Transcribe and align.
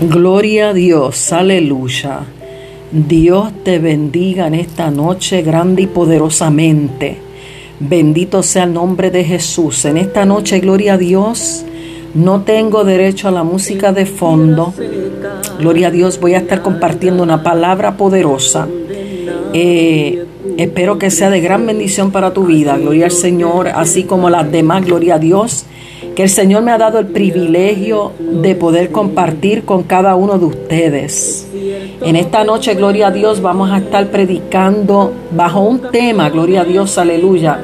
Gloria 0.00 0.68
a 0.68 0.74
Dios, 0.74 1.32
aleluya. 1.32 2.20
Dios 2.92 3.50
te 3.64 3.78
bendiga 3.78 4.46
en 4.46 4.54
esta 4.54 4.90
noche 4.90 5.40
grande 5.40 5.82
y 5.82 5.86
poderosamente. 5.86 7.16
Bendito 7.80 8.42
sea 8.42 8.64
el 8.64 8.74
nombre 8.74 9.10
de 9.10 9.24
Jesús. 9.24 9.86
En 9.86 9.96
esta 9.96 10.26
noche, 10.26 10.60
gloria 10.60 10.94
a 10.94 10.98
Dios. 10.98 11.64
No 12.12 12.42
tengo 12.42 12.84
derecho 12.84 13.28
a 13.28 13.30
la 13.30 13.42
música 13.42 13.92
de 13.92 14.04
fondo. 14.04 14.74
Gloria 15.58 15.88
a 15.88 15.90
Dios, 15.90 16.20
voy 16.20 16.34
a 16.34 16.38
estar 16.38 16.60
compartiendo 16.60 17.22
una 17.22 17.42
palabra 17.42 17.96
poderosa. 17.96 18.68
Eh, 19.54 20.26
espero 20.58 20.98
que 20.98 21.10
sea 21.10 21.30
de 21.30 21.40
gran 21.40 21.64
bendición 21.64 22.10
para 22.10 22.34
tu 22.34 22.44
vida. 22.44 22.76
Gloria 22.76 23.06
al 23.06 23.12
Señor, 23.12 23.68
así 23.68 24.02
como 24.04 24.28
las 24.28 24.52
demás. 24.52 24.84
Gloria 24.84 25.14
a 25.14 25.18
Dios 25.18 25.64
que 26.16 26.22
el 26.22 26.30
Señor 26.30 26.62
me 26.62 26.72
ha 26.72 26.78
dado 26.78 26.98
el 26.98 27.08
privilegio 27.08 28.12
de 28.18 28.54
poder 28.54 28.90
compartir 28.90 29.66
con 29.66 29.82
cada 29.82 30.16
uno 30.16 30.38
de 30.38 30.46
ustedes. 30.46 31.46
En 32.00 32.16
esta 32.16 32.42
noche, 32.42 32.74
gloria 32.74 33.08
a 33.08 33.10
Dios, 33.10 33.42
vamos 33.42 33.70
a 33.70 33.76
estar 33.76 34.06
predicando 34.10 35.12
bajo 35.32 35.60
un 35.60 35.90
tema, 35.92 36.30
gloria 36.30 36.62
a 36.62 36.64
Dios, 36.64 36.96
aleluya, 36.96 37.60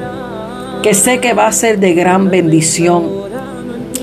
que 0.83 0.93
sé 0.93 1.19
que 1.19 1.33
va 1.33 1.47
a 1.47 1.51
ser 1.51 1.79
de 1.79 1.95
gran 1.95 2.29
bendición, 2.29 3.09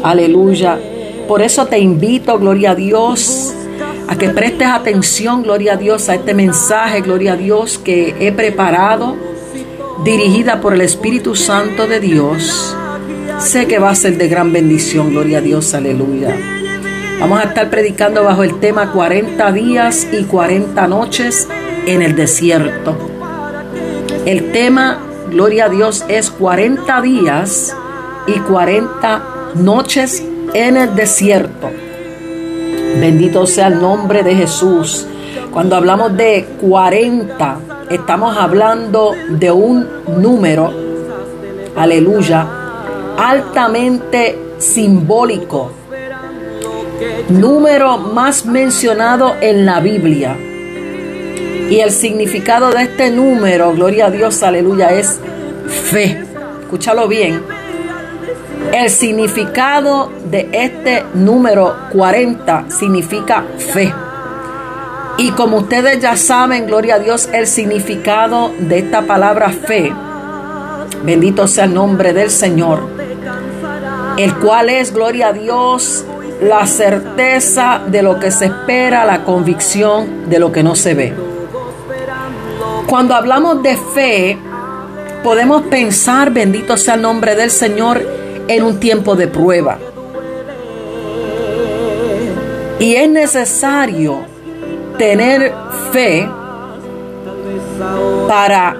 aleluya. 0.02 0.80
Por 1.28 1.42
eso 1.42 1.66
te 1.66 1.78
invito, 1.78 2.36
gloria 2.36 2.72
a 2.72 2.74
Dios, 2.74 3.54
a 4.08 4.16
que 4.16 4.30
prestes 4.30 4.66
atención, 4.66 5.44
gloria 5.44 5.74
a 5.74 5.76
Dios, 5.76 6.08
a 6.08 6.16
este 6.16 6.34
mensaje, 6.34 7.02
gloria 7.02 7.34
a 7.34 7.36
Dios, 7.36 7.78
que 7.78 8.16
he 8.18 8.32
preparado, 8.32 9.14
dirigida 10.02 10.60
por 10.60 10.74
el 10.74 10.80
Espíritu 10.80 11.36
Santo 11.36 11.86
de 11.86 12.00
Dios 12.00 12.74
Sé 13.40 13.66
que 13.66 13.78
va 13.78 13.90
a 13.90 13.94
ser 13.94 14.18
de 14.18 14.28
gran 14.28 14.52
bendición, 14.52 15.10
gloria 15.10 15.38
a 15.38 15.40
Dios, 15.40 15.72
aleluya. 15.72 16.36
Vamos 17.18 17.40
a 17.40 17.44
estar 17.44 17.70
predicando 17.70 18.22
bajo 18.22 18.42
el 18.44 18.60
tema 18.60 18.92
40 18.92 19.50
días 19.52 20.06
y 20.12 20.24
40 20.24 20.86
noches 20.86 21.48
en 21.86 22.02
el 22.02 22.14
desierto. 22.14 22.96
El 24.26 24.52
tema, 24.52 24.98
gloria 25.30 25.64
a 25.64 25.68
Dios, 25.70 26.04
es 26.08 26.30
40 26.30 27.00
días 27.00 27.74
y 28.26 28.38
40 28.40 29.22
noches 29.54 30.22
en 30.52 30.76
el 30.76 30.94
desierto. 30.94 31.70
Bendito 33.00 33.46
sea 33.46 33.68
el 33.68 33.80
nombre 33.80 34.22
de 34.22 34.34
Jesús. 34.34 35.06
Cuando 35.50 35.76
hablamos 35.76 36.14
de 36.14 36.46
40, 36.60 37.58
estamos 37.88 38.36
hablando 38.36 39.14
de 39.30 39.50
un 39.50 39.88
número, 40.18 40.72
aleluya, 41.74 42.59
altamente 43.18 44.38
simbólico, 44.58 45.72
número 47.28 47.98
más 47.98 48.44
mencionado 48.46 49.36
en 49.40 49.66
la 49.66 49.80
Biblia. 49.80 50.36
Y 51.70 51.78
el 51.78 51.92
significado 51.92 52.70
de 52.72 52.82
este 52.82 53.10
número, 53.10 53.72
gloria 53.72 54.06
a 54.06 54.10
Dios, 54.10 54.42
aleluya, 54.42 54.90
es 54.90 55.20
fe. 55.68 56.24
Escúchalo 56.62 57.06
bien. 57.06 57.42
El 58.72 58.90
significado 58.90 60.10
de 60.30 60.48
este 60.52 61.04
número 61.14 61.74
40 61.92 62.66
significa 62.70 63.44
fe. 63.72 63.92
Y 65.18 65.30
como 65.32 65.58
ustedes 65.58 66.00
ya 66.00 66.16
saben, 66.16 66.66
gloria 66.66 66.94
a 66.94 66.98
Dios, 66.98 67.28
el 67.32 67.46
significado 67.46 68.52
de 68.58 68.78
esta 68.78 69.02
palabra 69.02 69.50
fe, 69.50 69.92
bendito 71.04 71.46
sea 71.46 71.64
el 71.64 71.74
nombre 71.74 72.12
del 72.12 72.30
Señor, 72.30 72.99
el 74.20 74.34
cual 74.36 74.68
es, 74.68 74.92
gloria 74.92 75.28
a 75.28 75.32
Dios, 75.32 76.04
la 76.40 76.66
certeza 76.66 77.82
de 77.86 78.02
lo 78.02 78.18
que 78.18 78.30
se 78.30 78.46
espera, 78.46 79.04
la 79.04 79.24
convicción 79.24 80.28
de 80.28 80.38
lo 80.38 80.52
que 80.52 80.62
no 80.62 80.74
se 80.74 80.94
ve. 80.94 81.14
Cuando 82.86 83.14
hablamos 83.14 83.62
de 83.62 83.76
fe, 83.76 84.38
podemos 85.22 85.62
pensar, 85.62 86.30
bendito 86.30 86.76
sea 86.76 86.94
el 86.94 87.02
nombre 87.02 87.34
del 87.34 87.50
Señor, 87.50 88.02
en 88.48 88.62
un 88.62 88.80
tiempo 88.80 89.14
de 89.14 89.28
prueba. 89.28 89.78
Y 92.78 92.94
es 92.94 93.08
necesario 93.08 94.22
tener 94.98 95.52
fe 95.92 96.28
para 98.26 98.76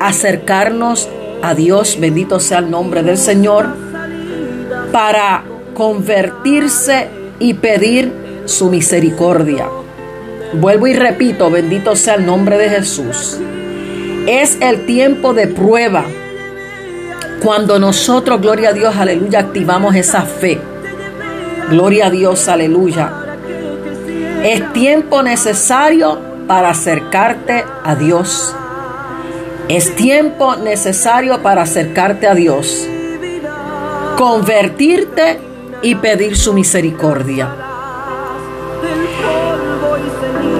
acercarnos 0.00 1.08
a 1.42 1.54
Dios, 1.54 1.98
bendito 2.00 2.40
sea 2.40 2.58
el 2.58 2.70
nombre 2.70 3.02
del 3.02 3.18
Señor, 3.18 3.81
para 4.92 5.42
convertirse 5.74 7.08
y 7.38 7.54
pedir 7.54 8.12
su 8.44 8.68
misericordia. 8.68 9.66
Vuelvo 10.52 10.86
y 10.86 10.94
repito, 10.94 11.50
bendito 11.50 11.96
sea 11.96 12.14
el 12.14 12.26
nombre 12.26 12.58
de 12.58 12.68
Jesús. 12.68 13.38
Es 14.26 14.58
el 14.60 14.84
tiempo 14.84 15.32
de 15.32 15.48
prueba 15.48 16.04
cuando 17.42 17.78
nosotros, 17.78 18.40
gloria 18.40 18.68
a 18.68 18.72
Dios, 18.72 18.94
aleluya, 18.94 19.40
activamos 19.40 19.96
esa 19.96 20.22
fe. 20.22 20.60
Gloria 21.70 22.06
a 22.06 22.10
Dios, 22.10 22.46
aleluya. 22.48 23.10
Es 24.44 24.72
tiempo 24.72 25.22
necesario 25.22 26.20
para 26.46 26.70
acercarte 26.70 27.64
a 27.82 27.96
Dios. 27.96 28.54
Es 29.68 29.96
tiempo 29.96 30.56
necesario 30.56 31.42
para 31.42 31.62
acercarte 31.62 32.26
a 32.26 32.34
Dios 32.34 32.86
convertirte 34.22 35.40
y 35.82 35.96
pedir 35.96 36.36
su 36.36 36.52
misericordia. 36.52 37.56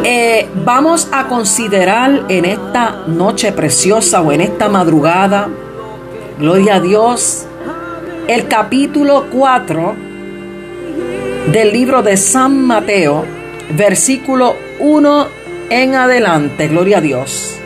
Eh, 0.02 0.48
vamos 0.64 1.06
a 1.12 1.28
considerar 1.28 2.24
en 2.28 2.44
esta 2.44 3.04
noche 3.06 3.52
preciosa 3.52 4.20
o 4.20 4.32
en 4.32 4.40
esta 4.40 4.68
madrugada, 4.68 5.48
gloria 6.40 6.74
a 6.74 6.80
Dios, 6.80 7.44
el 8.26 8.48
capítulo 8.48 9.26
4 9.30 9.94
del 11.52 11.72
libro 11.72 12.02
de 12.02 12.16
San 12.16 12.66
Mateo, 12.66 13.24
versículo 13.76 14.56
1 14.80 15.26
en 15.70 15.94
adelante, 15.94 16.66
gloria 16.66 16.98
a 16.98 17.00
Dios. 17.00 17.60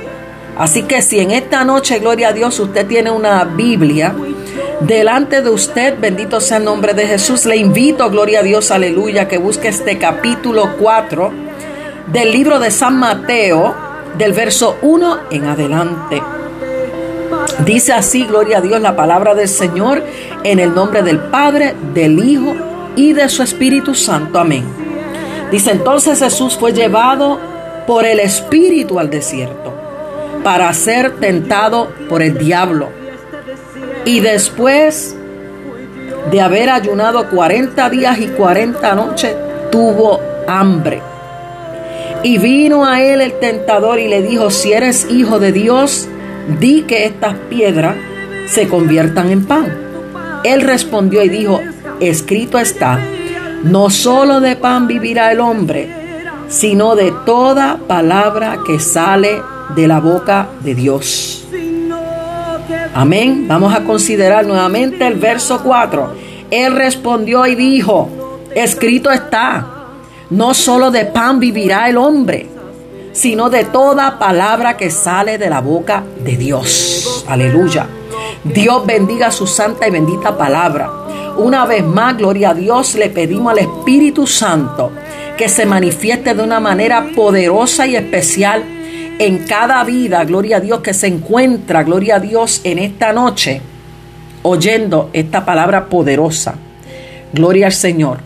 Así 0.58 0.82
que 0.82 1.00
si 1.00 1.20
en 1.20 1.30
esta 1.30 1.64
noche, 1.64 2.00
gloria 2.00 2.28
a 2.28 2.32
Dios, 2.34 2.60
usted 2.60 2.86
tiene 2.86 3.10
una 3.10 3.44
Biblia, 3.44 4.14
delante 4.80 5.42
de 5.42 5.50
usted, 5.50 5.98
bendito 5.98 6.40
sea 6.40 6.58
el 6.58 6.64
nombre 6.64 6.94
de 6.94 7.06
Jesús. 7.06 7.46
Le 7.46 7.56
invito, 7.56 8.10
gloria 8.10 8.40
a 8.40 8.42
Dios, 8.42 8.70
aleluya, 8.70 9.28
que 9.28 9.38
busque 9.38 9.68
este 9.68 9.98
capítulo 9.98 10.76
4 10.78 11.32
del 12.12 12.32
libro 12.32 12.58
de 12.58 12.70
San 12.70 12.98
Mateo, 12.98 13.74
del 14.18 14.32
verso 14.32 14.76
1 14.82 15.18
en 15.30 15.44
adelante. 15.46 16.22
Dice 17.64 17.92
así, 17.92 18.24
gloria 18.24 18.58
a 18.58 18.60
Dios, 18.60 18.80
la 18.80 18.96
palabra 18.96 19.34
del 19.34 19.48
Señor, 19.48 20.02
en 20.44 20.58
el 20.58 20.74
nombre 20.74 21.02
del 21.02 21.18
Padre, 21.18 21.74
del 21.94 22.22
Hijo 22.24 22.54
y 22.96 23.12
de 23.12 23.28
su 23.28 23.42
Espíritu 23.42 23.94
Santo. 23.94 24.38
Amén. 24.38 24.64
Dice 25.50 25.70
entonces 25.70 26.18
Jesús 26.18 26.56
fue 26.56 26.72
llevado 26.72 27.38
por 27.86 28.04
el 28.04 28.20
Espíritu 28.20 28.98
al 28.98 29.10
desierto 29.10 29.72
para 30.42 30.72
ser 30.72 31.16
tentado 31.16 31.88
por 32.08 32.22
el 32.22 32.36
diablo 32.36 33.05
y 34.06 34.20
después 34.20 35.16
de 36.30 36.40
haber 36.40 36.70
ayunado 36.70 37.28
40 37.28 37.90
días 37.90 38.18
y 38.20 38.28
40 38.28 38.94
noches, 38.94 39.34
tuvo 39.70 40.20
hambre. 40.46 41.02
Y 42.22 42.38
vino 42.38 42.86
a 42.86 43.02
él 43.02 43.20
el 43.20 43.32
tentador 43.40 43.98
y 43.98 44.08
le 44.08 44.22
dijo, 44.22 44.50
si 44.50 44.72
eres 44.72 45.10
hijo 45.10 45.40
de 45.40 45.50
Dios, 45.50 46.08
di 46.60 46.82
que 46.82 47.04
estas 47.04 47.34
piedras 47.50 47.96
se 48.46 48.68
conviertan 48.68 49.30
en 49.30 49.44
pan. 49.44 49.76
Él 50.44 50.62
respondió 50.62 51.24
y 51.24 51.28
dijo, 51.28 51.60
escrito 51.98 52.60
está, 52.60 53.00
no 53.64 53.90
solo 53.90 54.40
de 54.40 54.54
pan 54.54 54.86
vivirá 54.86 55.32
el 55.32 55.40
hombre, 55.40 55.88
sino 56.48 56.94
de 56.94 57.12
toda 57.24 57.78
palabra 57.88 58.58
que 58.64 58.78
sale 58.78 59.42
de 59.74 59.88
la 59.88 59.98
boca 59.98 60.48
de 60.60 60.76
Dios. 60.76 61.44
Amén. 62.96 63.46
Vamos 63.46 63.74
a 63.74 63.84
considerar 63.84 64.46
nuevamente 64.46 65.06
el 65.06 65.16
verso 65.16 65.60
4. 65.62 66.14
Él 66.50 66.72
respondió 66.74 67.44
y 67.44 67.54
dijo, 67.54 68.08
escrito 68.54 69.10
está, 69.10 69.66
no 70.30 70.54
solo 70.54 70.90
de 70.90 71.04
pan 71.04 71.38
vivirá 71.38 71.90
el 71.90 71.98
hombre, 71.98 72.46
sino 73.12 73.50
de 73.50 73.64
toda 73.64 74.18
palabra 74.18 74.78
que 74.78 74.90
sale 74.90 75.36
de 75.36 75.50
la 75.50 75.60
boca 75.60 76.04
de 76.24 76.38
Dios. 76.38 77.26
Aleluya. 77.28 77.86
Dios 78.44 78.86
bendiga 78.86 79.30
su 79.30 79.46
santa 79.46 79.86
y 79.86 79.90
bendita 79.90 80.38
palabra. 80.38 80.90
Una 81.36 81.66
vez 81.66 81.84
más, 81.84 82.16
gloria 82.16 82.50
a 82.50 82.54
Dios, 82.54 82.94
le 82.94 83.10
pedimos 83.10 83.52
al 83.52 83.58
Espíritu 83.58 84.26
Santo 84.26 84.90
que 85.36 85.50
se 85.50 85.66
manifieste 85.66 86.32
de 86.32 86.42
una 86.42 86.60
manera 86.60 87.08
poderosa 87.14 87.86
y 87.86 87.94
especial 87.94 88.64
en 89.18 89.38
cada 89.46 89.82
vida, 89.84 90.24
gloria 90.24 90.58
a 90.58 90.60
Dios, 90.60 90.80
que 90.80 90.94
se 90.94 91.06
encuentra, 91.06 91.82
gloria 91.82 92.16
a 92.16 92.20
Dios, 92.20 92.60
en 92.64 92.78
esta 92.78 93.12
noche, 93.12 93.60
oyendo 94.42 95.10
esta 95.12 95.44
palabra 95.44 95.86
poderosa. 95.86 96.54
Gloria 97.32 97.66
al 97.66 97.72
Señor. 97.72 98.18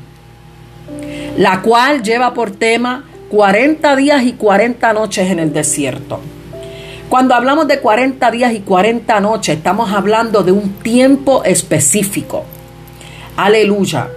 la 1.36 1.62
cual 1.62 2.02
lleva 2.02 2.34
por 2.34 2.50
tema 2.50 3.04
40 3.30 3.96
días 3.96 4.24
y 4.24 4.32
40 4.32 4.92
noches 4.92 5.30
en 5.30 5.38
el 5.38 5.52
desierto. 5.52 6.20
Cuando 7.08 7.34
hablamos 7.34 7.66
de 7.66 7.80
40 7.80 8.30
días 8.30 8.52
y 8.52 8.60
40 8.60 9.20
noches, 9.20 9.56
estamos 9.56 9.92
hablando 9.92 10.42
de 10.42 10.52
un 10.52 10.74
tiempo 10.74 11.42
específico. 11.44 12.44
Aleluya. 13.36 14.08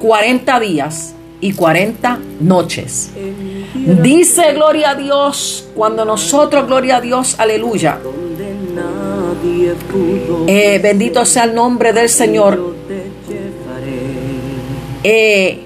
40 0.00 0.60
días 0.60 1.14
y 1.40 1.52
40 1.52 2.18
noches. 2.40 3.10
Dice 3.74 4.52
gloria 4.54 4.90
a 4.90 4.94
Dios, 4.94 5.68
cuando 5.74 6.04
nosotros, 6.04 6.66
gloria 6.66 6.96
a 6.96 7.00
Dios, 7.00 7.36
aleluya. 7.38 7.98
Eh, 10.46 10.80
bendito 10.82 11.24
sea 11.24 11.44
el 11.44 11.54
nombre 11.54 11.92
del 11.92 12.08
Señor. 12.08 12.74
Eh, 15.04 15.60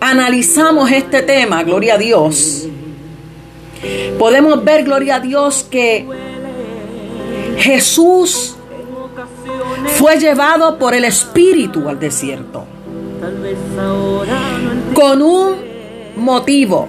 analizamos 0.00 0.90
este 0.90 1.22
tema, 1.22 1.62
gloria 1.62 1.94
a 1.94 1.98
Dios. 1.98 2.66
Podemos 4.18 4.62
ver, 4.64 4.84
gloria 4.84 5.16
a 5.16 5.20
Dios, 5.20 5.66
que 5.68 6.06
Jesús 7.58 8.56
fue 9.98 10.18
llevado 10.18 10.78
por 10.78 10.94
el 10.94 11.04
Espíritu 11.04 11.88
al 11.88 11.98
desierto 11.98 12.66
con 14.94 15.22
un 15.22 15.54
motivo 16.16 16.88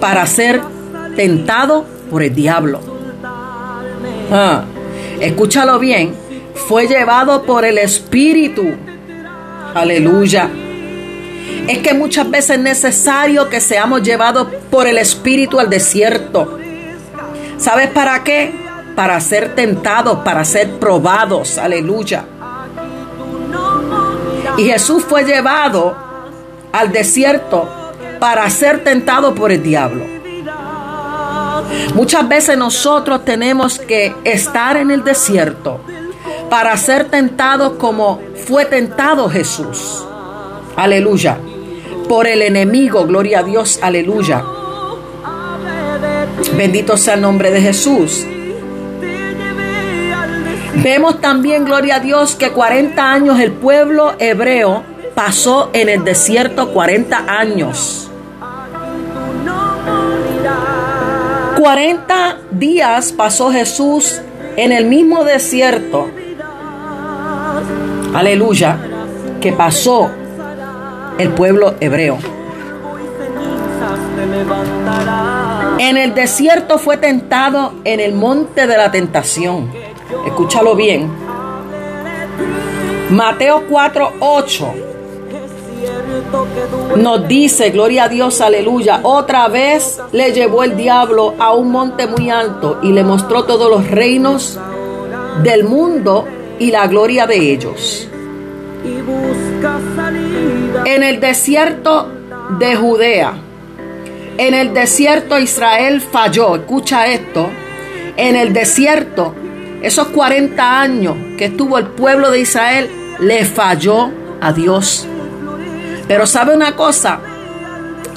para 0.00 0.26
ser 0.26 0.60
tentado 1.16 1.84
por 2.10 2.22
el 2.22 2.34
diablo. 2.34 2.80
Ah, 4.30 4.64
escúchalo 5.20 5.78
bien, 5.78 6.14
fue 6.54 6.86
llevado 6.86 7.42
por 7.42 7.64
el 7.64 7.78
Espíritu. 7.78 8.64
Aleluya. 9.74 10.50
Es 11.66 11.78
que 11.78 11.94
muchas 11.94 12.30
veces 12.30 12.56
es 12.56 12.62
necesario 12.62 13.48
que 13.48 13.60
seamos 13.60 14.02
llevados 14.02 14.48
por 14.70 14.86
el 14.86 14.98
Espíritu 14.98 15.60
al 15.60 15.68
desierto. 15.70 16.58
¿Sabes 17.58 17.90
para 17.90 18.22
qué? 18.24 18.52
Para 18.94 19.20
ser 19.20 19.54
tentados, 19.54 20.18
para 20.24 20.44
ser 20.44 20.78
probados. 20.78 21.58
Aleluya. 21.58 22.24
Y 24.56 24.64
Jesús 24.64 25.04
fue 25.04 25.24
llevado 25.24 26.07
al 26.72 26.92
desierto 26.92 27.68
para 28.18 28.48
ser 28.50 28.84
tentado 28.84 29.34
por 29.34 29.52
el 29.52 29.62
diablo. 29.62 30.04
Muchas 31.94 32.28
veces 32.28 32.56
nosotros 32.56 33.24
tenemos 33.24 33.78
que 33.78 34.14
estar 34.24 34.76
en 34.76 34.90
el 34.90 35.04
desierto 35.04 35.80
para 36.50 36.76
ser 36.76 37.06
tentados 37.06 37.74
como 37.74 38.20
fue 38.46 38.64
tentado 38.64 39.28
Jesús. 39.28 40.04
Aleluya. 40.76 41.38
Por 42.08 42.26
el 42.26 42.42
enemigo, 42.42 43.04
gloria 43.06 43.40
a 43.40 43.42
Dios, 43.42 43.80
aleluya. 43.82 44.42
Bendito 46.56 46.96
sea 46.96 47.14
el 47.14 47.20
nombre 47.20 47.50
de 47.50 47.60
Jesús. 47.60 48.24
Vemos 50.76 51.20
también, 51.20 51.64
gloria 51.64 51.96
a 51.96 52.00
Dios, 52.00 52.36
que 52.36 52.50
40 52.50 53.12
años 53.12 53.40
el 53.40 53.52
pueblo 53.52 54.14
hebreo 54.18 54.84
pasó 55.18 55.70
en 55.72 55.88
el 55.88 56.04
desierto 56.04 56.72
40 56.72 57.24
años. 57.26 58.08
40 61.58 62.36
días 62.52 63.10
pasó 63.10 63.50
Jesús 63.50 64.20
en 64.56 64.70
el 64.70 64.84
mismo 64.84 65.24
desierto. 65.24 66.08
Aleluya, 68.14 68.78
que 69.40 69.52
pasó 69.52 70.08
el 71.18 71.30
pueblo 71.30 71.74
hebreo. 71.80 72.18
En 75.80 75.96
el 75.96 76.14
desierto 76.14 76.78
fue 76.78 76.96
tentado 76.96 77.72
en 77.82 77.98
el 77.98 78.14
monte 78.14 78.68
de 78.68 78.76
la 78.76 78.92
tentación. 78.92 79.68
Escúchalo 80.24 80.76
bien. 80.76 81.10
Mateo 83.10 83.64
4, 83.68 84.12
8 84.20 84.87
nos 86.96 87.28
dice, 87.28 87.70
gloria 87.70 88.04
a 88.04 88.08
Dios, 88.08 88.40
aleluya, 88.40 89.00
otra 89.02 89.48
vez 89.48 89.98
le 90.12 90.32
llevó 90.32 90.64
el 90.64 90.76
diablo 90.76 91.34
a 91.38 91.52
un 91.54 91.70
monte 91.70 92.06
muy 92.06 92.30
alto 92.30 92.78
y 92.82 92.92
le 92.92 93.04
mostró 93.04 93.44
todos 93.44 93.70
los 93.70 93.88
reinos 93.90 94.58
del 95.42 95.64
mundo 95.64 96.26
y 96.58 96.70
la 96.70 96.86
gloria 96.86 97.26
de 97.26 97.52
ellos. 97.52 98.08
En 100.84 101.02
el 101.02 101.20
desierto 101.20 102.08
de 102.58 102.76
Judea, 102.76 103.34
en 104.38 104.54
el 104.54 104.72
desierto 104.72 105.38
Israel 105.38 106.00
falló, 106.00 106.56
escucha 106.56 107.06
esto, 107.06 107.48
en 108.16 108.36
el 108.36 108.52
desierto 108.52 109.34
esos 109.82 110.08
40 110.08 110.80
años 110.80 111.16
que 111.36 111.46
estuvo 111.46 111.78
el 111.78 111.86
pueblo 111.86 112.30
de 112.30 112.40
Israel, 112.40 112.90
le 113.20 113.44
falló 113.44 114.10
a 114.40 114.52
Dios. 114.52 115.06
Pero 116.08 116.26
sabe 116.26 116.56
una 116.56 116.74
cosa, 116.74 117.20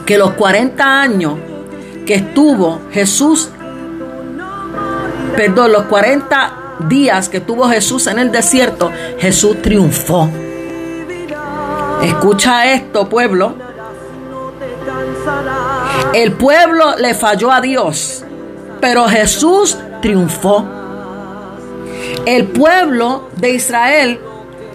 que 0.06 0.18
los 0.18 0.34
40 0.34 1.02
años 1.02 1.34
que 2.06 2.16
estuvo 2.16 2.82
Jesús, 2.92 3.50
perdón, 5.36 5.74
los 5.74 5.84
40 5.84 6.54
días 6.88 7.30
que 7.30 7.38
estuvo 7.38 7.68
Jesús 7.68 8.08
en 8.08 8.20
el 8.20 8.32
desierto, 8.32 8.92
Jesús 9.20 9.62
triunfó. 9.62 10.30
Escucha 12.02 12.74
esto, 12.74 13.08
pueblo. 13.08 13.54
El 16.14 16.32
pueblo 16.34 16.96
le 16.98 17.14
falló 17.14 17.52
a 17.52 17.62
Dios, 17.62 18.24
pero 18.80 19.08
Jesús 19.08 19.78
triunfó. 20.02 20.66
El 22.26 22.48
pueblo 22.48 23.30
de 23.36 23.52
Israel 23.52 24.20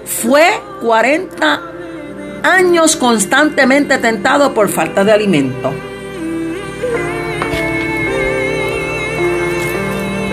fue 0.05 0.61
40 0.83 1.76
años 2.47 2.97
constantemente 2.97 3.99
tentado 3.99 4.55
por 4.55 4.69
falta 4.69 5.05
de 5.05 5.13
alimento. 5.13 5.73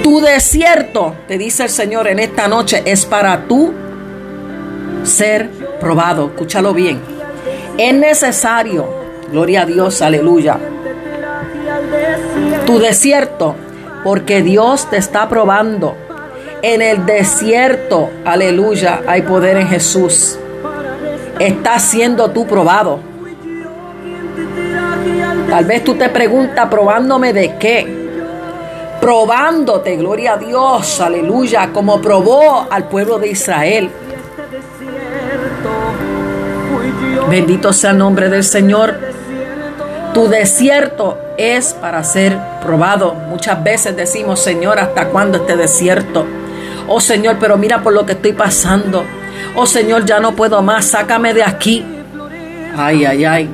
Tu 0.04 0.21
desierto, 0.21 1.15
te 1.27 1.38
dice 1.38 1.63
el 1.63 1.69
Señor 1.69 2.07
en 2.07 2.19
esta 2.19 2.48
noche, 2.48 2.83
es 2.86 3.06
para 3.06 3.48
tú 3.48 3.74
ser 5.04 5.50
probado. 5.80 6.27
Escúchalo 6.27 6.74
bien. 6.74 7.01
Es 7.77 7.94
necesario, 7.95 8.88
gloria 9.31 9.63
a 9.63 9.65
Dios, 9.65 10.01
aleluya. 10.01 10.60
Tu 12.65 12.79
desierto, 12.79 13.55
porque 14.03 14.43
Dios 14.43 14.89
te 14.89 14.98
está 14.98 15.27
probando 15.27 15.98
en 16.62 16.82
el 16.82 17.05
desierto, 17.05 18.10
aleluya, 18.24 19.01
hay 19.08 19.24
poder 19.24 19.58
en 19.58 19.67
Jesús. 19.67 20.38
Está 21.40 21.80
siendo 21.80 22.30
tú 22.32 22.46
probado. 22.46 23.00
Tal 25.50 25.66
vez 25.66 25.84
tú 25.84 25.96
te 25.96 26.10
preguntas, 26.10 26.68
probándome 26.70 27.34
de 27.34 27.58
qué. 27.58 28.04
Probándote, 29.00 29.98
gloria 29.98 30.34
a 30.34 30.38
Dios, 30.38 31.02
aleluya, 31.02 31.70
como 31.74 32.02
probó 32.02 32.68
al 32.70 32.88
pueblo 32.88 33.20
de 33.20 33.30
Israel. 33.30 33.90
Bendito 37.30 37.74
sea 37.74 37.92
el 37.92 37.98
nombre 37.98 38.30
del 38.30 38.44
Señor. 38.44 38.96
Tu 40.13 40.28
desierto 40.28 41.18
es 41.38 41.74
para 41.74 42.04
ser 42.04 42.38
probado. 42.62 43.13
Muchas 43.13 43.63
veces 43.63 43.96
decimos, 43.96 44.40
Señor, 44.40 44.80
¿hasta 44.80 45.10
cuándo 45.10 45.40
este 45.40 45.58
desierto? 45.58 46.25
Oh 46.88 47.02
Señor, 47.02 47.38
pero 47.40 47.58
mira 47.58 47.82
por 47.82 47.94
lo 47.94 48.06
que 48.06 48.13
estoy 48.13 48.34
pasando. 48.34 49.04
Oh 49.55 49.67
Señor, 49.67 50.03
ya 50.05 50.19
no 50.19 50.36
puedo 50.36 50.62
más, 50.63 50.86
sácame 50.86 51.33
de 51.33 51.43
aquí. 51.43 51.86
Ay, 52.75 53.05
ay, 53.05 53.25
ay. 53.25 53.50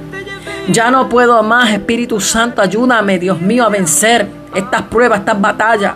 Ya 0.70 0.90
no 0.92 1.10
puedo 1.10 1.44
más, 1.44 1.72
Espíritu 1.72 2.22
Santo, 2.22 2.62
ayúdame, 2.62 3.20
Dios 3.20 3.42
mío, 3.42 3.66
a 3.66 3.70
vencer 3.70 4.28
estas 4.56 4.84
pruebas, 4.84 5.20
estas 5.20 5.42
batallas. 5.42 5.96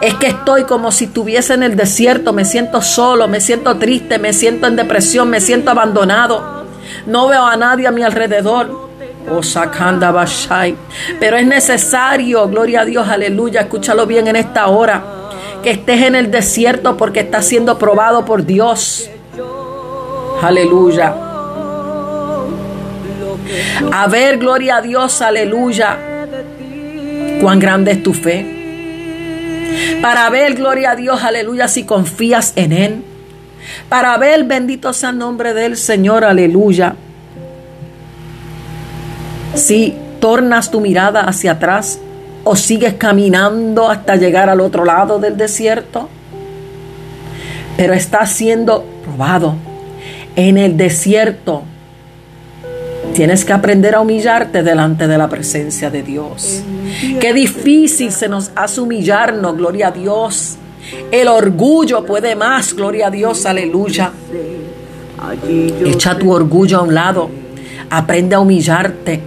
Es 0.00 0.14
que 0.14 0.28
estoy 0.28 0.64
como 0.64 0.90
si 0.90 1.04
estuviese 1.04 1.54
en 1.54 1.62
el 1.62 1.76
desierto, 1.76 2.32
me 2.32 2.44
siento 2.44 2.82
solo, 2.82 3.28
me 3.28 3.40
siento 3.40 3.76
triste, 3.76 4.18
me 4.18 4.32
siento 4.32 4.66
en 4.66 4.74
depresión, 4.74 5.30
me 5.30 5.40
siento 5.40 5.70
abandonado. 5.70 6.64
No 7.06 7.28
veo 7.28 7.44
a 7.44 7.56
nadie 7.56 7.86
a 7.86 7.92
mi 7.92 8.02
alrededor. 8.02 8.88
Oh, 9.30 9.42
Sakanda 9.42 10.10
Bashai. 10.10 10.74
Pero 11.20 11.36
es 11.36 11.46
necesario, 11.46 12.48
gloria 12.48 12.80
a 12.80 12.84
Dios, 12.84 13.06
aleluya, 13.06 13.62
escúchalo 13.62 14.06
bien 14.06 14.26
en 14.26 14.36
esta 14.36 14.66
hora 14.68 15.17
estés 15.70 16.02
en 16.02 16.14
el 16.14 16.30
desierto 16.30 16.96
porque 16.96 17.20
estás 17.20 17.46
siendo 17.46 17.78
probado 17.78 18.24
por 18.24 18.44
Dios. 18.44 19.10
Aleluya. 20.42 21.14
A 23.92 24.06
ver, 24.08 24.38
gloria 24.38 24.76
a 24.76 24.82
Dios, 24.82 25.22
aleluya. 25.22 25.98
Cuán 27.40 27.58
grande 27.58 27.92
es 27.92 28.02
tu 28.02 28.12
fe. 28.12 28.58
Para 30.02 30.28
ver, 30.30 30.54
gloria 30.54 30.92
a 30.92 30.96
Dios, 30.96 31.22
aleluya, 31.22 31.68
si 31.68 31.84
confías 31.84 32.52
en 32.56 32.72
Él. 32.72 33.04
Para 33.88 34.16
ver, 34.16 34.44
bendito 34.44 34.92
sea 34.92 35.10
el 35.10 35.18
nombre 35.18 35.54
del 35.54 35.76
Señor, 35.76 36.24
aleluya. 36.24 36.94
Si 39.54 39.96
tornas 40.20 40.70
tu 40.70 40.80
mirada 40.80 41.22
hacia 41.22 41.52
atrás 41.52 42.00
o 42.44 42.56
sigues 42.56 42.94
caminando 42.94 43.90
hasta 43.90 44.16
llegar 44.16 44.48
al 44.48 44.60
otro 44.60 44.84
lado 44.84 45.18
del 45.18 45.36
desierto, 45.36 46.08
pero 47.76 47.94
estás 47.94 48.32
siendo 48.32 48.84
probado 49.04 49.54
en 50.36 50.58
el 50.58 50.76
desierto. 50.76 51.62
Tienes 53.14 53.44
que 53.44 53.52
aprender 53.52 53.94
a 53.94 54.00
humillarte 54.00 54.62
delante 54.62 55.08
de 55.08 55.18
la 55.18 55.28
presencia 55.28 55.90
de 55.90 56.02
Dios. 56.02 56.62
Qué 57.20 57.32
difícil 57.32 58.12
se 58.12 58.28
nos 58.28 58.50
hace 58.54 58.80
humillarnos, 58.80 59.56
gloria 59.56 59.88
a 59.88 59.90
Dios. 59.90 60.56
El 61.10 61.28
orgullo 61.28 62.04
puede 62.04 62.36
más, 62.36 62.74
gloria 62.74 63.08
a 63.08 63.10
Dios, 63.10 63.44
aleluya. 63.46 64.12
Echa 65.84 66.16
tu 66.18 66.30
orgullo 66.30 66.78
a 66.78 66.82
un 66.82 66.94
lado. 66.94 67.30
Aprende 67.90 68.34
a 68.36 68.40
humillarte. 68.40 69.20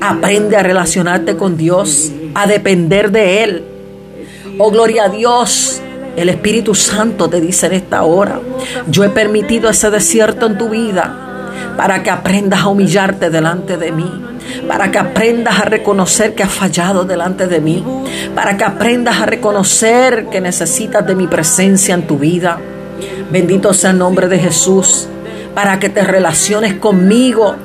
Aprende 0.00 0.56
a 0.56 0.62
relacionarte 0.62 1.36
con 1.36 1.56
Dios, 1.56 2.12
a 2.34 2.46
depender 2.46 3.10
de 3.10 3.44
Él. 3.44 3.64
Oh, 4.58 4.70
gloria 4.70 5.04
a 5.04 5.08
Dios. 5.08 5.80
El 6.16 6.28
Espíritu 6.28 6.74
Santo 6.74 7.28
te 7.28 7.40
dice 7.40 7.66
en 7.66 7.72
esta 7.72 8.02
hora, 8.02 8.38
yo 8.86 9.02
he 9.02 9.08
permitido 9.08 9.70
ese 9.70 9.90
desierto 9.90 10.46
en 10.46 10.58
tu 10.58 10.68
vida 10.68 11.22
para 11.76 12.02
que 12.02 12.10
aprendas 12.10 12.60
a 12.60 12.68
humillarte 12.68 13.30
delante 13.30 13.78
de 13.78 13.92
mí, 13.92 14.10
para 14.68 14.90
que 14.90 14.98
aprendas 14.98 15.58
a 15.58 15.64
reconocer 15.64 16.34
que 16.34 16.42
has 16.42 16.52
fallado 16.52 17.04
delante 17.04 17.46
de 17.46 17.60
mí, 17.60 17.82
para 18.34 18.58
que 18.58 18.64
aprendas 18.64 19.20
a 19.20 19.26
reconocer 19.26 20.26
que 20.30 20.40
necesitas 20.40 21.06
de 21.06 21.14
mi 21.14 21.26
presencia 21.26 21.94
en 21.94 22.06
tu 22.06 22.18
vida. 22.18 22.58
Bendito 23.30 23.72
sea 23.72 23.90
el 23.90 23.98
nombre 23.98 24.28
de 24.28 24.38
Jesús, 24.38 25.08
para 25.54 25.78
que 25.78 25.88
te 25.88 26.02
relaciones 26.02 26.74
conmigo, 26.74 27.56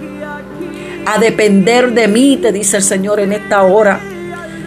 a 1.05 1.19
depender 1.19 1.93
de 1.93 2.07
mí, 2.07 2.37
te 2.41 2.51
dice 2.51 2.77
el 2.77 2.83
Señor 2.83 3.19
en 3.19 3.33
esta 3.33 3.63
hora. 3.63 3.99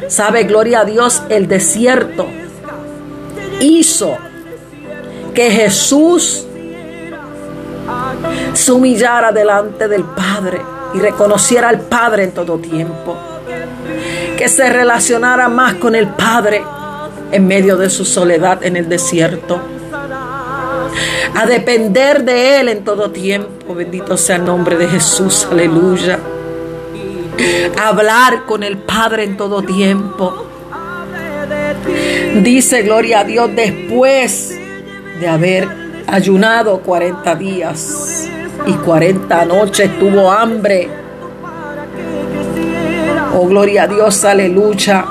Sabe, 0.09 0.45
gloria 0.45 0.80
a 0.80 0.85
Dios, 0.85 1.23
el 1.28 1.47
desierto 1.49 2.26
hizo 3.61 4.16
que 5.35 5.50
Jesús 5.50 6.47
se 8.52 8.73
humillara 8.73 9.33
delante 9.33 9.88
del 9.88 10.04
Padre 10.04 10.61
y 10.95 10.99
reconociera 10.99 11.69
al 11.69 11.80
Padre 11.80 12.25
en 12.25 12.33
todo 12.33 12.59
tiempo. 12.59 13.16
Que 14.37 14.49
se 14.49 14.71
relacionara 14.71 15.49
más 15.49 15.75
con 15.75 15.95
el 15.95 16.09
Padre 16.09 16.64
en 17.30 17.47
medio 17.47 17.76
de 17.76 17.90
su 17.90 18.04
soledad 18.04 18.64
en 18.64 18.76
el 18.76 18.88
desierto. 18.88 19.61
A 21.35 21.47
depender 21.47 22.25
de 22.25 22.61
Él 22.61 22.69
en 22.69 22.85
todo 22.85 23.11
tiempo. 23.11 23.75
Bendito 23.75 24.16
sea 24.16 24.37
el 24.37 24.45
nombre 24.45 24.76
de 24.76 24.88
Jesús. 24.88 25.47
Aleluya. 25.50 26.19
Hablar 27.82 28.44
con 28.47 28.62
el 28.62 28.78
Padre 28.78 29.25
en 29.25 29.37
todo 29.37 29.62
tiempo 29.62 30.47
Dice, 32.42 32.82
gloria 32.82 33.20
a 33.20 33.25
Dios, 33.25 33.50
después 33.54 34.59
de 35.18 35.28
haber 35.28 35.68
ayunado 36.06 36.80
40 36.80 37.35
días 37.35 38.28
y 38.66 38.73
40 38.73 39.44
noches 39.47 39.99
tuvo 39.99 40.30
hambre. 40.30 40.88
Oh, 43.35 43.47
gloria 43.47 43.85
a 43.85 43.87
Dios, 43.88 44.25
aleluya. 44.25 45.04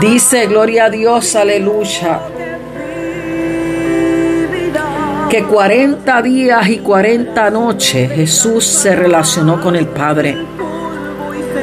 Dice, 0.00 0.46
gloria 0.46 0.84
a 0.84 0.90
Dios, 0.90 1.34
aleluya. 1.34 2.20
Que 5.30 5.44
40 5.44 6.22
días 6.22 6.68
y 6.68 6.78
40 6.78 7.50
noches 7.50 8.10
Jesús 8.10 8.64
se 8.64 8.96
relacionó 8.96 9.60
con 9.60 9.76
el 9.76 9.86
Padre. 9.86 10.38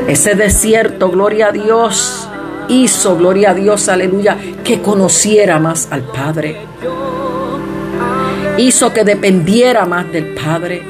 Ese 0.07 0.35
desierto, 0.35 1.09
gloria 1.09 1.47
a 1.47 1.51
Dios, 1.51 2.29
hizo, 2.67 3.17
gloria 3.17 3.49
a 3.49 3.53
Dios, 3.55 3.89
aleluya, 3.89 4.37
que 4.63 4.81
conociera 4.81 5.57
más 5.59 5.87
al 5.89 6.03
Padre. 6.03 6.57
Hizo 8.57 8.93
que 8.93 9.03
dependiera 9.03 9.85
más 9.85 10.11
del 10.11 10.35
Padre. 10.35 10.83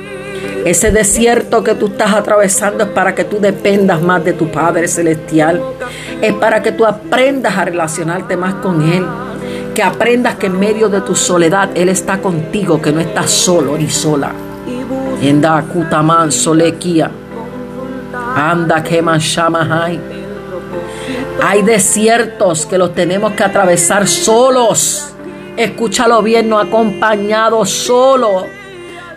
Ese 0.66 0.92
desierto 0.92 1.64
que 1.64 1.76
tú 1.76 1.88
estás 1.88 2.14
atravesando 2.14 2.84
es 2.84 2.90
para 2.90 3.16
que 3.16 3.24
tú 3.24 3.40
dependas 3.40 4.02
más 4.02 4.22
de 4.26 4.34
tu 4.34 4.52
Padre 4.52 4.90
Celestial. 4.90 5.62
Es 6.22 6.34
para 6.34 6.62
que 6.62 6.74
tú 6.74 6.86
aprendas 6.86 7.58
a 7.58 7.64
relacionarte 7.64 8.36
más 8.36 8.56
con 8.56 8.82
Él. 8.82 9.06
Que 9.76 9.84
aprendas 9.84 10.36
que 10.36 10.46
en 10.46 10.58
medio 10.58 10.88
de 10.88 11.02
tu 11.02 11.14
soledad 11.14 11.70
Él 11.76 11.90
está 11.90 12.22
contigo, 12.22 12.82
que 12.82 12.94
no 12.94 13.02
estás 13.02 13.30
solo 13.30 13.78
ni 13.78 13.90
sola. 13.90 14.32
Kutaman 15.74 16.32
solekia. 16.32 17.12
Anda 18.36 18.82
keman 18.82 19.20
shamahai. 19.20 20.00
Hay 21.44 21.62
desiertos 21.64 22.66
que 22.66 22.78
los 22.78 22.96
tenemos 22.96 23.34
que 23.34 23.44
atravesar 23.44 24.08
solos. 24.08 25.14
Escúchalo 25.58 26.22
bien, 26.22 26.48
no 26.48 26.58
acompañado 26.58 27.66
solo. 27.66 28.46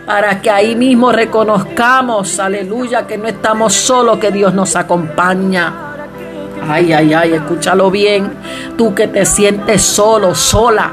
Para 0.05 0.41
que 0.41 0.49
ahí 0.49 0.75
mismo 0.75 1.13
reconozcamos, 1.13 2.37
aleluya, 2.37 3.07
que 3.07 3.17
no 3.17 3.29
estamos 3.29 3.73
solos, 3.73 4.19
que 4.19 4.29
Dios 4.29 4.53
nos 4.53 4.75
acompaña. 4.75 5.88
Ay, 6.69 6.93
ay, 6.93 7.13
ay, 7.13 7.33
escúchalo 7.33 7.89
bien. 7.89 8.31
Tú 8.77 8.93
que 8.93 9.07
te 9.07 9.25
sientes 9.25 9.81
solo, 9.81 10.35
sola, 10.35 10.91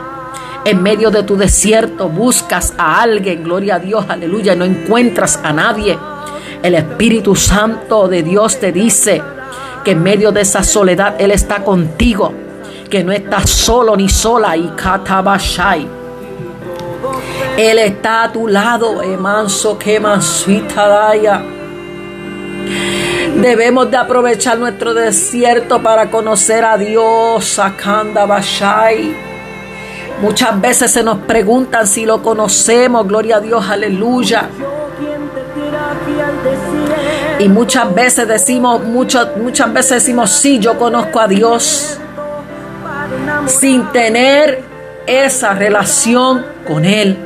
en 0.64 0.82
medio 0.82 1.10
de 1.10 1.22
tu 1.22 1.36
desierto, 1.36 2.08
buscas 2.08 2.72
a 2.78 3.02
alguien, 3.02 3.44
gloria 3.44 3.76
a 3.76 3.78
Dios, 3.78 4.06
aleluya, 4.08 4.56
no 4.56 4.64
encuentras 4.64 5.38
a 5.42 5.52
nadie. 5.52 5.98
El 6.62 6.74
Espíritu 6.74 7.36
Santo 7.36 8.08
de 8.08 8.22
Dios 8.22 8.58
te 8.58 8.72
dice, 8.72 9.22
que 9.84 9.92
en 9.92 10.02
medio 10.02 10.32
de 10.32 10.40
esa 10.40 10.64
soledad 10.64 11.14
Él 11.20 11.30
está 11.30 11.62
contigo, 11.62 12.32
que 12.90 13.04
no 13.04 13.12
estás 13.12 13.48
solo 13.48 13.96
ni 13.96 14.08
sola 14.08 14.56
y 14.56 14.72
katabashai. 14.74 15.86
Él 17.56 17.78
está 17.78 18.24
a 18.24 18.32
tu 18.32 18.48
lado, 18.48 19.02
emanso 19.02 19.78
que 19.78 20.00
daya. 20.00 21.44
Debemos 23.46 23.88
de 23.88 23.96
aprovechar 23.96 24.58
nuestro 24.58 24.92
desierto 24.92 25.80
para 25.80 26.10
conocer 26.10 26.64
a 26.64 26.76
Dios, 26.76 27.60
Akanda 27.60 28.26
Bashai. 28.26 29.14
Muchas 30.20 30.60
veces 30.60 30.90
se 30.90 31.04
nos 31.04 31.18
preguntan 31.18 31.86
si 31.86 32.04
lo 32.04 32.24
conocemos, 32.24 33.06
gloria 33.06 33.36
a 33.36 33.40
Dios, 33.40 33.70
aleluya. 33.70 34.48
Y 37.38 37.48
muchas 37.48 37.94
veces 37.94 38.26
decimos, 38.26 38.82
muchas, 38.82 39.36
muchas 39.36 39.72
veces 39.72 40.02
decimos, 40.02 40.32
sí, 40.32 40.58
yo 40.58 40.76
conozco 40.76 41.20
a 41.20 41.28
Dios, 41.28 42.00
sin 43.46 43.86
tener 43.92 44.64
esa 45.06 45.54
relación 45.54 46.44
con 46.66 46.84
Él. 46.84 47.16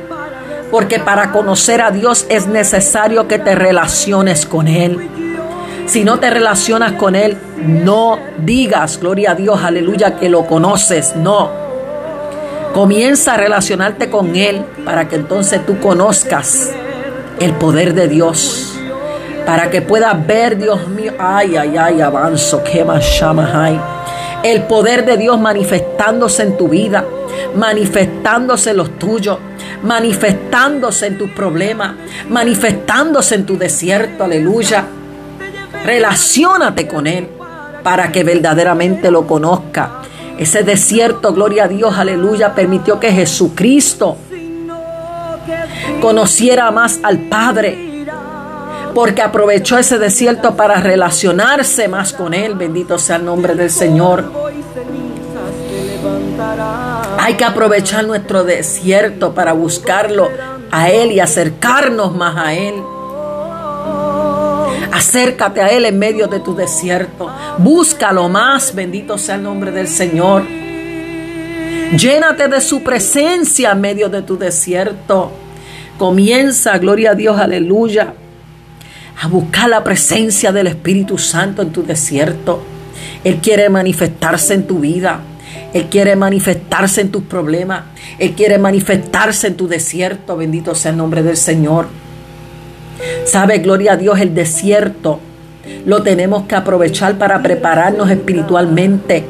Porque 0.69 0.99
para 0.99 1.31
conocer 1.31 1.81
a 1.81 1.89
Dios 1.89 2.27
es 2.29 2.45
necesario 2.45 3.27
que 3.27 3.39
te 3.39 3.55
relaciones 3.55 4.45
con 4.45 4.67
Él. 4.67 5.30
Si 5.91 6.05
no 6.05 6.19
te 6.19 6.29
relacionas 6.29 6.93
con 6.93 7.15
Él, 7.15 7.35
no 7.57 8.17
digas, 8.37 8.97
gloria 8.97 9.31
a 9.31 9.35
Dios, 9.35 9.61
aleluya, 9.61 10.15
que 10.15 10.29
lo 10.29 10.45
conoces. 10.45 11.17
No. 11.17 11.49
Comienza 12.73 13.33
a 13.33 13.37
relacionarte 13.37 14.09
con 14.09 14.33
Él 14.37 14.63
para 14.85 15.09
que 15.09 15.17
entonces 15.17 15.65
tú 15.65 15.81
conozcas 15.81 16.71
el 17.41 17.51
poder 17.55 17.93
de 17.93 18.07
Dios 18.07 18.77
para 19.45 19.69
que 19.69 19.81
puedas 19.81 20.25
ver, 20.25 20.57
Dios 20.57 20.87
mío, 20.87 21.11
ay, 21.19 21.57
ay, 21.57 21.75
ay, 21.75 21.99
avanzo, 21.99 22.63
que 22.63 22.85
más 22.85 23.21
hay. 23.21 23.77
El 24.43 24.63
poder 24.63 25.03
de 25.03 25.17
Dios 25.17 25.41
manifestándose 25.41 26.43
en 26.43 26.57
tu 26.57 26.69
vida, 26.69 27.03
manifestándose 27.53 28.69
en 28.69 28.77
los 28.77 28.97
tuyos, 28.97 29.39
manifestándose 29.83 31.07
en 31.07 31.17
tus 31.17 31.31
problemas, 31.31 31.95
manifestándose 32.29 33.35
en 33.35 33.45
tu 33.45 33.57
desierto, 33.57 34.23
aleluya. 34.23 34.85
Relaciónate 35.85 36.87
con 36.87 37.07
Él 37.07 37.27
para 37.83 38.11
que 38.11 38.23
verdaderamente 38.23 39.11
lo 39.11 39.25
conozca. 39.25 40.01
Ese 40.37 40.63
desierto, 40.63 41.33
gloria 41.33 41.65
a 41.65 41.67
Dios, 41.67 41.97
aleluya, 41.97 42.53
permitió 42.55 42.99
que 42.99 43.11
Jesucristo 43.11 44.17
conociera 46.01 46.71
más 46.71 46.99
al 47.03 47.19
Padre 47.19 48.05
porque 48.93 49.21
aprovechó 49.21 49.77
ese 49.77 49.97
desierto 49.97 50.55
para 50.55 50.75
relacionarse 50.81 51.87
más 51.87 52.13
con 52.13 52.33
Él. 52.33 52.55
Bendito 52.55 52.97
sea 52.97 53.17
el 53.17 53.25
nombre 53.25 53.55
del 53.55 53.69
Señor. 53.69 54.31
Hay 57.19 57.35
que 57.35 57.45
aprovechar 57.45 58.05
nuestro 58.05 58.43
desierto 58.43 59.33
para 59.33 59.53
buscarlo 59.53 60.29
a 60.71 60.89
Él 60.89 61.11
y 61.11 61.19
acercarnos 61.19 62.15
más 62.15 62.35
a 62.37 62.53
Él. 62.53 62.75
Acércate 65.01 65.61
a 65.61 65.69
Él 65.69 65.85
en 65.85 65.97
medio 65.97 66.27
de 66.27 66.39
tu 66.41 66.53
desierto. 66.53 67.27
Búscalo 67.57 68.29
más. 68.29 68.75
Bendito 68.75 69.17
sea 69.17 69.33
el 69.33 69.41
nombre 69.41 69.71
del 69.71 69.87
Señor. 69.87 70.43
Llénate 71.97 72.47
de 72.47 72.61
su 72.61 72.83
presencia 72.83 73.71
en 73.71 73.81
medio 73.81 74.09
de 74.09 74.21
tu 74.21 74.37
desierto. 74.37 75.31
Comienza, 75.97 76.77
gloria 76.77 77.11
a 77.11 77.15
Dios, 77.15 77.39
aleluya 77.39 78.13
a 79.23 79.27
buscar 79.27 79.69
la 79.69 79.83
presencia 79.83 80.51
del 80.51 80.67
Espíritu 80.67 81.17
Santo 81.17 81.63
en 81.63 81.71
tu 81.71 81.81
desierto. 81.81 82.63
Él 83.23 83.37
quiere 83.37 83.69
manifestarse 83.69 84.53
en 84.53 84.67
tu 84.67 84.79
vida. 84.79 85.19
Él 85.73 85.87
quiere 85.89 86.15
manifestarse 86.15 87.01
en 87.01 87.11
tus 87.11 87.23
problemas. 87.23 87.85
Él 88.19 88.33
quiere 88.33 88.59
manifestarse 88.59 89.47
en 89.47 89.57
tu 89.57 89.67
desierto. 89.67 90.37
Bendito 90.37 90.75
sea 90.75 90.91
el 90.91 90.97
nombre 90.97 91.23
del 91.23 91.37
Señor. 91.37 91.87
Sabe, 93.25 93.59
gloria 93.59 93.93
a 93.93 93.97
Dios, 93.97 94.19
el 94.19 94.33
desierto 94.33 95.19
lo 95.85 96.03
tenemos 96.03 96.43
que 96.43 96.55
aprovechar 96.55 97.17
para 97.17 97.41
prepararnos 97.41 98.09
espiritualmente, 98.09 99.25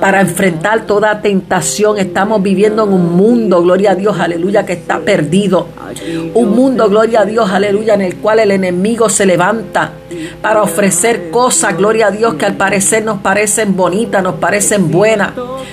para 0.00 0.20
enfrentar 0.20 0.86
toda 0.86 1.20
tentación. 1.20 1.98
Estamos 1.98 2.42
viviendo 2.42 2.84
en 2.84 2.92
un 2.92 3.16
mundo, 3.16 3.62
gloria 3.62 3.92
a 3.92 3.94
Dios, 3.94 4.18
aleluya, 4.18 4.64
que 4.64 4.74
está 4.74 5.00
perdido. 5.00 5.68
Un 6.34 6.50
mundo, 6.50 6.88
gloria 6.88 7.20
a 7.20 7.24
Dios, 7.24 7.50
aleluya, 7.50 7.94
en 7.94 8.02
el 8.02 8.16
cual 8.16 8.40
el 8.40 8.50
enemigo 8.50 9.08
se 9.08 9.26
levanta 9.26 9.92
para 10.42 10.62
ofrecer 10.62 11.30
cosas, 11.30 11.76
gloria 11.76 12.08
a 12.08 12.10
Dios, 12.10 12.34
que 12.34 12.46
al 12.46 12.54
parecer 12.54 13.04
nos 13.04 13.20
parecen 13.20 13.76
bonitas, 13.76 14.22
nos 14.22 14.34
parecen 14.36 14.90
buenas, 14.90 15.32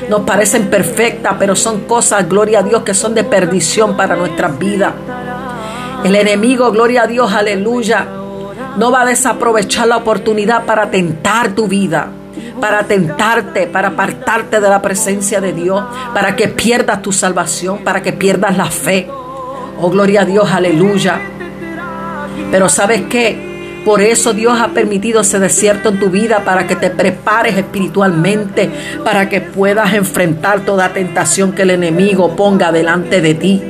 nos 0.09 0.21
parecen 0.21 0.67
perfectas, 0.67 1.35
pero 1.39 1.55
son 1.55 1.81
cosas, 1.81 2.27
gloria 2.27 2.59
a 2.59 2.63
Dios, 2.63 2.83
que 2.83 2.93
son 2.93 3.13
de 3.13 3.23
perdición 3.23 3.95
para 3.95 4.15
nuestras 4.15 4.57
vidas. 4.57 4.93
El 6.03 6.15
enemigo, 6.15 6.71
gloria 6.71 7.03
a 7.03 7.07
Dios, 7.07 7.31
aleluya, 7.31 8.07
no 8.77 8.91
va 8.91 9.01
a 9.01 9.05
desaprovechar 9.05 9.87
la 9.87 9.97
oportunidad 9.97 10.65
para 10.65 10.89
tentar 10.89 11.51
tu 11.51 11.67
vida, 11.67 12.07
para 12.59 12.83
tentarte, 12.83 13.67
para 13.67 13.89
apartarte 13.89 14.59
de 14.59 14.69
la 14.69 14.81
presencia 14.81 15.39
de 15.41 15.53
Dios, 15.53 15.83
para 16.13 16.35
que 16.35 16.47
pierdas 16.47 17.01
tu 17.01 17.11
salvación, 17.11 17.79
para 17.83 18.01
que 18.01 18.13
pierdas 18.13 18.57
la 18.57 18.65
fe. 18.65 19.07
Oh, 19.79 19.89
gloria 19.89 20.21
a 20.21 20.25
Dios, 20.25 20.51
aleluya. 20.51 21.19
Pero 22.49 22.67
sabes 22.67 23.03
qué? 23.03 23.81
Por 23.85 24.01
eso 24.01 24.33
Dios 24.33 24.59
ha 24.59 24.69
permitido 24.69 25.21
ese 25.21 25.39
desierto 25.39 25.89
en 25.89 25.99
tu 25.99 26.09
vida 26.09 26.43
para 26.45 26.67
que 26.67 26.75
te 26.75 26.91
prepares 26.91 27.57
espiritualmente, 27.57 28.69
para 29.03 29.27
que 29.27 29.41
puedas 29.41 29.93
enfrentar 29.93 30.61
toda 30.61 30.93
tentación 30.93 31.51
que 31.51 31.63
el 31.63 31.71
enemigo 31.71 32.35
ponga 32.35 32.71
delante 32.71 33.21
de 33.21 33.33
ti. 33.33 33.61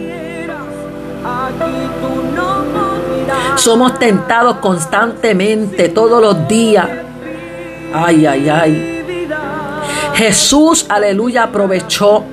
Somos 3.55 3.99
tentados 3.99 4.57
constantemente, 4.57 5.89
todos 5.89 6.21
los 6.21 6.47
días. 6.47 6.87
Ay, 7.93 8.25
ay, 8.25 8.49
ay. 8.49 9.27
Jesús, 10.15 10.85
aleluya, 10.89 11.43
aprovechó 11.43 12.23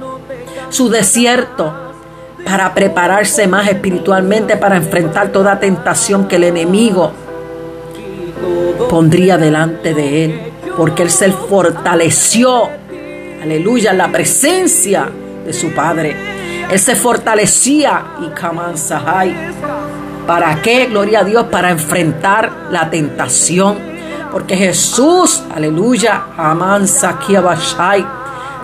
su 0.69 0.89
desierto 0.89 1.73
para 2.45 2.73
prepararse 2.75 3.47
más 3.47 3.69
espiritualmente, 3.69 4.57
para 4.57 4.77
enfrentar 4.77 5.29
toda 5.29 5.59
tentación 5.59 6.29
que 6.29 6.37
el 6.37 6.45
enemigo 6.45 7.13
pondría 8.89 9.37
delante 9.37 9.95
de 9.95 10.25
él, 10.25 10.41
porque 10.77 11.03
él 11.03 11.11
se 11.11 11.31
fortaleció, 11.31 12.69
aleluya, 13.43 13.91
en 13.91 13.99
la 13.99 14.09
presencia 14.11 15.11
de 15.45 15.53
su 15.53 15.75
Padre. 15.75 16.17
Él 16.71 16.79
se 16.79 16.95
fortalecía 16.95 18.05
y 18.27 18.29
Kamansahai 18.29 19.35
¿Para 20.29 20.61
qué? 20.61 20.85
Gloria 20.85 21.21
a 21.21 21.25
Dios, 21.25 21.47
para 21.51 21.71
enfrentar 21.71 22.69
la 22.71 22.91
tentación. 22.91 23.79
Porque 24.31 24.59
Jesús, 24.59 25.43
aleluya, 25.55 26.25
amansa 26.37 27.19
Bashai, 27.43 28.05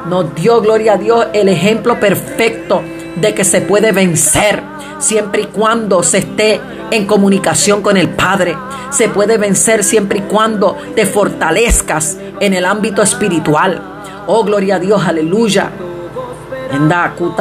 nos 0.06 0.34
dio, 0.34 0.60
gloria 0.60 0.92
a 0.92 0.96
Dios, 0.98 1.28
el 1.32 1.48
ejemplo 1.48 1.98
perfecto 1.98 2.82
de 3.16 3.32
que 3.32 3.44
se 3.44 3.62
puede 3.62 3.92
vencer 3.92 4.62
siempre 4.98 5.40
y 5.40 5.46
cuando 5.46 6.02
se 6.02 6.18
esté 6.18 6.60
en 6.90 7.06
comunicación 7.06 7.80
con 7.80 7.96
el 7.96 8.10
Padre. 8.10 8.58
Se 8.90 9.08
puede 9.08 9.38
vencer 9.38 9.84
siempre 9.84 10.18
y 10.18 10.22
cuando 10.22 10.76
te 10.94 11.06
fortalezcas 11.06 12.18
en 12.40 12.52
el 12.52 12.66
ámbito 12.66 13.00
espiritual. 13.00 14.02
Oh, 14.26 14.44
gloria 14.44 14.76
a 14.76 14.80
Dios, 14.80 15.02
aleluya. 15.06 15.70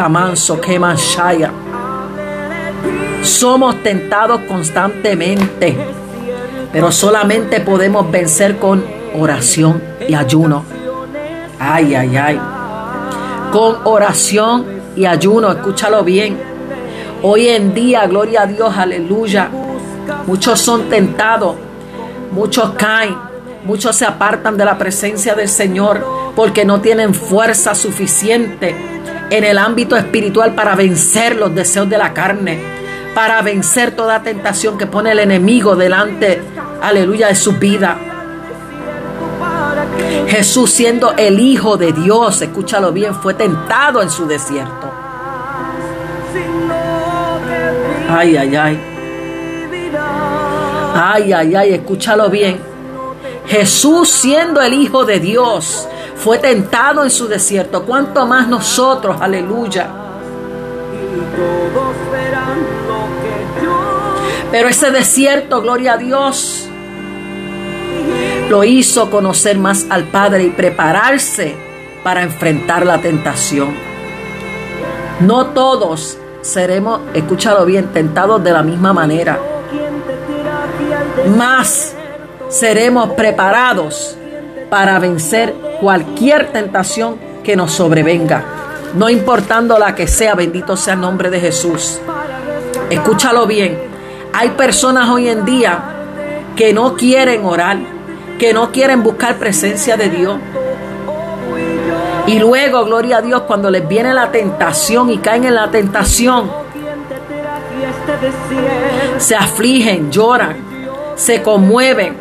Manso 0.08 0.62
shaya. 0.62 1.52
Somos 3.24 3.82
tentados 3.82 4.42
constantemente, 4.42 5.78
pero 6.74 6.92
solamente 6.92 7.62
podemos 7.62 8.12
vencer 8.12 8.58
con 8.58 8.84
oración 9.18 9.82
y 10.06 10.14
ayuno. 10.14 10.66
Ay, 11.58 11.96
ay, 11.96 12.18
ay. 12.18 12.42
Con 13.54 13.78
oración 13.86 14.66
y 14.98 15.06
ayuno, 15.06 15.54
escúchalo 15.54 16.04
bien. 16.04 16.38
Hoy 17.22 17.48
en 17.48 17.74
día, 17.74 18.06
gloria 18.08 18.42
a 18.42 18.46
Dios, 18.46 18.76
aleluya. 18.76 19.50
Muchos 20.28 20.60
son 20.60 20.90
tentados, 20.90 21.56
muchos 22.30 22.72
caen, 22.72 23.16
muchos 23.64 23.96
se 23.96 24.04
apartan 24.04 24.58
de 24.58 24.66
la 24.66 24.78
presencia 24.78 25.34
del 25.34 25.48
Señor 25.48 26.06
porque 26.36 26.66
no 26.66 26.82
tienen 26.82 27.14
fuerza 27.14 27.74
suficiente 27.74 28.76
en 29.30 29.44
el 29.46 29.58
ámbito 29.58 29.96
espiritual 29.96 30.54
para 30.56 30.76
vencer 30.76 31.38
los 31.38 31.56
deseos 31.56 31.90
de 31.90 31.98
la 31.98 32.14
carne 32.14 32.83
para 33.14 33.42
vencer 33.42 33.96
toda 33.96 34.24
tentación 34.24 34.78
que 34.78 34.88
pone 34.88 35.12
el 35.12 35.20
enemigo 35.20 35.76
delante, 35.76 36.42
aleluya, 36.82 37.28
de 37.28 37.36
su 37.36 37.54
vida. 37.54 37.98
Jesús 40.28 40.72
siendo 40.72 41.14
el 41.14 41.40
Hijo 41.40 41.78
de 41.78 41.92
Dios, 41.92 42.42
escúchalo 42.42 42.92
bien, 42.92 43.14
fue 43.14 43.34
tentado 43.34 44.02
en 44.02 44.10
su 44.10 44.26
desierto. 44.26 44.92
Ay, 48.10 48.38
ay, 48.38 48.56
ay. 48.56 48.80
Ay, 50.96 51.34
ay, 51.34 51.56
ay, 51.56 51.74
escúchalo 51.74 52.30
bien. 52.30 52.60
Jesús 53.48 54.10
siendo 54.10 54.62
el 54.62 54.74
Hijo 54.74 55.06
de 55.06 55.20
Dios, 55.20 55.88
fue 56.16 56.38
tentado 56.40 57.04
en 57.04 57.12
su 57.12 57.28
desierto. 57.28 57.84
¿Cuánto 57.84 58.26
más 58.26 58.48
nosotros, 58.48 59.18
aleluya? 59.20 59.88
Pero 64.54 64.70
ese 64.70 64.92
desierto, 64.92 65.64
gloria 65.64 65.94
a 65.94 65.98
Dios, 65.98 66.70
lo 68.52 68.64
hizo 68.64 69.10
conocer 69.10 69.58
más 69.58 69.88
al 69.90 70.04
Padre 70.04 70.44
y 70.44 70.50
prepararse 70.52 71.56
para 72.04 72.22
enfrentar 72.22 72.86
la 72.86 73.02
tentación. 73.02 73.74
No 75.22 75.48
todos 75.48 76.20
seremos, 76.44 77.02
escúchalo 77.16 77.66
bien, 77.66 77.88
tentados 77.94 78.44
de 78.44 78.52
la 78.52 78.62
misma 78.62 78.94
manera. 78.94 79.40
Más 81.36 81.96
seremos 82.48 83.14
preparados 83.14 84.16
para 84.70 85.00
vencer 85.00 85.56
cualquier 85.82 86.52
tentación 86.52 87.18
que 87.44 87.56
nos 87.56 87.72
sobrevenga. 87.72 88.44
No 88.94 89.10
importando 89.10 89.80
la 89.80 89.96
que 89.96 90.06
sea, 90.06 90.36
bendito 90.36 90.78
sea 90.78 90.94
el 90.94 91.02
nombre 91.02 91.32
de 91.32 91.40
Jesús. 91.40 92.00
Escúchalo 92.92 93.48
bien. 93.48 93.93
Hay 94.36 94.50
personas 94.50 95.10
hoy 95.10 95.30
en 95.30 95.46
día 95.46 95.80
que 96.56 96.74
no 96.74 96.96
quieren 96.96 97.46
orar, 97.46 97.78
que 98.40 98.52
no 98.52 98.72
quieren 98.72 99.04
buscar 99.04 99.36
presencia 99.38 99.96
de 99.96 100.10
Dios. 100.10 100.38
Y 102.26 102.40
luego, 102.40 102.84
gloria 102.86 103.18
a 103.18 103.22
Dios, 103.22 103.44
cuando 103.44 103.70
les 103.70 103.88
viene 103.88 104.12
la 104.12 104.32
tentación 104.32 105.12
y 105.12 105.20
caen 105.20 105.44
en 105.44 105.54
la 105.54 105.70
tentación, 105.70 106.50
se 109.18 109.36
afligen, 109.36 110.12
lloran, 110.12 110.56
se 111.16 111.44
conmueven. 111.44 112.18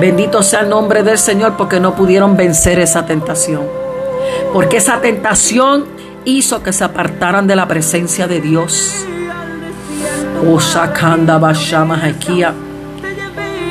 Bendito 0.00 0.42
sea 0.42 0.60
el 0.60 0.70
nombre 0.70 1.02
del 1.02 1.18
Señor 1.18 1.58
porque 1.58 1.78
no 1.78 1.94
pudieron 1.94 2.38
vencer 2.38 2.78
esa 2.78 3.04
tentación. 3.04 3.68
Porque 4.54 4.78
esa 4.78 5.02
tentación 5.02 5.84
hizo 6.24 6.62
que 6.62 6.72
se 6.72 6.84
apartaran 6.84 7.46
de 7.46 7.54
la 7.54 7.68
presencia 7.68 8.26
de 8.26 8.40
Dios. 8.40 9.04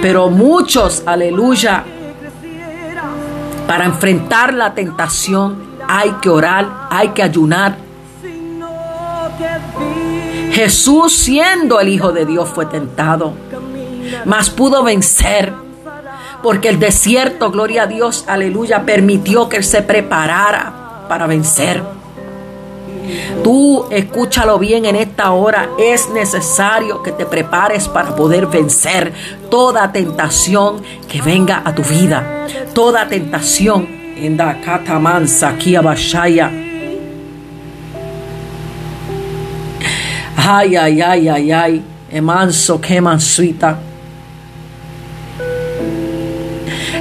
Pero 0.01 0.29
muchos, 0.29 1.03
aleluya, 1.05 1.84
para 3.67 3.86
enfrentar 3.86 4.53
la 4.53 4.73
tentación 4.73 5.69
hay 5.88 6.12
que 6.21 6.29
orar, 6.29 6.88
hay 6.89 7.10
que 7.10 7.23
ayunar. 7.23 7.75
Jesús 10.51 11.13
siendo 11.15 11.79
el 11.79 11.89
Hijo 11.89 12.12
de 12.12 12.25
Dios 12.25 12.49
fue 12.49 12.65
tentado, 12.65 13.34
mas 14.25 14.49
pudo 14.49 14.84
vencer, 14.84 15.53
porque 16.43 16.69
el 16.69 16.79
desierto, 16.79 17.51
gloria 17.51 17.84
a 17.84 17.88
Dios, 17.88 18.25
aleluya, 18.27 18.84
permitió 18.86 19.49
que 19.49 19.58
Él 19.58 19.63
se 19.63 19.82
preparara 19.82 21.05
para 21.08 21.27
vencer. 21.27 21.84
Tú 23.43 23.86
escúchalo 23.89 24.60
bien 24.60 24.86
en 24.86 24.95
esta 24.95 25.32
hora. 25.32 25.69
Es 25.78 26.10
necesario 26.10 27.02
que 27.02 27.12
te 27.12 27.26
prepares 27.26 27.88
para 27.88 28.15
poder 28.15 28.48
vencer 28.48 29.13
toda 29.50 29.91
tentación 29.91 30.82
que 31.08 31.22
venga 31.22 31.62
a 31.65 31.74
tu 31.74 31.84
vida. 31.84 32.48
Toda 32.74 33.08
tentación. 33.08 34.00
En 34.17 34.36
da 34.36 34.60
katamansa 34.60 35.56
bashaya. 35.82 36.52
Ay, 40.36 40.76
ay, 40.76 41.02
ay, 41.02 41.30
ay, 41.30 41.52
ay. 41.52 41.84
Emanso, 42.12 42.82
que 42.82 43.00
mansuita. 43.00 43.80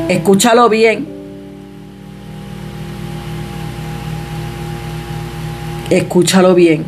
Escúchalo 0.08 0.68
bien. 0.68 1.17
Escúchalo 5.90 6.54
bien. 6.54 6.84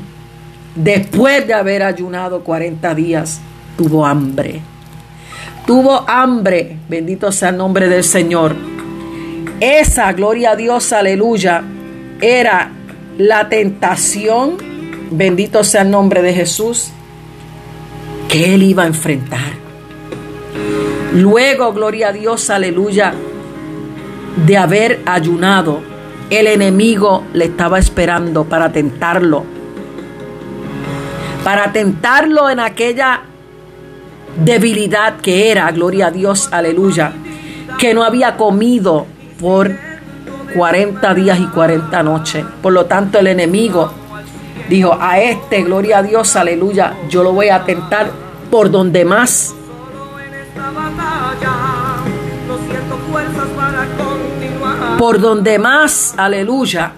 Después 0.75 1.47
de 1.47 1.55
haber 1.55 1.83
ayunado 1.83 2.45
40 2.45 2.95
días, 2.95 3.41
tuvo 3.77 4.07
hambre. 4.07 4.61
Tuvo 5.67 6.05
hambre. 6.09 6.77
Bendito 6.89 7.33
sea 7.33 7.49
el 7.49 7.57
nombre 7.57 7.89
del 7.89 8.05
Señor. 8.05 8.55
Esa, 9.61 10.13
gloria 10.13 10.53
a 10.53 10.57
Dios, 10.57 10.93
aleluya, 10.93 11.63
era 12.21 12.73
la 13.19 13.49
tentación. 13.49 14.57
Bendito 15.11 15.65
sea 15.65 15.83
el 15.83 15.91
nombre 15.91 16.23
de 16.23 16.33
Jesús 16.33 16.93
que 18.29 18.55
él 18.55 18.63
iba 18.63 18.85
a 18.85 18.87
enfrentar. 18.87 19.53
Luego, 21.13 21.73
gloria 21.73 22.09
a 22.09 22.13
Dios, 22.13 22.49
aleluya, 22.49 23.13
de 24.47 24.57
haber 24.57 25.01
ayunado, 25.05 25.83
el 26.31 26.47
enemigo 26.47 27.25
le 27.33 27.47
estaba 27.47 27.79
esperando 27.79 28.45
para 28.45 28.73
tentarlo. 28.73 29.45
Para 31.45 31.73
tentarlo 31.73 32.49
en 32.49 32.61
aquella 32.61 33.23
debilidad 34.45 35.17
que 35.17 35.51
era, 35.51 35.71
gloria 35.73 36.07
a 36.09 36.11
Dios, 36.11 36.49
aleluya, 36.53 37.13
que 37.79 37.95
no 37.95 38.05
había 38.05 38.37
comido 38.37 39.07
por 39.41 39.71
40 40.55 41.15
días 41.15 41.41
y 41.41 41.47
40 41.47 42.03
noches. 42.03 42.45
Por 42.63 42.73
lo 42.73 42.87
tanto, 42.87 43.19
el 43.19 43.27
enemigo 43.27 43.93
Dijo, 44.71 44.97
a 45.01 45.19
este, 45.19 45.65
gloria 45.65 45.99
a 45.99 46.03
Dios, 46.05 46.37
aleluya, 46.37 46.95
yo 47.09 47.25
lo 47.25 47.33
voy 47.33 47.49
a 47.49 47.65
tentar 47.65 48.09
por 48.53 48.71
donde 48.71 49.05
más. 49.05 49.53
Por 55.01 55.19
donde 55.19 55.59
más, 55.59 56.13
aleluya. 56.19 56.93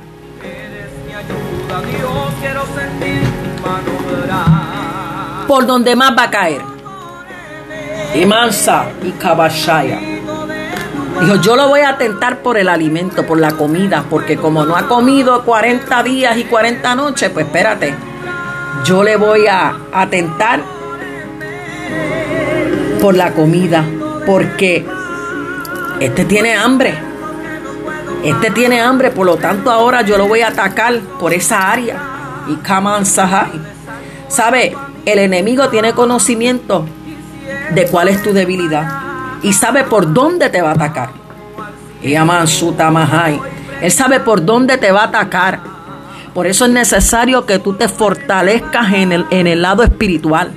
Por 5.46 5.66
donde 5.66 5.94
más 5.94 6.10
va 6.18 6.24
a 6.24 6.30
caer. 6.30 6.62
Y 8.16 8.26
mansa 8.26 8.86
y 9.04 9.12
cabashaya. 9.12 10.00
Dijo, 11.20 11.36
yo 11.42 11.54
lo 11.54 11.68
voy 11.68 11.82
a 11.82 11.96
tentar 11.96 12.38
por 12.42 12.58
el 12.58 12.68
alimento, 12.68 13.24
por 13.24 13.38
la 13.38 13.52
comida, 13.52 14.04
porque 14.10 14.36
como 14.36 14.64
no 14.64 14.74
ha 14.76 14.88
comido 14.88 15.44
40 15.44 16.02
días 16.02 16.36
y 16.38 16.42
40 16.42 16.96
noches, 16.96 17.30
pues 17.30 17.46
espérate, 17.46 17.94
yo 18.84 19.04
le 19.04 19.14
voy 19.14 19.46
a, 19.46 19.76
a 19.92 20.10
tentar 20.10 20.60
por 23.00 23.14
la 23.14 23.32
comida, 23.32 23.84
porque 24.26 24.84
este 26.00 26.24
tiene 26.24 26.56
hambre. 26.56 27.11
Este 28.22 28.50
tiene 28.50 28.80
hambre, 28.80 29.10
por 29.10 29.26
lo 29.26 29.36
tanto 29.36 29.70
ahora 29.70 30.02
yo 30.02 30.16
lo 30.16 30.28
voy 30.28 30.42
a 30.42 30.48
atacar 30.48 31.00
por 31.18 31.32
esa 31.32 31.70
área. 31.70 31.96
Y 32.48 32.56
Kaman 32.56 33.06
Sahai. 33.06 33.60
¿Sabe? 34.28 34.76
El 35.04 35.18
enemigo 35.18 35.68
tiene 35.68 35.92
conocimiento 35.92 36.86
de 37.74 37.86
cuál 37.86 38.08
es 38.08 38.22
tu 38.22 38.32
debilidad 38.32 39.02
y 39.42 39.52
sabe 39.52 39.84
por 39.84 40.12
dónde 40.12 40.48
te 40.48 40.62
va 40.62 40.70
a 40.70 40.74
atacar. 40.74 41.10
Y 42.02 42.14
Él 42.14 43.90
sabe 43.90 44.20
por 44.20 44.44
dónde 44.44 44.78
te 44.78 44.92
va 44.92 45.02
a 45.02 45.06
atacar. 45.06 45.60
Por 46.32 46.46
eso 46.46 46.64
es 46.64 46.70
necesario 46.70 47.44
que 47.44 47.58
tú 47.58 47.74
te 47.74 47.88
fortalezcas 47.88 48.92
en 48.92 49.12
el, 49.12 49.26
en 49.30 49.46
el 49.46 49.62
lado 49.62 49.82
espiritual. 49.82 50.52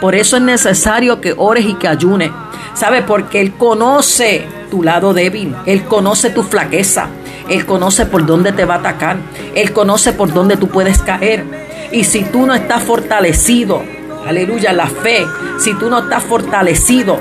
Por 0.00 0.14
eso 0.14 0.36
es 0.36 0.42
necesario 0.42 1.20
que 1.20 1.34
ores 1.36 1.64
y 1.64 1.74
que 1.74 1.88
ayunes. 1.88 2.30
¿Sabe? 2.74 3.02
Porque 3.02 3.40
Él 3.40 3.54
conoce 3.54 4.46
tu 4.70 4.82
lado 4.82 5.14
débil. 5.14 5.54
Él 5.66 5.84
conoce 5.84 6.30
tu 6.30 6.42
flaqueza. 6.42 7.08
Él 7.48 7.66
conoce 7.66 8.06
por 8.06 8.26
dónde 8.26 8.52
te 8.52 8.64
va 8.64 8.74
a 8.74 8.78
atacar. 8.78 9.16
Él 9.54 9.72
conoce 9.72 10.12
por 10.12 10.32
dónde 10.32 10.56
tú 10.56 10.68
puedes 10.68 10.98
caer. 11.02 11.44
Y 11.90 12.04
si 12.04 12.24
tú 12.24 12.46
no 12.46 12.54
estás 12.54 12.82
fortalecido, 12.82 13.82
aleluya, 14.26 14.72
la 14.72 14.86
fe, 14.86 15.26
si 15.58 15.74
tú 15.74 15.88
no 15.88 16.00
estás 16.00 16.22
fortalecido, 16.22 17.18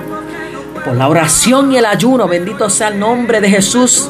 por 0.84 0.96
la 0.96 1.08
oración 1.08 1.72
y 1.72 1.78
el 1.78 1.86
ayuno, 1.86 2.28
bendito 2.28 2.70
sea 2.70 2.89
el 2.89 3.00
nombre 3.00 3.41
de 3.41 3.50
Jesús, 3.50 4.10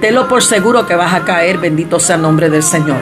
tenlo 0.00 0.28
por 0.28 0.42
seguro 0.42 0.86
que 0.86 0.94
vas 0.94 1.14
a 1.14 1.24
caer, 1.24 1.58
bendito 1.58 1.98
sea 2.00 2.16
el 2.16 2.22
nombre 2.22 2.48
del 2.48 2.62
Señor. 2.62 3.00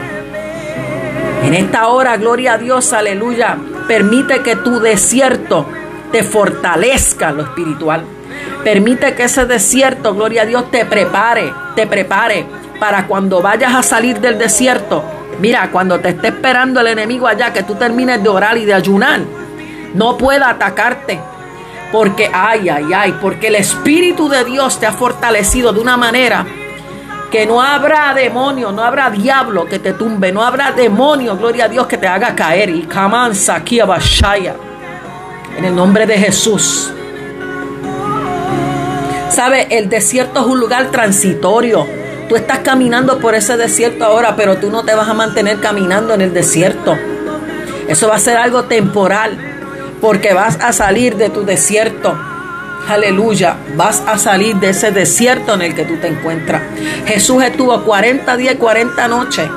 En 1.43 1.53
esta 1.53 1.87
hora, 1.87 2.17
gloria 2.17 2.53
a 2.53 2.57
Dios, 2.57 2.91
aleluya, 2.91 3.57
permite 3.87 4.41
que 4.41 4.55
tu 4.55 4.79
desierto 4.79 5.65
te 6.11 6.23
fortalezca 6.23 7.31
lo 7.31 7.43
espiritual. 7.43 8.03
Permite 8.63 9.13
que 9.15 9.23
ese 9.23 9.45
desierto, 9.45 10.13
gloria 10.15 10.43
a 10.43 10.45
Dios, 10.45 10.71
te 10.71 10.85
prepare, 10.85 11.53
te 11.75 11.87
prepare 11.87 12.45
para 12.79 13.07
cuando 13.07 13.41
vayas 13.41 13.73
a 13.73 13.83
salir 13.83 14.19
del 14.19 14.37
desierto. 14.37 15.03
Mira, 15.39 15.69
cuando 15.71 15.99
te 15.99 16.09
esté 16.09 16.29
esperando 16.29 16.79
el 16.79 16.87
enemigo 16.87 17.27
allá, 17.27 17.53
que 17.53 17.63
tú 17.63 17.75
termines 17.75 18.21
de 18.23 18.29
orar 18.29 18.57
y 18.57 18.65
de 18.65 18.73
ayunar, 18.73 19.21
no 19.93 20.17
pueda 20.17 20.49
atacarte, 20.49 21.19
porque, 21.91 22.29
ay, 22.33 22.69
ay, 22.69 22.85
ay, 22.93 23.15
porque 23.21 23.47
el 23.47 23.55
Espíritu 23.55 24.29
de 24.29 24.43
Dios 24.43 24.79
te 24.79 24.85
ha 24.85 24.93
fortalecido 24.93 25.71
de 25.73 25.79
una 25.79 25.97
manera 25.97 26.45
que 27.35 27.45
no 27.45 27.61
habrá 27.61 28.13
demonio, 28.13 28.71
no 28.71 28.81
habrá 28.81 29.09
diablo 29.09 29.65
que 29.65 29.77
te 29.77 29.91
tumbe, 29.91 30.31
no 30.31 30.41
habrá 30.41 30.71
demonio, 30.71 31.35
gloria 31.35 31.65
a 31.65 31.67
Dios, 31.67 31.85
que 31.85 31.97
te 31.97 32.07
haga 32.07 32.33
caer. 32.33 32.69
Y 32.69 32.83
camanza 32.83 33.55
aquí 33.55 33.81
En 35.57 35.65
el 35.65 35.75
nombre 35.75 36.05
de 36.05 36.17
Jesús. 36.17 36.93
¿Sabe? 39.29 39.67
El 39.69 39.89
desierto 39.89 40.39
es 40.39 40.45
un 40.45 40.61
lugar 40.61 40.91
transitorio. 40.91 41.85
Tú 42.29 42.37
estás 42.37 42.59
caminando 42.59 43.19
por 43.19 43.35
ese 43.35 43.57
desierto 43.57 44.05
ahora, 44.05 44.37
pero 44.37 44.55
tú 44.55 44.71
no 44.71 44.85
te 44.85 44.95
vas 44.95 45.09
a 45.09 45.13
mantener 45.13 45.59
caminando 45.59 46.13
en 46.13 46.21
el 46.21 46.33
desierto. 46.33 46.97
Eso 47.89 48.07
va 48.07 48.15
a 48.15 48.19
ser 48.19 48.37
algo 48.37 48.63
temporal 48.63 49.37
porque 49.99 50.33
vas 50.33 50.57
a 50.61 50.71
salir 50.71 51.17
de 51.17 51.29
tu 51.29 51.43
desierto. 51.43 52.17
Aleluya, 52.87 53.57
vas 53.75 54.03
a 54.05 54.17
salir 54.19 54.57
de 54.57 54.69
ese 54.69 54.91
desierto 54.91 55.55
en 55.55 55.63
el 55.63 55.73
que 55.73 55.85
tú 55.85 55.97
te 55.97 56.07
encuentras. 56.07 56.61
Jesús 57.07 57.43
estuvo 57.43 57.83
40 57.83 58.37
días 58.37 58.53
y 58.53 58.57
40 58.57 59.07
noches. 59.07 59.49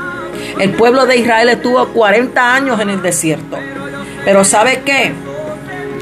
El 0.59 0.71
pueblo 0.71 1.05
de 1.05 1.19
Israel 1.19 1.51
estuvo 1.51 1.89
40 1.89 2.55
años 2.55 2.81
en 2.81 2.89
el 2.89 3.03
desierto. 3.03 3.59
Pero 4.25 4.45
¿sabe 4.45 4.81
qué? 4.85 5.13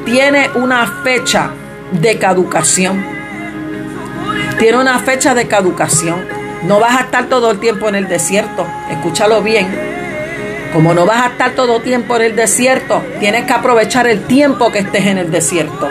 Tiene 0.05 0.51
una 0.55 0.87
fecha 1.03 1.51
de 1.91 2.17
caducación. 2.17 3.05
Tiene 4.59 4.79
una 4.79 5.01
fecha 5.01 5.35
de 5.35 5.49
caducación. 5.49 6.25
No 6.63 6.79
vas 6.79 6.97
a 6.97 7.01
estar 7.01 7.27
todo 7.27 7.51
el 7.51 7.59
tiempo 7.59 7.89
en 7.89 7.97
el 7.97 8.07
desierto. 8.07 8.65
Escúchalo 8.89 9.43
bien. 9.43 9.67
Como 10.73 10.95
no 10.95 11.07
vas 11.07 11.25
a 11.25 11.29
estar 11.31 11.53
todo 11.53 11.81
tiempo 11.81 12.17
en 12.17 12.23
el 12.23 12.37
desierto, 12.37 13.03
tienes 13.19 13.47
que 13.47 13.53
aprovechar 13.53 14.07
el 14.07 14.23
tiempo 14.27 14.71
que 14.71 14.79
estés 14.79 15.07
en 15.07 15.19
el 15.19 15.31
desierto. 15.31 15.89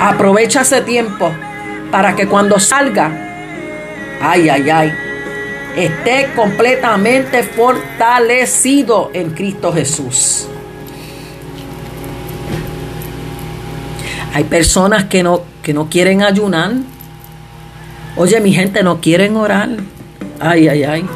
Aprovecha 0.00 0.60
ese 0.60 0.82
tiempo 0.82 1.30
para 1.90 2.14
que 2.14 2.26
cuando 2.26 2.58
salga, 2.60 3.10
ay, 4.20 4.48
ay, 4.48 4.70
ay, 4.70 4.92
esté 5.76 6.32
completamente 6.34 7.42
fortalecido 7.42 9.10
en 9.14 9.30
Cristo 9.30 9.72
Jesús. 9.72 10.48
Hay 14.34 14.44
personas 14.44 15.04
que 15.04 15.22
no, 15.22 15.42
que 15.62 15.72
no 15.72 15.88
quieren 15.88 16.22
ayunar. 16.22 16.72
Oye, 18.16 18.38
mi 18.40 18.52
gente, 18.52 18.82
no 18.82 19.00
quieren 19.00 19.36
orar. 19.36 19.70
Ay, 20.40 20.68
ay, 20.68 20.84
ay. 20.84 21.06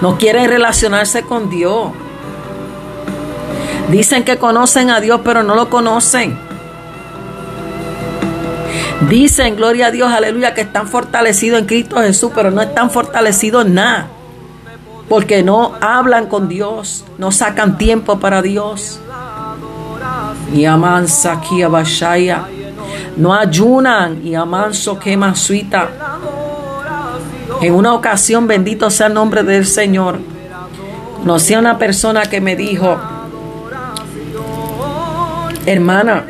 No 0.00 0.16
quieren 0.16 0.48
relacionarse 0.48 1.22
con 1.22 1.50
Dios. 1.50 1.88
Dicen 3.90 4.24
que 4.24 4.38
conocen 4.38 4.90
a 4.90 5.00
Dios, 5.00 5.20
pero 5.22 5.42
no 5.42 5.54
lo 5.54 5.68
conocen. 5.68 6.47
Dicen, 9.06 9.54
gloria 9.54 9.86
a 9.86 9.90
Dios, 9.92 10.10
aleluya, 10.10 10.54
que 10.54 10.62
están 10.62 10.88
fortalecidos 10.88 11.60
en 11.60 11.66
Cristo 11.66 12.00
Jesús, 12.00 12.32
pero 12.34 12.50
no 12.50 12.60
están 12.60 12.90
fortalecidos 12.90 13.64
en 13.64 13.74
nada. 13.74 14.08
Porque 15.08 15.42
no 15.42 15.74
hablan 15.80 16.26
con 16.26 16.48
Dios, 16.48 17.04
no 17.16 17.30
sacan 17.30 17.78
tiempo 17.78 18.18
para 18.18 18.42
Dios. 18.42 18.98
Y 20.52 20.64
amansa 20.64 21.34
aquí 21.34 21.62
a 21.62 21.68
No 23.16 23.34
ayunan 23.34 24.26
y 24.26 24.34
amanso 24.34 24.98
que 24.98 25.16
suita. 25.34 25.88
En 27.60 27.74
una 27.74 27.94
ocasión, 27.94 28.46
bendito 28.46 28.90
sea 28.90 29.06
el 29.06 29.14
nombre 29.14 29.42
del 29.42 29.66
Señor, 29.66 30.18
conocí 31.18 31.54
a 31.54 31.58
una 31.60 31.78
persona 31.78 32.22
que 32.22 32.40
me 32.40 32.56
dijo, 32.56 32.96
hermana, 35.66 36.24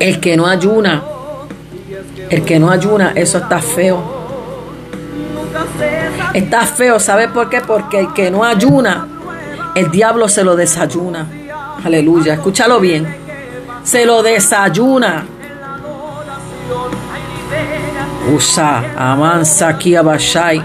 el 0.00 0.20
que 0.20 0.36
no 0.36 0.46
ayuna, 0.46 1.02
el 2.30 2.44
que 2.44 2.58
no 2.60 2.70
ayuna, 2.70 3.12
eso 3.14 3.38
está 3.38 3.58
feo. 3.58 4.20
Está 6.32 6.64
feo, 6.64 7.00
¿sabe 7.00 7.28
por 7.28 7.48
qué? 7.50 7.60
Porque 7.60 7.98
el 7.98 8.12
que 8.12 8.30
no 8.30 8.44
ayuna, 8.44 9.06
el 9.74 9.90
diablo 9.90 10.28
se 10.28 10.44
lo 10.44 10.54
desayuna. 10.54 11.26
aleluya, 11.84 12.34
escúchalo 12.34 12.78
bien, 12.78 13.16
se 13.82 14.06
lo 14.06 14.22
desayuna. 14.22 15.26
Usa, 18.32 18.84
amansa 18.96 19.68
aquí 19.68 19.96
abashai. 19.96 20.62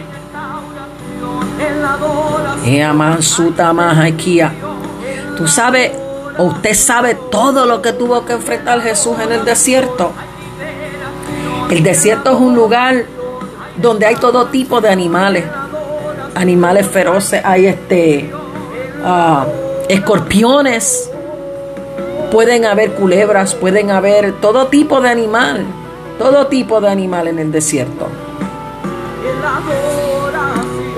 E 2.63 2.83
amansuta. 2.83 3.73
Tú 5.37 5.47
sabes, 5.47 5.91
o 6.37 6.43
usted 6.43 6.73
sabe 6.73 7.15
todo 7.31 7.65
lo 7.65 7.81
que 7.81 7.93
tuvo 7.93 8.23
que 8.25 8.33
enfrentar 8.33 8.81
Jesús 8.81 9.17
en 9.19 9.31
el 9.31 9.45
desierto. 9.45 10.11
El 11.69 11.81
desierto 11.81 12.31
es 12.31 12.39
un 12.39 12.55
lugar 12.55 13.05
donde 13.77 14.05
hay 14.05 14.15
todo 14.15 14.45
tipo 14.47 14.81
de 14.81 14.89
animales, 14.89 15.43
animales 16.35 16.85
feroces, 16.87 17.41
hay 17.43 17.65
este 17.65 18.29
ah, 19.03 19.45
escorpiones, 19.89 21.09
pueden 22.31 22.65
haber 22.65 22.93
culebras, 22.93 23.55
pueden 23.55 23.89
haber 23.89 24.33
todo 24.33 24.67
tipo 24.67 25.01
de 25.01 25.09
animal, 25.09 25.65
todo 26.19 26.47
tipo 26.47 26.79
de 26.81 26.89
animal 26.89 27.27
en 27.27 27.39
el 27.39 27.51
desierto. 27.51 28.07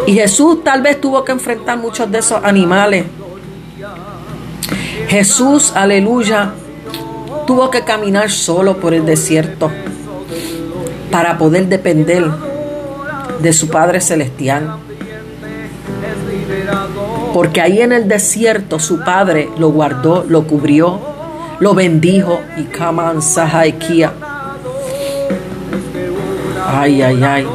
Y 0.05 0.13
Jesús 0.13 0.63
tal 0.63 0.81
vez 0.81 0.99
tuvo 0.99 1.23
que 1.23 1.31
enfrentar 1.31 1.77
muchos 1.77 2.11
de 2.11 2.19
esos 2.19 2.43
animales. 2.43 3.05
Jesús, 5.07 5.71
aleluya, 5.75 6.51
tuvo 7.45 7.69
que 7.71 7.83
caminar 7.83 8.29
solo 8.29 8.77
por 8.77 8.93
el 8.93 9.05
desierto 9.05 9.71
para 11.11 11.37
poder 11.37 11.67
depender 11.67 12.25
de 13.39 13.53
su 13.53 13.69
Padre 13.69 14.01
Celestial. 14.01 14.77
Porque 17.33 17.61
ahí 17.61 17.81
en 17.81 17.91
el 17.91 18.07
desierto 18.07 18.79
su 18.79 19.03
Padre 19.03 19.49
lo 19.57 19.69
guardó, 19.69 20.25
lo 20.27 20.43
cubrió, 20.43 20.99
lo 21.59 21.73
bendijo 21.73 22.39
y 22.57 22.63
Kaman 22.63 23.21
Sahaikia. 23.21 24.13
Ay, 26.67 27.01
ay, 27.01 27.23
ay. 27.23 27.47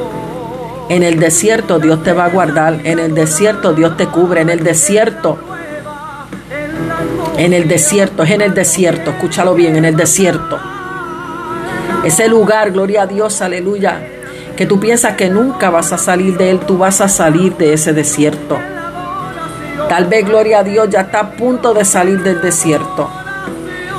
En 0.89 1.03
el 1.03 1.19
desierto 1.19 1.79
Dios 1.79 2.03
te 2.03 2.13
va 2.13 2.27
a 2.27 2.29
guardar, 2.29 2.81
en 2.85 2.99
el 2.99 3.15
desierto 3.15 3.73
Dios 3.73 3.97
te 3.97 4.07
cubre, 4.07 4.43
en 4.43 4.51
el 4.51 4.63
desierto. 4.63 5.39
En 7.37 7.53
el 7.53 7.67
desierto, 7.67 8.23
es 8.23 8.31
en 8.31 8.43
el 8.43 8.55
desierto, 8.55 9.11
escúchalo 9.11 9.55
bien, 9.55 9.77
en 9.77 9.85
el 9.85 9.97
desierto. 9.97 10.59
Ese 12.05 12.29
lugar, 12.29 12.73
gloria 12.73 13.03
a 13.03 13.07
Dios, 13.07 13.41
aleluya, 13.43 14.01
que 14.57 14.67
tú 14.67 14.81
piensas 14.81 15.15
que 15.15 15.31
nunca 15.31 15.71
vas 15.71 15.93
a 15.93 15.99
salir 15.99 16.37
de 16.37 16.51
él, 16.51 16.61
tú 16.61 16.79
vas 16.79 17.01
a 17.01 17.09
salir 17.09 17.57
de 17.57 17.73
ese 17.73 17.93
desierto. 17.93 18.59
Tal 19.89 20.07
vez, 20.07 20.27
gloria 20.27 20.61
a 20.61 20.65
Dios, 20.65 20.89
ya 20.91 21.03
está 21.03 21.21
a 21.21 21.31
punto 21.31 21.75
de 21.75 21.85
salir 21.85 22.23
del 22.23 22.41
desierto. 22.41 23.09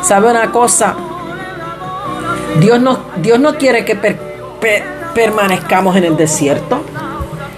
¿Sabe 0.01 0.29
una 0.31 0.51
cosa? 0.51 0.95
Dios 2.59 2.79
no, 2.79 2.99
Dios 3.17 3.39
no 3.39 3.55
quiere 3.55 3.85
que 3.85 3.95
permanezcamos 5.13 5.95
en 5.95 6.03
el 6.03 6.17
desierto. 6.17 6.81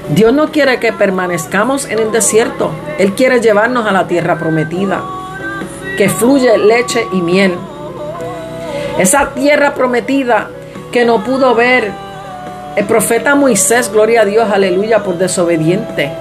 Dios 0.09 0.31
no 0.31 0.51
quiere 0.51 0.79
que 0.79 0.93
permanezcamos 0.93 1.85
en 1.85 1.97
el 1.99 2.11
desierto. 2.11 2.69
Él 2.99 3.13
quiere 3.13 3.39
llevarnos 3.41 3.87
a 3.87 3.91
la 3.91 4.07
tierra 4.07 4.37
prometida, 4.37 5.01
que 5.97 6.07
fluye 6.09 6.57
leche 6.57 7.07
y 7.11 7.21
miel. 7.21 7.55
Esa 8.97 9.31
tierra 9.31 9.73
prometida 9.73 10.49
que 10.91 11.03
no 11.05 11.23
pudo 11.23 11.53
ver 11.53 11.91
el 12.75 12.85
profeta 12.85 13.35
Moisés, 13.35 13.91
gloria 13.91 14.21
a 14.21 14.25
Dios, 14.25 14.49
aleluya, 14.51 15.03
por 15.03 15.17
desobediente. 15.17 16.11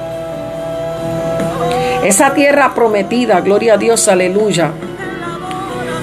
Esa 2.05 2.35
tierra 2.35 2.75
prometida, 2.75 3.41
gloria 3.41 3.75
a 3.75 3.77
Dios, 3.77 4.09
aleluya, 4.09 4.71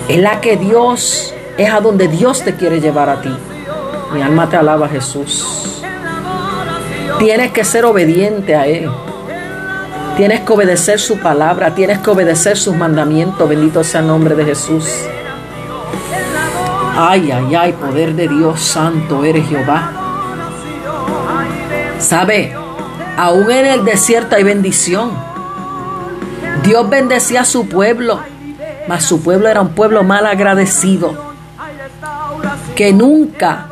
es 0.08 0.18
la 0.18 0.42
que 0.42 0.58
Dios, 0.58 1.34
es 1.58 1.70
a 1.70 1.80
donde 1.80 2.08
Dios 2.08 2.44
te 2.44 2.56
quiere 2.56 2.82
llevar 2.82 3.10
a 3.10 3.22
ti. 3.22 3.36
Mi 4.14 4.22
alma 4.22 4.50
te 4.50 4.58
alaba, 4.58 4.90
Jesús. 4.90 5.82
Tienes 7.20 7.52
que 7.52 7.64
ser 7.64 7.86
obediente 7.86 8.56
a 8.56 8.66
Él. 8.66 8.90
Tienes 10.18 10.42
que 10.42 10.54
obedecer 10.54 11.00
su 11.00 11.20
palabra, 11.20 11.74
tienes 11.76 12.00
que 12.00 12.10
obedecer 12.10 12.58
sus 12.58 12.76
mandamientos. 12.76 13.48
Bendito 13.48 13.84
sea 13.84 14.02
el 14.02 14.08
nombre 14.08 14.36
de 14.36 14.44
Jesús. 14.44 14.86
Ay, 16.98 17.32
ay, 17.32 17.56
ay, 17.56 17.74
poder 17.74 18.16
de 18.16 18.28
Dios 18.28 18.60
santo 18.60 19.24
eres 19.24 19.48
Jehová. 19.48 19.92
¿Sabe? 22.00 22.54
Aún 23.18 23.50
en 23.52 23.66
el 23.66 23.86
desierto 23.86 24.36
hay 24.36 24.44
bendición. 24.44 25.12
Dios 26.64 26.90
bendecía 26.90 27.42
a 27.42 27.46
su 27.46 27.68
pueblo, 27.68 28.20
mas 28.88 29.06
su 29.06 29.22
pueblo 29.22 29.48
era 29.48 29.62
un 29.62 29.70
pueblo 29.70 30.04
mal 30.04 30.26
agradecido, 30.26 31.14
que 32.76 32.94
nunca 32.94 33.68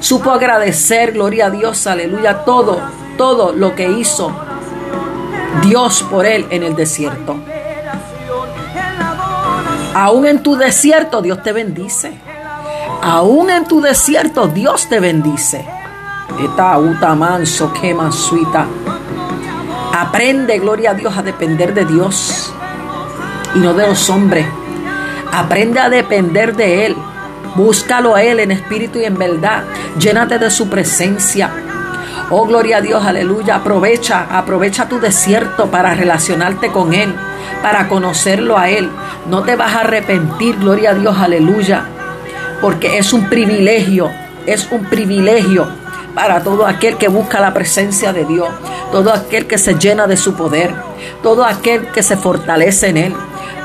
supo 0.00 0.30
agradecer, 0.30 1.12
gloria 1.12 1.46
a 1.46 1.50
Dios, 1.50 1.86
aleluya, 1.86 2.44
todo, 2.44 2.80
todo 3.16 3.52
lo 3.52 3.74
que 3.74 3.90
hizo 3.90 4.32
Dios 5.62 6.04
por 6.10 6.26
él 6.26 6.46
en 6.50 6.62
el 6.62 6.76
desierto. 6.76 7.36
Aún 9.94 10.26
en 10.26 10.42
tu 10.42 10.56
desierto 10.56 11.20
Dios 11.20 11.42
te 11.42 11.52
bendice. 11.52 12.12
Aún 13.02 13.50
en 13.50 13.66
tu 13.66 13.80
desierto 13.80 14.48
Dios 14.48 14.88
te 14.88 15.00
bendice. 15.00 15.66
manso 17.14 17.72
suita. 18.12 18.66
Aprende, 19.92 20.58
gloria 20.58 20.92
a 20.92 20.94
Dios, 20.94 21.16
a 21.16 21.22
depender 21.22 21.74
de 21.74 21.84
Dios 21.84 22.52
y 23.54 23.58
no 23.58 23.74
de 23.74 23.86
los 23.86 24.08
hombres. 24.08 24.46
Aprende 25.30 25.80
a 25.80 25.90
depender 25.90 26.56
de 26.56 26.86
Él. 26.86 26.96
Búscalo 27.54 28.14
a 28.14 28.22
Él 28.22 28.40
en 28.40 28.50
espíritu 28.50 28.98
y 28.98 29.04
en 29.04 29.18
verdad. 29.18 29.64
Llénate 29.98 30.38
de 30.38 30.50
su 30.50 30.68
presencia. 30.70 31.50
Oh, 32.34 32.46
gloria 32.46 32.78
a 32.78 32.80
Dios, 32.80 33.04
aleluya. 33.04 33.56
Aprovecha, 33.56 34.26
aprovecha 34.30 34.88
tu 34.88 34.98
desierto 34.98 35.66
para 35.66 35.94
relacionarte 35.94 36.72
con 36.72 36.94
Él, 36.94 37.14
para 37.60 37.88
conocerlo 37.88 38.56
a 38.56 38.70
Él. 38.70 38.90
No 39.28 39.42
te 39.42 39.54
vas 39.54 39.74
a 39.74 39.80
arrepentir, 39.80 40.56
gloria 40.58 40.92
a 40.92 40.94
Dios, 40.94 41.14
aleluya. 41.18 41.84
Porque 42.62 42.96
es 42.96 43.12
un 43.12 43.28
privilegio, 43.28 44.10
es 44.46 44.66
un 44.72 44.86
privilegio 44.86 45.68
para 46.14 46.42
todo 46.42 46.66
aquel 46.66 46.96
que 46.96 47.08
busca 47.08 47.38
la 47.38 47.52
presencia 47.52 48.14
de 48.14 48.24
Dios, 48.24 48.48
todo 48.92 49.12
aquel 49.12 49.46
que 49.46 49.58
se 49.58 49.74
llena 49.74 50.06
de 50.06 50.16
su 50.16 50.32
poder, 50.32 50.74
todo 51.22 51.44
aquel 51.44 51.88
que 51.88 52.02
se 52.02 52.16
fortalece 52.16 52.88
en 52.88 52.96
Él 52.96 53.14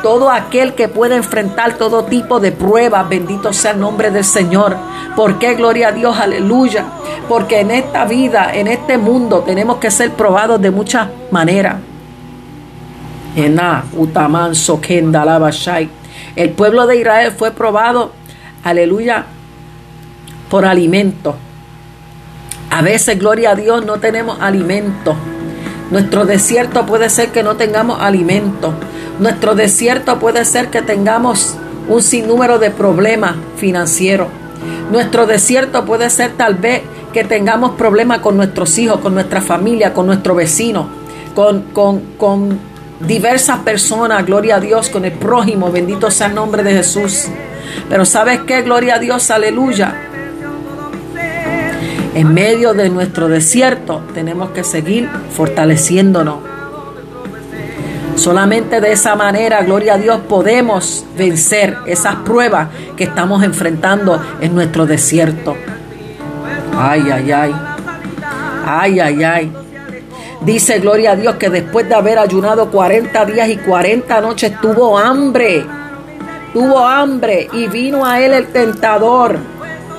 todo 0.02 0.30
aquel 0.30 0.74
que 0.74 0.88
puede 0.88 1.16
enfrentar 1.16 1.74
todo 1.74 2.06
tipo 2.06 2.40
de 2.40 2.52
pruebas, 2.52 3.10
bendito 3.10 3.52
sea 3.52 3.72
el 3.72 3.80
nombre 3.80 4.12
del 4.12 4.24
Señor. 4.24 4.78
¿Por 5.16 5.40
qué? 5.40 5.56
Gloria 5.56 5.90
a 5.90 5.92
Dios, 5.92 6.18
aleluya. 6.18 6.86
Porque 7.28 7.60
en 7.60 7.72
esta 7.72 8.06
vida, 8.06 8.52
en 8.54 8.68
este 8.68 8.98
mundo, 8.98 9.44
tenemos 9.46 9.78
que 9.78 9.92
ser 9.92 10.12
probados 10.12 10.62
de 10.62 10.72
muchas 10.72 11.10
maneras. 11.32 11.78
El 16.36 16.52
pueblo 16.52 16.88
de 16.88 16.98
Israel 16.98 17.34
fue 17.38 17.52
probado, 17.52 18.12
aleluya, 18.64 19.26
por 20.50 20.66
alimento. 20.66 21.36
A 22.70 22.82
veces, 22.82 23.20
gloria 23.20 23.52
a 23.52 23.56
Dios, 23.56 23.86
no 23.86 24.00
tenemos 24.00 24.40
alimento. 24.42 25.16
Nuestro 25.92 26.26
desierto 26.26 26.86
puede 26.86 27.10
ser 27.10 27.32
que 27.32 27.44
no 27.44 27.56
tengamos 27.56 28.02
alimento. 28.02 28.74
Nuestro 29.20 29.56
desierto 29.56 30.20
puede 30.20 30.44
ser 30.46 30.70
que 30.70 30.82
tengamos 30.82 31.56
un 31.88 32.04
sinnúmero 32.04 32.60
de 32.60 32.72
problemas 32.72 33.36
financieros. 33.56 34.28
Nuestro 34.92 35.26
desierto 35.26 35.86
puede 35.86 36.10
ser 36.10 36.32
tal 36.34 36.56
vez 36.56 36.82
que 37.14 37.24
tengamos 37.24 37.72
problemas 37.72 38.20
con 38.20 38.38
nuestros 38.38 38.78
hijos, 38.78 39.00
con 39.00 39.14
nuestra 39.14 39.42
familia, 39.42 39.94
con 39.94 40.06
nuestro 40.06 40.36
vecino, 40.36 40.88
con, 41.36 41.64
con, 41.74 42.02
con 42.18 42.60
diversas 43.00 43.60
personas, 43.60 44.26
gloria 44.26 44.58
a 44.58 44.60
Dios, 44.60 44.90
con 44.90 45.06
el 45.06 45.14
prójimo, 45.14 45.72
bendito 45.72 46.12
sea 46.12 46.28
el 46.28 46.36
nombre 46.36 46.64
de 46.64 46.74
Jesús. 46.74 47.26
Pero 47.90 48.06
¿sabes 48.06 48.42
qué? 48.42 48.62
Gloria 48.62 48.96
a 48.96 49.00
Dios, 49.00 49.30
aleluya. 49.32 49.96
En 52.16 52.34
medio 52.34 52.74
de 52.74 52.90
nuestro 52.90 53.28
desierto 53.28 54.02
tenemos 54.14 54.50
que 54.50 54.64
seguir 54.64 55.08
fortaleciéndonos 55.36 56.58
Solamente 58.18 58.82
de 58.82 58.94
esa 58.94 59.16
manera, 59.16 59.62
gloria 59.62 59.94
a 59.94 59.98
Dios, 60.00 60.22
podemos 60.28 61.06
vencer 61.16 61.78
esas 61.86 62.16
pruebas 62.16 62.70
que 62.96 63.04
estamos 63.04 63.44
enfrentando 63.44 64.20
en 64.42 64.56
nuestro 64.56 64.88
desierto. 64.88 65.56
Ay, 66.78 67.10
ay, 67.12 67.32
ay. 67.32 67.56
Ay, 68.66 69.00
ay, 69.00 69.24
ay. 69.24 69.54
Dice, 70.42 70.80
gloria 70.80 71.12
a 71.12 71.16
Dios, 71.16 71.36
que 71.36 71.50
después 71.50 71.90
de 71.90 71.96
haber 71.96 72.20
ayunado 72.20 72.70
40 72.70 73.26
días 73.26 73.50
y 73.50 73.58
40 73.58 74.22
noches, 74.22 74.60
tuvo 74.62 74.98
hambre. 74.98 75.66
Tuvo 76.54 76.88
hambre 76.88 77.50
y 77.52 77.68
vino 77.68 78.06
a 78.06 78.20
él 78.20 78.34
el 78.34 78.48
tentador 78.48 79.38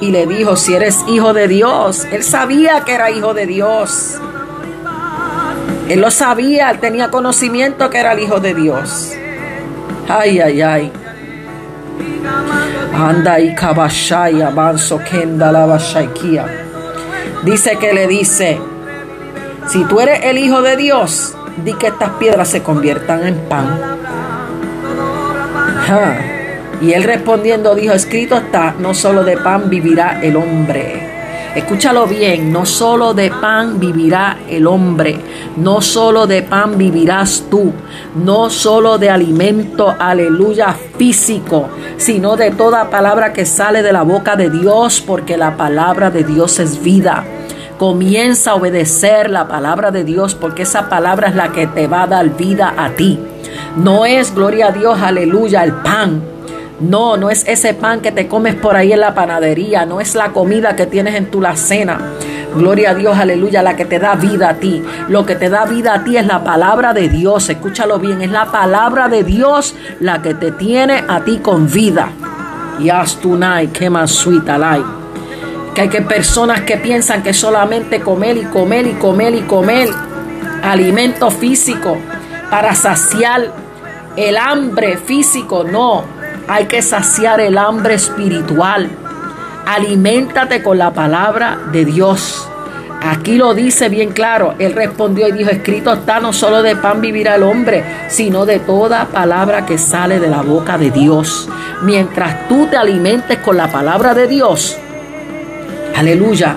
y 0.01 0.11
le 0.11 0.27
dijo, 0.27 0.57
si 0.57 0.75
eres 0.75 1.05
hijo 1.09 1.33
de 1.33 1.49
Dios. 1.49 2.07
Él 2.13 2.23
sabía 2.23 2.83
que 2.85 2.95
era 2.95 3.11
hijo 3.11 3.35
de 3.35 3.47
Dios. 3.47 4.19
Él 5.89 6.01
lo 6.01 6.11
sabía, 6.11 6.71
él 6.71 6.81
tenía 6.81 7.11
conocimiento 7.11 7.89
que 7.89 7.99
era 7.99 8.13
el 8.13 8.21
Hijo 8.21 8.41
de 8.41 8.55
Dios. 8.55 9.13
Ay, 10.07 10.39
ay, 10.39 10.61
ay. 10.61 10.93
Anda 12.95 13.41
y 13.41 13.55
kabashaya 13.55 14.49
avanzo 14.49 14.99
kenda 14.99 15.51
la 15.51 15.65
Dice 17.45 17.77
que 17.77 17.93
le 17.93 18.07
dice, 18.07 18.59
si 19.69 19.85
tú 19.85 20.01
eres 20.01 20.25
el 20.25 20.39
hijo 20.39 20.63
de 20.63 20.77
Dios, 20.77 21.35
di 21.65 21.75
que 21.75 21.89
estas 21.89 22.11
piedras 22.11 22.49
se 22.49 22.63
conviertan 22.63 23.27
en 23.27 23.37
pan. 23.49 23.81
Y 26.81 26.93
él 26.93 27.05
respondiendo 27.05 27.75
dijo, 27.75 27.95
escrito 27.95 28.37
está, 28.37 28.75
no 28.79 28.95
solo 28.95 29.25
de 29.25 29.37
pan 29.37 29.71
vivirá 29.71 30.21
el 30.23 30.37
hombre. 30.37 31.18
Escúchalo 31.59 32.07
bien, 32.07 32.53
no 32.53 32.65
solo 32.65 33.15
de 33.15 33.33
pan 33.33 33.81
vivirá 33.81 34.39
el 34.49 34.65
hombre, 34.65 35.19
no 35.57 35.81
solo 35.81 36.29
de 36.29 36.43
pan 36.43 36.79
vivirás 36.79 37.47
tú, 37.51 37.73
no 38.15 38.49
solo 38.49 38.97
de 38.97 39.11
alimento, 39.11 39.93
aleluya, 39.99 40.77
físico, 40.97 41.69
sino 41.97 42.37
de 42.37 42.53
toda 42.53 42.91
palabra 42.91 43.33
que 43.33 43.45
sale 43.45 43.83
de 43.83 43.93
la 43.93 44.03
boca 44.03 44.37
de 44.37 44.51
Dios, 44.51 45.03
porque 45.05 45.37
la 45.37 45.57
palabra 45.57 46.13
de 46.13 46.23
Dios 46.23 46.61
es 46.61 46.81
vida. 46.81 47.25
Comienza 47.77 48.53
a 48.53 48.55
obedecer 48.55 49.29
la 49.29 49.49
palabra 49.49 49.91
de 49.91 50.05
Dios, 50.05 50.37
porque 50.37 50.63
esa 50.63 50.89
palabra 50.89 51.27
es 51.27 51.35
la 51.35 51.51
que 51.51 51.67
te 51.67 51.89
va 51.89 52.05
a 52.05 52.07
dar 52.07 52.37
vida 52.37 52.73
a 52.77 52.91
ti. 52.91 53.19
No 53.75 54.07
es, 54.07 54.33
gloria 54.33 54.69
a 54.69 54.71
Dios, 54.71 55.03
aleluya, 55.03 55.65
el 55.65 55.73
pan 55.73 56.38
no, 56.81 57.17
no 57.17 57.31
es 57.31 57.45
ese 57.49 57.75
pan 57.75 58.01
que 58.01 58.13
te 58.13 58.29
comes 58.29 58.55
por 58.55 58.77
ahí 58.77 58.93
en 58.93 59.01
la 59.01 59.15
panadería, 59.15 59.85
no 59.85 60.01
es 60.01 60.15
la 60.15 60.33
comida 60.33 60.77
que 60.77 60.87
tienes 60.87 61.17
en 61.17 61.27
tu 61.27 61.43
cena. 61.55 61.99
Gloria 62.55 62.91
a 62.91 62.95
Dios, 62.95 63.17
aleluya, 63.19 63.63
la 63.63 63.77
que 63.77 63.85
te 63.85 63.99
da 63.99 64.15
vida 64.15 64.51
a 64.51 64.55
ti. 64.55 64.83
Lo 65.09 65.27
que 65.27 65.35
te 65.35 65.51
da 65.51 65.65
vida 65.67 65.95
a 65.95 66.05
ti 66.05 66.17
es 66.17 66.27
la 66.27 66.43
palabra 66.43 66.93
de 66.95 67.09
Dios. 67.09 67.49
Escúchalo 67.49 67.99
bien, 67.99 68.23
es 68.23 68.31
la 68.31 68.47
palabra 68.47 69.09
de 69.09 69.23
Dios 69.23 69.75
la 70.01 70.23
que 70.23 70.35
te 70.35 70.53
tiene 70.53 71.05
a 71.07 71.21
ti 71.21 71.39
con 71.39 71.71
vida. 71.71 72.11
Y 72.79 72.91
astunai, 72.91 73.69
que 73.69 73.91
más 73.91 74.11
suita 74.13 74.59
Que 75.75 75.83
hay 75.83 75.89
que 75.89 76.03
personas 76.03 76.63
que 76.63 76.77
piensan 76.77 77.23
que 77.23 77.35
solamente 77.35 78.01
comer 78.01 78.37
y 78.39 78.45
comer 78.45 78.87
y 78.87 78.93
comer 78.95 79.35
y 79.35 79.41
comer 79.43 79.91
alimento 80.63 81.31
físico 81.31 81.99
para 82.51 82.75
saciar 82.75 83.53
el 84.17 84.37
hambre 84.37 84.97
físico, 84.97 85.65
no. 85.65 86.18
Hay 86.49 86.67
que 86.67 86.81
saciar 86.81 87.41
el 87.41 87.59
hambre 87.59 87.95
espiritual. 87.95 88.89
Aliméntate 89.67 90.63
con 90.63 90.79
la 90.79 90.93
palabra 90.93 91.59
de 91.71 91.85
Dios. 91.85 92.49
Aquí 93.03 93.37
lo 93.37 93.55
dice 93.55 93.89
bien 93.89 94.13
claro. 94.13 94.55
Él 94.59 94.73
respondió 94.73 95.29
y 95.29 95.33
dijo, 95.33 95.51
escrito 95.51 95.93
está, 95.93 96.21
no 96.21 96.33
solo 96.33 96.63
de 96.63 96.75
pan 96.75 97.01
vivirá 97.01 97.37
el 97.37 97.43
hombre, 97.43 97.85
sino 98.09 98.47
de 98.47 98.61
toda 98.61 99.07
palabra 99.07 99.67
que 99.67 99.79
sale 99.79 100.19
de 100.19 100.29
la 100.29 100.43
boca 100.43 100.79
de 100.79 100.91
Dios. 100.91 101.49
Mientras 101.83 102.49
tú 102.49 102.67
te 102.67 102.77
alimentes 102.77 103.39
con 103.39 103.57
la 103.57 103.71
palabra 103.71 104.15
de 104.15 104.27
Dios, 104.27 104.77
aleluya, 105.95 106.57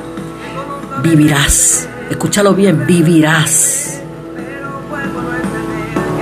vivirás. 1.03 1.87
Escúchalo 2.09 2.53
bien, 2.53 2.85
vivirás. 2.87 4.00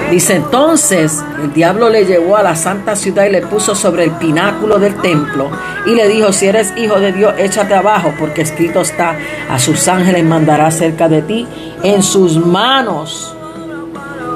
Dice 0.09 0.35
entonces, 0.35 1.23
el 1.39 1.53
diablo 1.53 1.87
le 1.87 2.03
llevó 2.03 2.35
a 2.35 2.41
la 2.41 2.55
santa 2.55 2.95
ciudad 2.95 3.25
y 3.25 3.29
le 3.31 3.41
puso 3.41 3.75
sobre 3.75 4.05
el 4.05 4.11
pináculo 4.11 4.79
del 4.79 4.95
templo 4.95 5.51
y 5.85 5.91
le 5.91 6.07
dijo, 6.07 6.33
si 6.33 6.47
eres 6.47 6.73
hijo 6.77 6.99
de 6.99 7.11
Dios, 7.11 7.35
échate 7.37 7.75
abajo, 7.75 8.11
porque 8.17 8.41
escrito 8.41 8.81
está, 8.81 9.15
a 9.47 9.59
sus 9.59 9.87
ángeles 9.87 10.23
mandará 10.23 10.71
cerca 10.71 11.07
de 11.07 11.21
ti, 11.21 11.47
en 11.83 12.01
sus 12.01 12.43
manos 12.43 13.35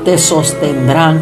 te 0.05 0.19
sostendrán 0.19 1.19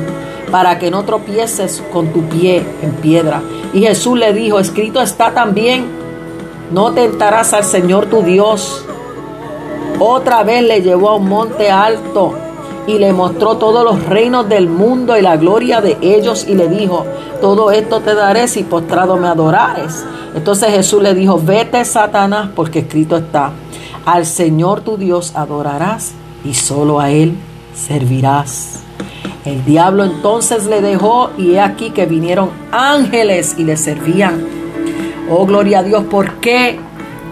para 0.52 0.78
que 0.80 0.92
no 0.92 1.04
tropieces 1.06 1.82
con 1.94 2.08
tu 2.08 2.24
pie 2.28 2.62
en 2.82 2.92
piedra. 2.96 3.42
Y 3.74 3.84
Jesús 3.84 4.20
le 4.20 4.34
dijo, 4.34 4.60
escrito 4.60 5.02
está 5.02 5.32
también, 5.32 5.86
no 6.74 6.92
tentarás 6.92 7.54
al 7.54 7.64
Señor 7.64 8.08
tu 8.08 8.22
Dios. 8.22 8.86
Otra 9.98 10.44
vez 10.44 10.62
le 10.64 10.82
llevó 10.82 11.12
a 11.12 11.16
un 11.16 11.30
monte 11.30 11.72
alto 11.72 12.36
y 12.88 12.98
le 12.98 13.14
mostró 13.14 13.58
todos 13.58 13.84
los 13.84 14.06
reinos 14.06 14.48
del 14.50 14.68
mundo 14.68 15.18
y 15.18 15.22
la 15.22 15.38
gloria 15.38 15.82
de 15.82 15.98
ellos 16.02 16.46
y 16.48 16.56
le 16.56 16.68
dijo, 16.68 17.06
todo 17.40 17.72
esto 17.72 18.00
te 18.00 18.16
daré 18.16 18.48
si 18.48 18.64
postrado 18.64 19.18
me 19.18 19.28
adorares. 19.28 20.04
Entonces 20.36 20.70
Jesús 20.70 21.02
le 21.02 21.14
dijo, 21.14 21.40
vete 21.44 21.84
Satanás 21.86 22.50
porque 22.56 22.80
escrito 22.80 23.18
está, 23.18 23.52
al 24.06 24.26
Señor 24.26 24.82
tu 24.82 24.98
Dios 24.98 25.34
adorarás 25.36 26.14
y 26.44 26.54
solo 26.54 27.00
a 27.00 27.12
Él 27.12 27.36
servirás. 27.76 28.80
El 29.46 29.66
diablo 29.66 30.04
entonces 30.04 30.66
le 30.66 30.82
dejó 30.82 31.32
y 31.38 31.52
he 31.52 31.60
aquí 31.60 31.92
que 31.92 32.06
vinieron 32.06 32.50
ángeles 32.72 33.56
y 33.58 33.64
le 33.64 33.76
servían. 33.78 34.46
Oh, 35.30 35.46
gloria 35.46 35.80
a 35.80 35.84
Dios, 35.84 36.04
¿por 36.06 36.34
qué? 36.36 36.80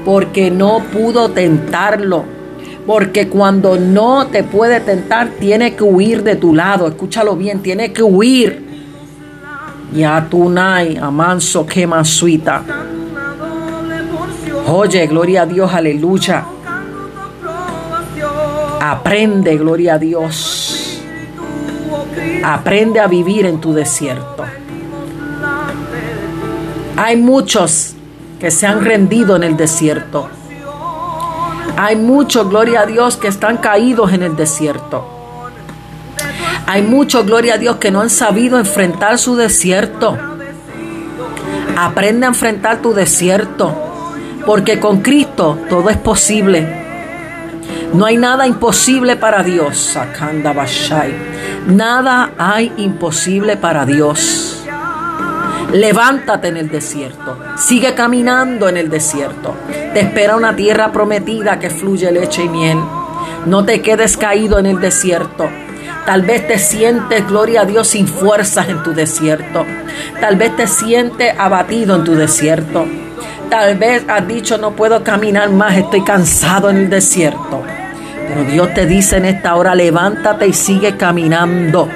Porque 0.06 0.50
no 0.50 0.80
pudo 0.92 1.30
tentarlo 1.30 2.39
porque 2.90 3.28
cuando 3.28 3.78
no 3.78 4.26
te 4.30 4.44
puede 4.44 4.80
tentar, 4.80 5.30
tiene 5.40 5.76
que 5.76 5.84
huir 5.84 6.24
de 6.24 6.36
tu 6.36 6.56
lado. 6.56 6.88
Escúchalo 6.88 7.36
bien, 7.36 7.62
tiene 7.62 7.94
que 7.94 8.02
huir. 8.02 8.66
Ya 9.94 10.26
tunai, 10.28 10.98
amanso, 10.98 11.68
quema 11.68 12.04
suita. 12.04 12.64
Oye, 14.66 15.06
gloria 15.06 15.44
a 15.44 15.46
Dios, 15.46 15.72
aleluya. 15.72 16.44
Aprende, 18.82 19.56
gloria 19.56 19.94
a 19.94 20.00
Dios. 20.00 21.04
Aprende 22.44 23.00
a 23.00 23.06
vivir 23.06 23.46
en 23.46 23.62
tu 23.62 23.72
desierto. 23.72 24.46
Hay 26.98 27.18
muchos 27.18 27.94
que 28.40 28.50
se 28.50 28.66
han 28.66 28.84
rendido 28.84 29.36
en 29.36 29.44
el 29.44 29.56
desierto. 29.56 30.39
Hay 31.82 31.96
muchos, 31.96 32.50
gloria 32.50 32.82
a 32.82 32.86
Dios, 32.86 33.16
que 33.16 33.30
están 33.30 33.56
caídos 33.56 34.12
en 34.12 34.22
el 34.22 34.36
desierto. 34.36 35.08
Hay 36.66 36.82
muchos, 36.82 37.26
gloria 37.26 37.54
a 37.54 37.58
Dios, 37.58 37.78
que 37.78 37.90
no 37.90 38.02
han 38.02 38.10
sabido 38.10 38.60
enfrentar 38.60 39.18
su 39.18 39.38
desierto. 39.38 40.18
Aprende 41.78 42.26
a 42.26 42.30
enfrentar 42.30 42.82
tu 42.82 42.94
desierto, 42.94 43.74
porque 44.46 44.82
con 44.82 45.00
Cristo 45.00 45.58
todo 45.70 45.90
es 45.90 45.96
posible. 45.96 46.68
No 47.94 48.04
hay 48.04 48.18
nada 48.18 48.46
imposible 48.46 49.16
para 49.16 49.42
Dios. 49.42 49.96
Nada 51.66 52.32
hay 52.38 52.74
imposible 52.76 53.56
para 53.56 53.86
Dios. 53.86 54.59
Levántate 55.72 56.48
en 56.48 56.58
el 56.58 56.70
desierto. 56.70 57.38
Sigue 57.58 57.94
caminando 57.94 58.68
en 58.68 58.78
el 58.78 58.90
desierto. 58.90 59.54
Te 59.94 60.00
espera 60.00 60.36
una 60.36 60.56
tierra 60.56 60.92
prometida 60.92 61.60
que 61.60 61.70
fluye 61.70 62.12
leche 62.12 62.46
y 62.46 62.50
miel. 62.50 62.80
No 63.46 63.64
te 63.64 63.82
quedes 63.82 64.18
caído 64.18 64.58
en 64.58 64.66
el 64.66 64.80
desierto. 64.80 65.48
Tal 66.08 66.24
vez 66.24 66.48
te 66.48 66.58
sientes, 66.58 67.28
gloria 67.28 67.62
a 67.62 67.66
Dios, 67.66 67.90
sin 67.90 68.08
fuerzas 68.08 68.68
en 68.68 68.82
tu 68.82 68.94
desierto. 68.94 69.64
Tal 70.20 70.38
vez 70.38 70.56
te 70.56 70.66
sientes 70.66 71.36
abatido 71.38 71.96
en 71.96 72.04
tu 72.04 72.16
desierto. 72.16 72.86
Tal 73.50 73.78
vez 73.78 74.06
has 74.08 74.28
dicho, 74.28 74.58
no 74.58 74.72
puedo 74.72 75.04
caminar 75.04 75.52
más, 75.52 75.78
estoy 75.78 76.04
cansado 76.04 76.72
en 76.72 76.78
el 76.78 76.90
desierto. 76.90 77.62
Pero 78.28 78.44
Dios 78.44 78.74
te 78.74 78.88
dice 78.88 79.18
en 79.18 79.26
esta 79.26 79.56
hora, 79.56 79.76
levántate 79.76 80.48
y 80.48 80.54
sigue 80.54 80.98
caminando. 80.98 81.88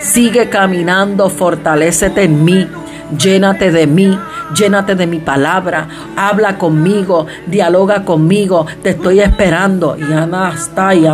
Sigue 0.00 0.48
caminando, 0.48 1.28
fortalécete 1.28 2.24
en 2.24 2.44
mí. 2.44 2.68
Llénate 3.18 3.70
de 3.70 3.86
mí, 3.86 4.18
llénate 4.54 4.94
de 4.94 5.06
mi 5.06 5.18
palabra, 5.18 5.86
habla 6.16 6.56
conmigo, 6.58 7.26
dialoga 7.46 8.04
conmigo, 8.04 8.66
te 8.82 8.90
estoy 8.90 9.20
esperando. 9.20 9.96
y 9.96 10.04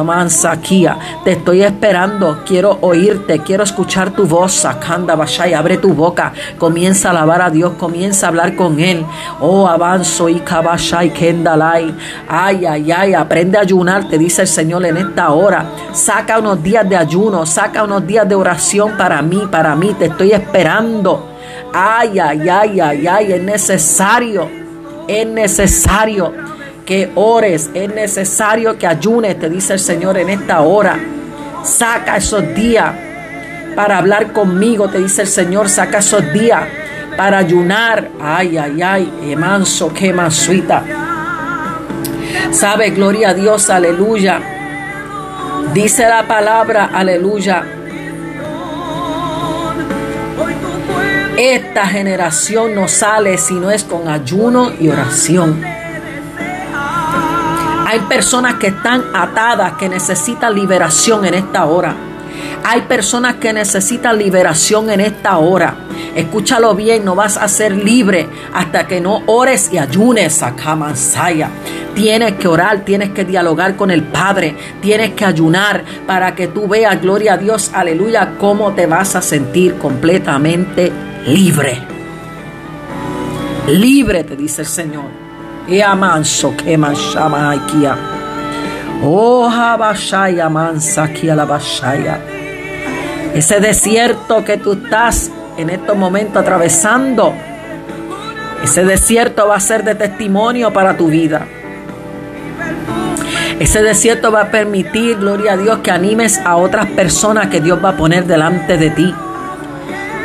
Mansakia, 0.04 0.96
te 1.24 1.32
estoy 1.32 1.62
esperando, 1.62 2.42
quiero 2.46 2.78
oírte, 2.80 3.40
quiero 3.40 3.64
escuchar 3.64 4.10
tu 4.10 4.26
voz, 4.26 4.52
Sakanda 4.52 5.16
Bashai, 5.16 5.52
abre 5.52 5.78
tu 5.78 5.92
boca, 5.92 6.32
comienza 6.58 7.08
a 7.08 7.10
alabar 7.10 7.42
a 7.42 7.50
Dios, 7.50 7.72
comienza 7.78 8.26
a 8.26 8.28
hablar 8.28 8.54
con 8.54 8.78
Él. 8.78 9.04
Oh, 9.40 9.66
avanzo 9.66 10.28
y 10.28 10.40
Kabashai 10.40 11.12
Kendalai. 11.12 11.94
Ay, 12.28 12.64
ay, 12.66 12.92
ay, 12.92 13.14
aprende 13.14 13.58
a 13.58 13.62
ayunar, 13.62 14.08
te 14.08 14.16
dice 14.16 14.42
el 14.42 14.48
Señor 14.48 14.84
en 14.86 14.96
esta 14.96 15.30
hora. 15.30 15.66
Saca 15.92 16.38
unos 16.38 16.62
días 16.62 16.88
de 16.88 16.96
ayuno, 16.96 17.44
saca 17.46 17.84
unos 17.84 18.06
días 18.06 18.28
de 18.28 18.34
oración 18.34 18.92
para 18.96 19.20
mí, 19.22 19.42
para 19.50 19.74
mí, 19.74 19.94
te 19.98 20.06
estoy 20.06 20.32
esperando. 20.32 21.29
Ay, 21.72 22.18
ay, 22.18 22.48
ay, 22.48 22.80
ay, 22.80 23.06
ay, 23.06 23.32
es 23.32 23.42
necesario, 23.42 24.48
es 25.06 25.26
necesario 25.26 26.32
que 26.84 27.10
ores, 27.14 27.70
es 27.74 27.94
necesario 27.94 28.76
que 28.76 28.86
ayunes, 28.86 29.38
te 29.38 29.48
dice 29.48 29.74
el 29.74 29.78
Señor 29.78 30.18
en 30.18 30.30
esta 30.30 30.62
hora. 30.62 30.98
Saca 31.62 32.16
esos 32.16 32.54
días 32.54 32.92
para 33.76 33.98
hablar 33.98 34.32
conmigo, 34.32 34.88
te 34.88 34.98
dice 34.98 35.22
el 35.22 35.28
Señor, 35.28 35.68
saca 35.68 35.98
esos 35.98 36.32
días 36.32 36.62
para 37.16 37.38
ayunar. 37.38 38.08
Ay, 38.20 38.58
ay, 38.58 38.82
ay, 38.82 39.36
manso, 39.36 39.94
que 39.94 40.12
mansuita. 40.12 40.82
Sabe, 42.50 42.90
gloria 42.90 43.30
a 43.30 43.34
Dios, 43.34 43.70
aleluya. 43.70 44.40
Dice 45.72 46.08
la 46.08 46.26
palabra, 46.26 46.90
aleluya 46.92 47.64
Esta 51.42 51.86
generación 51.86 52.74
no 52.74 52.86
sale 52.86 53.38
si 53.38 53.54
no 53.54 53.70
es 53.70 53.82
con 53.82 54.08
ayuno 54.08 54.72
y 54.78 54.90
oración. 54.90 55.64
Hay 57.86 58.00
personas 58.10 58.56
que 58.56 58.66
están 58.66 59.04
atadas, 59.14 59.72
que 59.78 59.88
necesitan 59.88 60.54
liberación 60.54 61.24
en 61.24 61.32
esta 61.32 61.64
hora. 61.64 61.96
Hay 62.62 62.82
personas 62.82 63.36
que 63.36 63.54
necesitan 63.54 64.18
liberación 64.18 64.90
en 64.90 65.00
esta 65.00 65.38
hora. 65.38 65.76
Escúchalo 66.14 66.74
bien, 66.74 67.06
no 67.06 67.14
vas 67.14 67.38
a 67.38 67.48
ser 67.48 67.72
libre 67.72 68.28
hasta 68.52 68.86
que 68.86 69.00
no 69.00 69.22
ores 69.24 69.70
y 69.72 69.78
ayunes 69.78 70.42
a 70.42 70.54
Kamansaya. 70.54 71.48
Tienes 71.94 72.34
que 72.34 72.48
orar, 72.48 72.80
tienes 72.84 73.12
que 73.12 73.24
dialogar 73.24 73.76
con 73.76 73.90
el 73.90 74.02
Padre, 74.02 74.54
tienes 74.82 75.12
que 75.12 75.24
ayunar 75.24 75.84
para 76.06 76.34
que 76.34 76.48
tú 76.48 76.68
veas, 76.68 77.00
gloria 77.00 77.32
a 77.32 77.38
Dios, 77.38 77.70
aleluya, 77.72 78.34
cómo 78.38 78.74
te 78.74 78.84
vas 78.84 79.16
a 79.16 79.22
sentir 79.22 79.78
completamente 79.78 80.92
libre. 81.26 81.78
Libre, 83.68 84.24
te 84.24 84.36
dice 84.36 84.62
el 84.62 84.68
Señor. 84.68 85.04
Y 85.68 85.80
amanso 85.80 86.56
que 86.56 86.76
manshama 86.76 87.54
Oh, 89.02 89.48
habashaya 89.48 90.48
mansa 90.48 91.08
la 91.22 91.44
bashaya. 91.44 92.20
Ese 93.34 93.60
desierto 93.60 94.44
que 94.44 94.56
tú 94.58 94.72
estás 94.72 95.30
en 95.56 95.70
estos 95.70 95.96
momentos 95.96 96.42
atravesando, 96.42 97.32
ese 98.62 98.84
desierto 98.84 99.46
va 99.46 99.56
a 99.56 99.60
ser 99.60 99.84
de 99.84 99.94
testimonio 99.94 100.72
para 100.72 100.96
tu 100.96 101.06
vida. 101.06 101.46
Ese 103.58 103.82
desierto 103.82 104.32
va 104.32 104.42
a 104.42 104.50
permitir, 104.50 105.18
gloria 105.18 105.52
a 105.52 105.56
Dios, 105.56 105.78
que 105.78 105.90
animes 105.90 106.38
a 106.44 106.56
otras 106.56 106.86
personas 106.86 107.48
que 107.48 107.60
Dios 107.60 107.78
va 107.82 107.90
a 107.90 107.96
poner 107.96 108.24
delante 108.24 108.76
de 108.76 108.90
ti. 108.90 109.14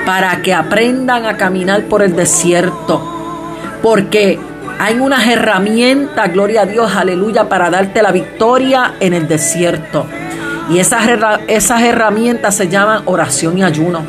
Para 0.06 0.42
que 0.42 0.54
aprendan 0.54 1.26
a 1.26 1.38
caminar 1.38 1.84
por 1.84 2.02
el 2.02 2.16
desierto. 2.16 3.02
Porque 3.82 4.40
hay 4.80 5.00
unas 5.00 5.26
herramientas, 5.28 6.32
gloria 6.34 6.62
a 6.62 6.66
Dios, 6.66 6.96
aleluya, 6.96 7.48
para 7.48 7.70
darte 7.70 8.02
la 8.02 8.12
victoria 8.12 8.96
en 9.00 9.14
el 9.14 9.28
desierto. 9.28 10.06
Y 10.70 10.80
esas, 10.80 11.08
esas 11.48 11.82
herramientas 11.82 12.56
se 12.56 12.68
llaman 12.68 13.04
oración 13.06 13.58
y 13.58 13.64
ayuno. 13.64 14.02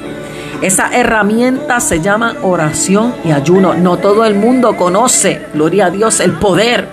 Esas 0.63 0.93
herramientas 0.95 1.87
se 1.87 2.01
llaman 2.01 2.37
oración 2.43 3.15
y 3.25 3.31
ayuno. 3.31 3.75
No 3.75 3.99
todo 3.99 4.25
el 4.25 4.35
mundo 4.35 4.77
conoce, 4.77 5.43
gloria 5.53 5.87
a 5.87 5.91
Dios, 5.91 6.21
el 6.21 6.33
poder 6.33 6.89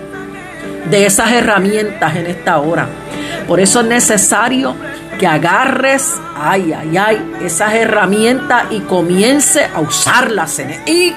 de 0.90 1.06
esas 1.06 1.32
herramientas 1.32 2.14
en 2.16 2.26
esta 2.26 2.58
hora. 2.58 2.88
Por 3.48 3.60
eso 3.60 3.80
es 3.80 3.86
necesario 3.86 4.74
que 5.18 5.26
agarres, 5.26 6.20
ay, 6.36 6.72
ay, 6.72 6.96
ay, 6.96 7.32
esas 7.42 7.74
herramientas 7.74 8.64
y 8.70 8.80
comience 8.80 9.64
a 9.64 9.80
usarlas 9.80 10.58
en 10.58 10.70
y 10.86 11.12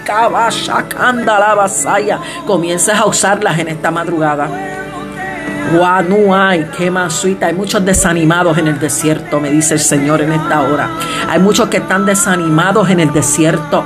la 1.40 1.56
vasaya, 1.56 2.20
comiences 2.46 2.96
a 2.96 3.06
usarlas 3.06 3.60
en 3.60 3.68
esta 3.70 3.92
madrugada. 3.92 4.50
hay, 6.34 6.66
qué 6.78 6.90
masuita. 6.90 7.48
Hay 7.48 7.54
muchos 7.54 7.84
desanimados 7.84 8.58
en 8.58 8.68
el 8.68 8.80
desierto, 8.80 9.40
me 9.40 9.50
dice 9.50 9.74
el 9.74 9.82
Señor 9.82 10.22
en 10.22 10.32
esta 10.32 10.62
hora. 10.62 10.90
Hay 11.30 11.40
muchos 11.40 11.68
que 11.68 11.78
están 11.78 12.06
desanimados 12.06 12.90
en 12.90 13.02
el 13.02 13.12
desierto 13.12 13.84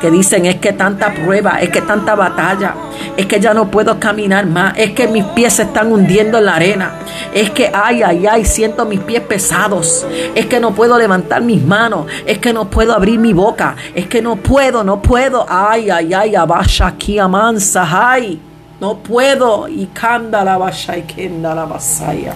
que 0.00 0.10
dicen 0.10 0.46
es 0.46 0.56
que 0.56 0.72
tanta 0.72 1.12
prueba, 1.12 1.60
es 1.60 1.70
que 1.70 1.82
tanta 1.82 2.14
batalla, 2.14 2.74
es 3.16 3.26
que 3.26 3.38
ya 3.38 3.54
no 3.54 3.70
puedo 3.70 4.00
caminar 4.00 4.46
más, 4.46 4.74
es 4.76 4.92
que 4.92 5.06
mis 5.06 5.24
pies 5.24 5.54
se 5.54 5.62
están 5.62 5.92
hundiendo 5.92 6.38
en 6.38 6.46
la 6.46 6.56
arena, 6.56 6.92
es 7.34 7.50
que 7.50 7.70
ay, 7.72 8.02
ay, 8.02 8.26
ay, 8.26 8.44
siento 8.44 8.86
mis 8.86 9.00
pies 9.00 9.22
pesados, 9.22 10.06
es 10.34 10.46
que 10.46 10.58
no 10.58 10.72
puedo 10.72 10.98
levantar 10.98 11.42
mis 11.42 11.62
manos, 11.62 12.06
es 12.26 12.38
que 12.38 12.52
no 12.52 12.70
puedo 12.70 12.94
abrir 12.94 13.18
mi 13.18 13.32
boca, 13.32 13.76
es 13.94 14.06
que 14.06 14.22
no 14.22 14.36
puedo, 14.36 14.82
no 14.82 15.02
puedo, 15.02 15.44
ay, 15.48 15.90
ay, 15.90 16.14
ay, 16.14 16.34
abasha 16.34 16.88
aquí 16.88 17.18
amansa, 17.18 17.86
ay, 17.90 18.40
no 18.80 18.96
puedo, 18.98 19.68
y 19.68 19.86
canda 19.86 20.42
la 20.42 20.56
basha 20.56 20.96
y 20.96 21.28
la 21.42 21.66
basaya. 21.66 22.34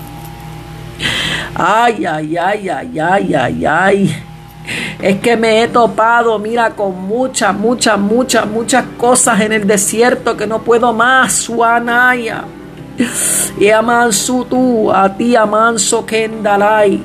Ay, 1.54 2.04
ay, 2.04 2.36
ay, 2.36 2.68
ay, 2.68 2.98
ay, 3.00 3.34
ay, 3.34 3.66
ay. 3.66 4.33
Es 5.00 5.20
que 5.20 5.36
me 5.36 5.62
he 5.62 5.68
topado, 5.68 6.38
mira, 6.38 6.70
con 6.70 7.02
muchas, 7.06 7.54
muchas, 7.54 7.98
muchas, 7.98 8.46
muchas 8.46 8.84
cosas 8.96 9.40
en 9.40 9.52
el 9.52 9.66
desierto 9.66 10.36
que 10.36 10.46
no 10.46 10.62
puedo 10.62 10.92
más, 10.92 11.34
Suanaya. 11.34 12.44
Y 13.58 13.68
amansu 13.68 14.44
tú, 14.44 14.92
a 14.92 15.14
ti 15.16 15.36
amanso 15.36 16.06
kendalai. 16.06 17.02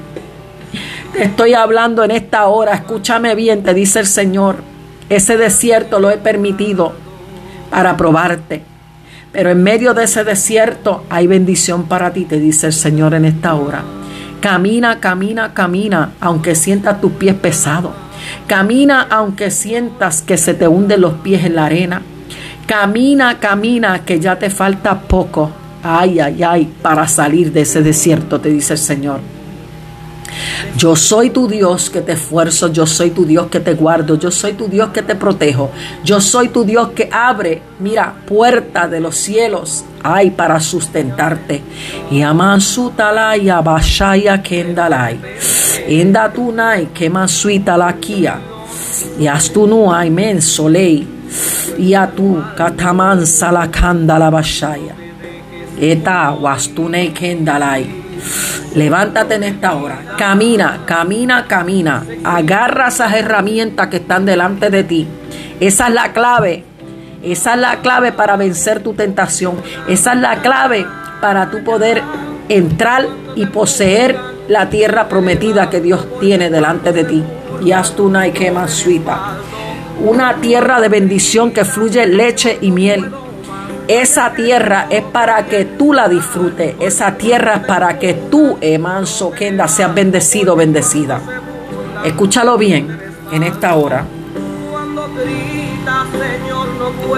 Te 1.14 1.24
estoy 1.24 1.54
hablando 1.54 2.04
en 2.04 2.12
esta 2.12 2.48
hora, 2.48 2.74
escúchame 2.76 3.36
bien, 3.36 3.64
te 3.64 3.74
dice 3.74 4.00
el 4.00 4.08
Señor. 4.08 4.58
Ese 5.10 5.38
desierto 5.38 6.00
lo 6.00 6.12
he 6.12 6.18
permitido 6.18 6.94
para 7.72 7.98
probarte. 7.98 8.64
Pero 9.32 9.50
en 9.50 9.62
medio 9.62 9.94
de 9.94 10.06
ese 10.06 10.24
desierto 10.24 11.04
hay 11.10 11.28
bendición 11.28 11.86
para 11.88 12.14
ti, 12.14 12.26
te 12.26 12.40
dice 12.40 12.68
el 12.68 12.74
Señor 12.74 13.14
en 13.14 13.26
esta 13.26 13.56
hora. 13.56 13.84
Camina, 14.42 15.00
camina, 15.00 15.54
camina, 15.54 16.12
aunque 16.22 16.56
sientas 16.56 17.02
tus 17.02 17.12
pies 17.14 17.36
pesados. 17.36 17.92
Camina 18.48 19.02
aunque 19.10 19.52
sientas 19.52 20.22
que 20.22 20.38
se 20.38 20.54
te 20.54 20.68
hunden 20.68 21.02
los 21.02 21.14
pies 21.16 21.46
en 21.46 21.56
la 21.56 21.66
arena. 21.66 22.02
Camina, 22.66 23.40
camina, 23.40 24.06
que 24.06 24.20
ya 24.20 24.38
te 24.38 24.50
falta 24.50 25.02
poco. 25.02 25.52
Ay, 25.84 26.20
ay, 26.20 26.44
ay, 26.44 26.74
para 26.82 27.08
salir 27.08 27.52
de 27.52 27.62
ese 27.62 27.82
desierto, 27.82 28.40
te 28.40 28.50
dice 28.50 28.74
el 28.74 28.80
Señor. 28.80 29.39
Yo 30.78 30.96
soy 30.96 31.30
tu 31.30 31.48
Dios 31.48 31.90
que 31.90 32.02
te 32.02 32.14
esfuerzo, 32.14 32.72
yo 32.72 32.86
soy 32.86 33.12
tu 33.12 33.26
Dios 33.26 33.48
que 33.48 33.60
te 33.60 33.74
guardo, 33.74 34.18
yo 34.18 34.32
soy 34.32 34.54
tu 34.54 34.68
Dios 34.68 34.90
que 34.90 35.02
te 35.02 35.16
protejo, 35.16 35.72
yo 36.04 36.22
soy 36.22 36.50
tu 36.50 36.64
Dios 36.64 36.90
que 36.90 37.10
abre, 37.12 37.62
mira, 37.80 38.16
puerta 38.26 38.88
de 38.88 39.00
los 39.00 39.16
cielos, 39.16 39.84
ay, 40.04 40.32
para 40.32 40.60
sustentarte. 40.60 41.62
Y 42.12 42.20
y 42.20 43.50
abashaya 43.50 44.42
kendalai. 44.42 45.20
Enda 45.88 46.30
tunai 46.32 46.88
kemasuita 46.94 47.78
la 47.78 47.94
kia. 47.94 48.40
Y 49.20 49.28
astunu 49.28 49.92
ay 49.92 50.10
men 50.10 50.42
solei. 50.42 51.08
Y 51.78 51.94
a 51.94 52.08
tu 52.08 52.44
kataman 52.56 53.26
salakanda 53.26 54.20
la 54.20 54.30
bashaya. 54.30 54.96
Eta 55.80 56.32
wastunei 56.32 57.14
kendalai. 57.14 57.99
Levántate 58.76 59.36
en 59.36 59.44
esta 59.44 59.76
hora. 59.76 60.00
Camina, 60.18 60.82
camina, 60.86 61.46
camina. 61.48 62.04
Agarra 62.24 62.90
esas 62.90 63.14
herramientas 63.14 63.88
que 63.88 63.98
están 63.98 64.26
delante 64.26 64.70
de 64.70 64.84
ti. 64.84 65.08
Esa 65.60 65.88
es 65.88 65.94
la 65.94 66.14
clave. 66.14 66.64
Esa 67.24 67.56
es 67.56 67.60
la 67.60 67.78
clave 67.82 68.12
para 68.12 68.38
vencer 68.38 68.82
tu 68.82 68.94
tentación. 68.94 69.62
Esa 69.88 70.14
es 70.14 70.20
la 70.20 70.42
clave 70.42 70.86
para 71.22 71.50
tú 71.50 71.64
poder 71.64 72.02
entrar 72.48 73.08
y 73.36 73.46
poseer 73.48 74.18
la 74.48 74.70
tierra 74.70 75.10
prometida 75.10 75.70
que 75.70 75.82
Dios 75.82 76.08
tiene 76.20 76.50
delante 76.50 76.92
de 76.92 77.04
ti. 77.04 77.24
Y 77.64 77.72
haz 77.72 77.98
una 78.00 78.28
y 78.28 78.32
quema 78.32 78.68
suita. 78.68 79.38
Una 80.02 80.36
tierra 80.36 80.80
de 80.80 80.88
bendición 80.88 81.52
que 81.52 81.66
fluye 81.66 82.06
leche 82.06 82.58
y 82.62 82.72
miel 82.72 83.12
esa 83.90 84.34
tierra 84.34 84.86
es 84.92 85.02
para 85.02 85.48
que 85.48 85.66
tú 85.66 85.94
la 85.94 86.08
disfrutes. 86.08 86.76
Esa 86.80 87.16
tierra 87.16 87.56
es 87.56 87.66
para 87.66 87.98
que 87.98 88.14
tú, 88.14 88.56
Emanso 88.62 89.32
Kenda, 89.32 89.68
seas 89.68 89.96
bendecido, 89.96 90.56
bendecida. 90.56 91.20
Escúchalo 92.06 92.56
bien 92.60 93.00
en 93.32 93.42
esta 93.42 93.74
hora. 93.74 94.06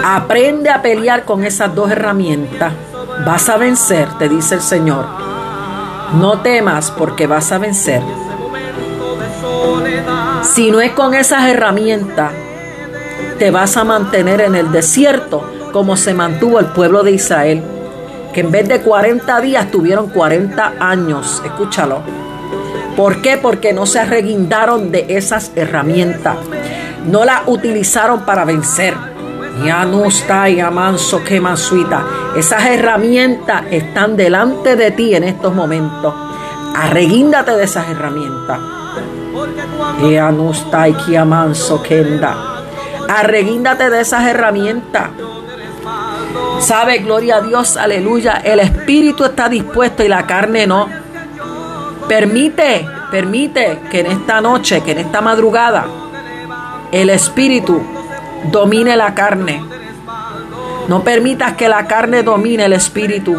Aprende 0.02 0.70
a 0.70 0.80
pelear 0.80 1.26
con 1.26 1.44
esas 1.44 1.74
dos 1.74 1.90
herramientas. 1.90 2.72
Vas 3.26 3.50
a 3.50 3.58
vencer, 3.58 4.08
te 4.18 4.30
dice 4.30 4.54
el 4.54 4.62
Señor. 4.62 5.04
No 6.14 6.40
temas 6.40 6.90
porque 6.90 7.26
vas 7.26 7.52
a 7.52 7.58
vencer. 7.58 8.00
Si 10.42 10.70
no 10.70 10.80
es 10.80 10.92
con 10.92 11.12
esas 11.12 11.46
herramientas, 11.48 12.32
te 13.38 13.50
vas 13.50 13.76
a 13.76 13.84
mantener 13.84 14.40
en 14.40 14.54
el 14.54 14.72
desierto 14.72 15.61
como 15.72 15.96
se 15.96 16.14
mantuvo 16.14 16.60
el 16.60 16.66
pueblo 16.66 17.02
de 17.02 17.12
Israel, 17.12 17.62
que 18.32 18.40
en 18.40 18.50
vez 18.50 18.68
de 18.68 18.80
40 18.80 19.40
días 19.40 19.70
tuvieron 19.70 20.08
40 20.10 20.74
años. 20.78 21.42
Escúchalo. 21.44 22.02
¿Por 22.96 23.22
qué? 23.22 23.38
Porque 23.38 23.72
no 23.72 23.86
se 23.86 24.00
arreguindaron 24.00 24.90
de 24.90 25.06
esas 25.08 25.52
herramientas. 25.56 26.36
No 27.06 27.24
las 27.24 27.42
utilizaron 27.46 28.20
para 28.20 28.44
vencer. 28.44 28.94
Ya 29.64 29.84
no 29.84 30.06
está 30.06 30.48
y 30.48 30.60
amanso 30.60 31.22
que 31.24 31.40
suita. 31.56 32.04
Esas 32.36 32.64
herramientas 32.66 33.64
están 33.70 34.16
delante 34.16 34.76
de 34.76 34.90
ti 34.90 35.14
en 35.14 35.24
estos 35.24 35.54
momentos. 35.54 36.14
Arreguíndate 36.74 37.52
de 37.52 37.64
esas 37.64 37.88
herramientas. 37.90 38.58
Ya 40.10 40.30
no 40.30 40.50
está 40.50 40.88
y 40.88 40.94
que 40.94 41.18
amanso 41.18 41.82
kenda. 41.82 42.62
Arreguíndate 43.08 43.90
de 43.90 44.00
esas 44.00 44.26
herramientas. 44.26 45.10
Sabe, 46.62 46.98
gloria 46.98 47.38
a 47.38 47.40
Dios, 47.40 47.76
aleluya. 47.76 48.40
El 48.44 48.60
espíritu 48.60 49.24
está 49.24 49.48
dispuesto 49.48 50.04
y 50.04 50.08
la 50.08 50.28
carne 50.28 50.64
no. 50.64 50.88
Permite, 52.06 52.86
permite 53.10 53.80
que 53.90 54.00
en 54.00 54.06
esta 54.06 54.40
noche, 54.40 54.80
que 54.82 54.92
en 54.92 54.98
esta 54.98 55.20
madrugada, 55.20 55.86
el 56.92 57.10
espíritu 57.10 57.82
domine 58.52 58.96
la 58.96 59.12
carne. 59.12 59.60
No 60.86 61.02
permitas 61.02 61.54
que 61.54 61.68
la 61.68 61.84
carne 61.88 62.22
domine 62.22 62.66
el 62.66 62.74
espíritu. 62.74 63.36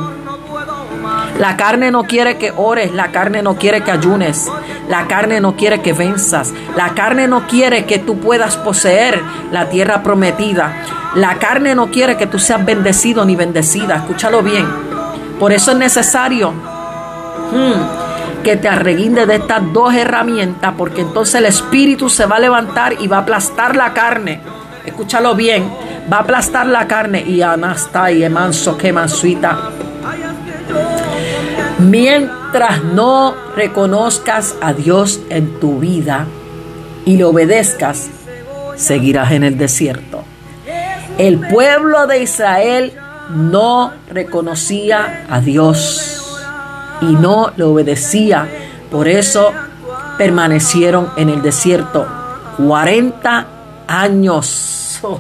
La 1.39 1.57
carne 1.57 1.89
no 1.89 2.03
quiere 2.03 2.37
que 2.37 2.53
ores, 2.55 2.93
la 2.93 3.11
carne 3.11 3.41
no 3.41 3.55
quiere 3.55 3.81
que 3.81 3.91
ayunes, 3.91 4.47
la 4.87 5.07
carne 5.07 5.41
no 5.41 5.55
quiere 5.55 5.81
que 5.81 5.91
venzas, 5.91 6.53
la 6.75 6.89
carne 6.89 7.27
no 7.27 7.47
quiere 7.47 7.85
que 7.85 7.97
tú 7.97 8.19
puedas 8.19 8.55
poseer 8.55 9.19
la 9.51 9.69
tierra 9.69 10.03
prometida, 10.03 10.73
la 11.15 11.39
carne 11.39 11.73
no 11.73 11.89
quiere 11.89 12.17
que 12.17 12.27
tú 12.27 12.37
seas 12.37 12.63
bendecido 12.63 13.25
ni 13.25 13.35
bendecida, 13.35 13.95
escúchalo 13.95 14.43
bien. 14.43 14.67
Por 15.39 15.51
eso 15.51 15.71
es 15.71 15.77
necesario 15.77 16.51
hmm, 16.51 18.43
que 18.43 18.55
te 18.55 18.67
arreguinde 18.67 19.25
de 19.25 19.35
estas 19.35 19.73
dos 19.73 19.93
herramientas, 19.93 20.73
porque 20.77 21.01
entonces 21.01 21.35
el 21.35 21.45
espíritu 21.45 22.09
se 22.09 22.27
va 22.27 22.35
a 22.35 22.39
levantar 22.39 22.93
y 22.99 23.07
va 23.07 23.17
a 23.17 23.21
aplastar 23.21 23.75
la 23.75 23.91
carne. 23.93 24.39
Escúchalo 24.85 25.33
bien, 25.33 25.71
va 26.11 26.17
a 26.17 26.21
aplastar 26.21 26.67
la 26.67 26.87
carne 26.87 27.21
y 27.21 27.41
anasta 27.41 28.11
y 28.11 28.23
emanso 28.23 28.77
que 28.77 28.93
mansuita. 28.93 29.57
Mientras 31.83 32.83
no 32.83 33.35
reconozcas 33.55 34.55
a 34.61 34.73
Dios 34.73 35.21
en 35.29 35.59
tu 35.59 35.79
vida 35.79 36.25
y 37.05 37.17
le 37.17 37.25
obedezcas, 37.25 38.09
seguirás 38.75 39.31
en 39.31 39.43
el 39.43 39.57
desierto. 39.57 40.23
El 41.17 41.39
pueblo 41.39 42.07
de 42.07 42.23
Israel 42.23 42.93
no 43.29 43.91
reconocía 44.09 45.25
a 45.29 45.41
Dios 45.41 46.39
y 47.01 47.05
no 47.05 47.51
le 47.55 47.63
obedecía. 47.63 48.47
Por 48.89 49.07
eso 49.07 49.51
permanecieron 50.17 51.09
en 51.17 51.29
el 51.29 51.41
desierto 51.41 52.07
40 52.57 53.47
años. 53.87 54.69
Oh, 55.05 55.19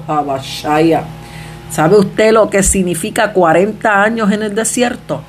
¿Sabe 1.69 1.97
usted 1.97 2.31
lo 2.31 2.49
que 2.49 2.63
significa 2.63 3.33
40 3.33 4.01
años 4.01 4.31
en 4.31 4.43
el 4.43 4.55
desierto? 4.55 5.21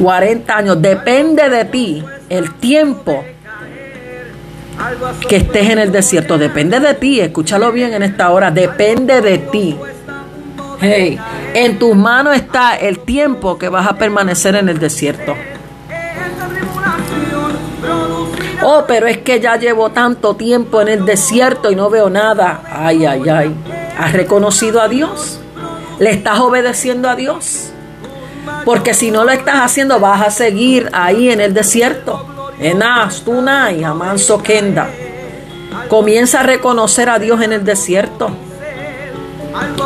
40 0.00 0.52
hmm. 0.52 0.58
años. 0.58 0.82
Depende 0.82 1.48
de 1.48 1.64
ti 1.64 2.04
el 2.28 2.54
tiempo 2.54 3.24
que 5.28 5.36
estés 5.36 5.70
en 5.70 5.78
el 5.78 5.92
desierto. 5.92 6.38
Depende 6.38 6.80
de 6.80 6.94
ti. 6.94 7.20
Escúchalo 7.20 7.72
bien 7.72 7.92
en 7.94 8.02
esta 8.02 8.30
hora. 8.30 8.50
Depende 8.50 9.20
de 9.20 9.38
ti. 9.38 9.76
Hey, 10.80 11.18
en 11.54 11.78
tus 11.78 11.96
manos 11.96 12.36
está 12.36 12.76
el 12.76 13.00
tiempo 13.00 13.58
que 13.58 13.68
vas 13.68 13.86
a 13.86 13.96
permanecer 13.98 14.54
en 14.54 14.68
el 14.68 14.78
desierto. 14.78 15.34
Oh, 18.62 18.84
pero 18.86 19.06
es 19.06 19.18
que 19.18 19.40
ya 19.40 19.56
llevo 19.56 19.90
tanto 19.90 20.34
tiempo 20.34 20.80
en 20.80 20.88
el 20.88 21.04
desierto 21.04 21.70
y 21.70 21.76
no 21.76 21.90
veo 21.90 22.10
nada. 22.10 22.62
Ay, 22.70 23.06
ay, 23.06 23.28
ay. 23.28 23.54
¿Has 23.98 24.12
reconocido 24.12 24.80
a 24.80 24.88
Dios? 24.88 25.40
¿Le 25.98 26.10
estás 26.10 26.38
obedeciendo 26.40 27.08
a 27.08 27.16
Dios? 27.16 27.72
Porque 28.64 28.94
si 28.94 29.10
no 29.10 29.24
lo 29.24 29.30
estás 29.30 29.56
haciendo, 29.56 30.00
vas 30.00 30.22
a 30.22 30.30
seguir 30.30 30.88
ahí 30.92 31.30
en 31.30 31.40
el 31.40 31.54
desierto. 31.54 32.26
Enas, 32.58 33.22
Tunay, 33.22 33.84
Amanso 33.84 34.42
Kenda. 34.42 34.88
Comienza 35.88 36.40
a 36.40 36.42
reconocer 36.42 37.08
a 37.08 37.18
Dios 37.18 37.40
en 37.40 37.52
el 37.52 37.64
desierto. 37.64 38.30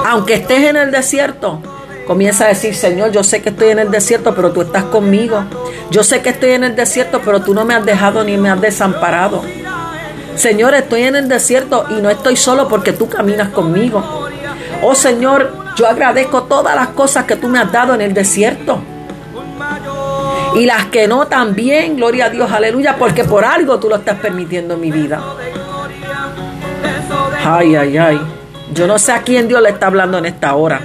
Aunque 0.07 0.35
estés 0.35 0.65
en 0.65 0.77
el 0.77 0.91
desierto, 0.91 1.61
comienza 2.07 2.45
a 2.45 2.49
decir, 2.49 2.75
Señor, 2.75 3.13
yo 3.13 3.23
sé 3.23 3.43
que 3.43 3.51
estoy 3.51 3.69
en 3.69 3.79
el 3.79 3.91
desierto, 3.91 4.35
pero 4.35 4.53
tú 4.53 4.63
estás 4.63 4.85
conmigo. 4.85 5.45
Yo 5.91 6.03
sé 6.03 6.23
que 6.23 6.31
estoy 6.31 6.51
en 6.53 6.65
el 6.65 6.75
desierto, 6.75 7.21
pero 7.25 7.43
tú 7.43 7.55
no 7.55 7.65
me 7.65 7.75
has 7.75 7.85
dejado 7.85 8.25
ni 8.25 8.37
me 8.37 8.51
has 8.51 8.61
desamparado. 8.61 9.43
Señor, 10.35 10.75
estoy 10.75 11.03
en 11.03 11.17
el 11.17 11.29
desierto 11.29 11.87
y 11.91 11.95
no 12.01 12.11
estoy 12.11 12.37
solo 12.37 12.69
porque 12.69 12.93
tú 12.93 13.09
caminas 13.09 13.51
conmigo. 13.51 14.03
Oh 14.83 14.95
Señor, 14.95 15.62
yo 15.77 15.89
agradezco 15.89 16.45
todas 16.45 16.75
las 16.75 16.89
cosas 16.89 17.25
que 17.25 17.37
tú 17.37 17.49
me 17.49 17.59
has 17.59 17.71
dado 17.73 17.95
en 17.95 18.01
el 18.01 18.15
desierto. 18.15 18.81
Y 20.55 20.67
las 20.67 20.87
que 20.87 21.09
no 21.09 21.27
también, 21.27 21.97
gloria 21.97 22.27
a 22.27 22.31
Dios, 22.31 22.51
aleluya, 22.53 22.97
porque 22.99 23.25
por 23.25 23.45
algo 23.45 23.79
tú 23.79 23.89
lo 23.89 23.97
estás 23.97 24.19
permitiendo 24.19 24.75
en 24.75 24.81
mi 24.81 24.91
vida. 24.91 25.23
Ay, 27.45 27.75
ay, 27.75 27.97
ay. 27.97 28.21
Yo 28.75 28.87
no 28.87 28.99
sé 28.99 29.13
a 29.13 29.23
quién 29.23 29.49
Dios 29.49 29.63
le 29.63 29.71
está 29.71 29.87
hablando 29.87 30.19
en 30.19 30.27
esta 30.27 30.55
hora. 30.55 30.81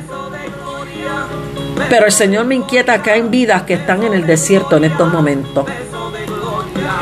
Pero 1.89 2.05
el 2.05 2.11
Señor 2.11 2.45
me 2.45 2.55
inquieta 2.55 3.01
que 3.01 3.11
hay 3.11 3.21
vidas 3.21 3.63
que 3.63 3.75
están 3.75 4.03
en 4.03 4.13
el 4.13 4.25
desierto 4.25 4.77
en 4.77 4.85
estos 4.85 5.11
momentos. 5.11 5.65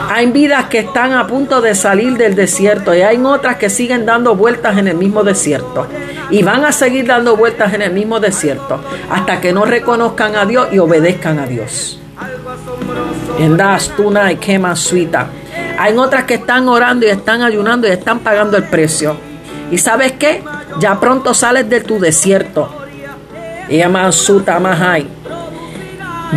Hay 0.10 0.32
vidas 0.32 0.66
que 0.66 0.80
están 0.80 1.14
a 1.14 1.28
punto 1.28 1.62
de 1.62 1.76
salir 1.76 2.18
del 2.18 2.36
desierto 2.36 2.94
y 2.94 3.02
hay 3.02 3.18
otras 3.18 3.58
que 3.58 3.70
siguen 3.70 4.06
dando 4.06 4.36
vueltas 4.36 4.78
en 4.78 4.88
el 4.88 4.96
mismo 4.96 5.24
desierto. 5.24 5.88
Y 6.30 6.44
van 6.44 6.66
a 6.66 6.72
seguir 6.72 7.08
dando 7.08 7.36
vueltas 7.36 7.74
en 7.74 7.82
el 7.82 7.94
mismo 7.94 8.20
desierto 8.20 8.80
hasta 9.10 9.40
que 9.40 9.54
no 9.54 9.66
reconozcan 9.66 10.36
a 10.36 10.46
Dios 10.46 10.68
y 10.72 10.80
obedezcan 10.80 11.40
a 11.40 11.46
Dios. 11.46 12.00
En 13.40 13.58
tuna 13.96 14.32
y 14.32 14.38
quema 14.38 14.76
suita. 14.76 15.28
Hay 15.78 15.96
otras 15.98 16.24
que 16.24 16.36
están 16.36 16.68
orando 16.70 17.06
y 17.06 17.10
están 17.10 17.42
ayunando 17.42 17.88
y 17.88 17.92
están 17.92 18.20
pagando 18.20 18.58
el 18.58 18.64
precio. 18.64 19.18
¿Y 19.72 19.78
sabes 19.78 20.14
qué? 20.14 20.42
Ya 20.80 21.00
pronto 21.00 21.34
sales 21.34 21.70
de 21.70 21.82
tu 21.82 22.00
desierto. 22.00 22.70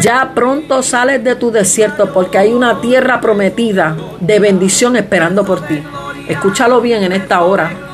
Ya 0.01 0.33
pronto 0.35 0.83
sales 0.83 1.23
de 1.25 1.35
tu 1.37 1.51
desierto 1.51 2.13
porque 2.13 2.39
hay 2.39 2.53
una 2.53 2.81
tierra 2.81 3.21
prometida 3.21 3.97
de 4.21 4.39
bendición 4.39 4.97
esperando 4.97 5.45
por 5.45 5.61
ti. 5.67 5.83
Escúchalo 6.29 6.81
bien 6.81 7.03
en 7.05 7.13
esta 7.13 7.43
hora. 7.43 7.88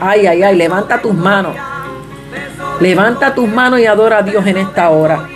Ay, 0.00 0.26
ay, 0.26 0.42
ay, 0.42 0.56
levanta 0.56 1.00
tus 1.00 1.14
manos. 1.14 1.56
Levanta 2.80 3.34
tus 3.34 3.48
manos 3.48 3.80
y 3.80 3.86
adora 3.86 4.18
a 4.18 4.22
Dios 4.22 4.46
en 4.46 4.58
esta 4.58 4.90
hora. 4.90 5.26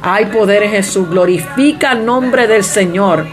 Ay, 0.00 0.26
poder 0.26 0.68
Jesús, 0.68 1.08
glorifica 1.08 1.92
el 1.92 2.04
nombre 2.04 2.46
del 2.46 2.64
Señor. 2.64 3.24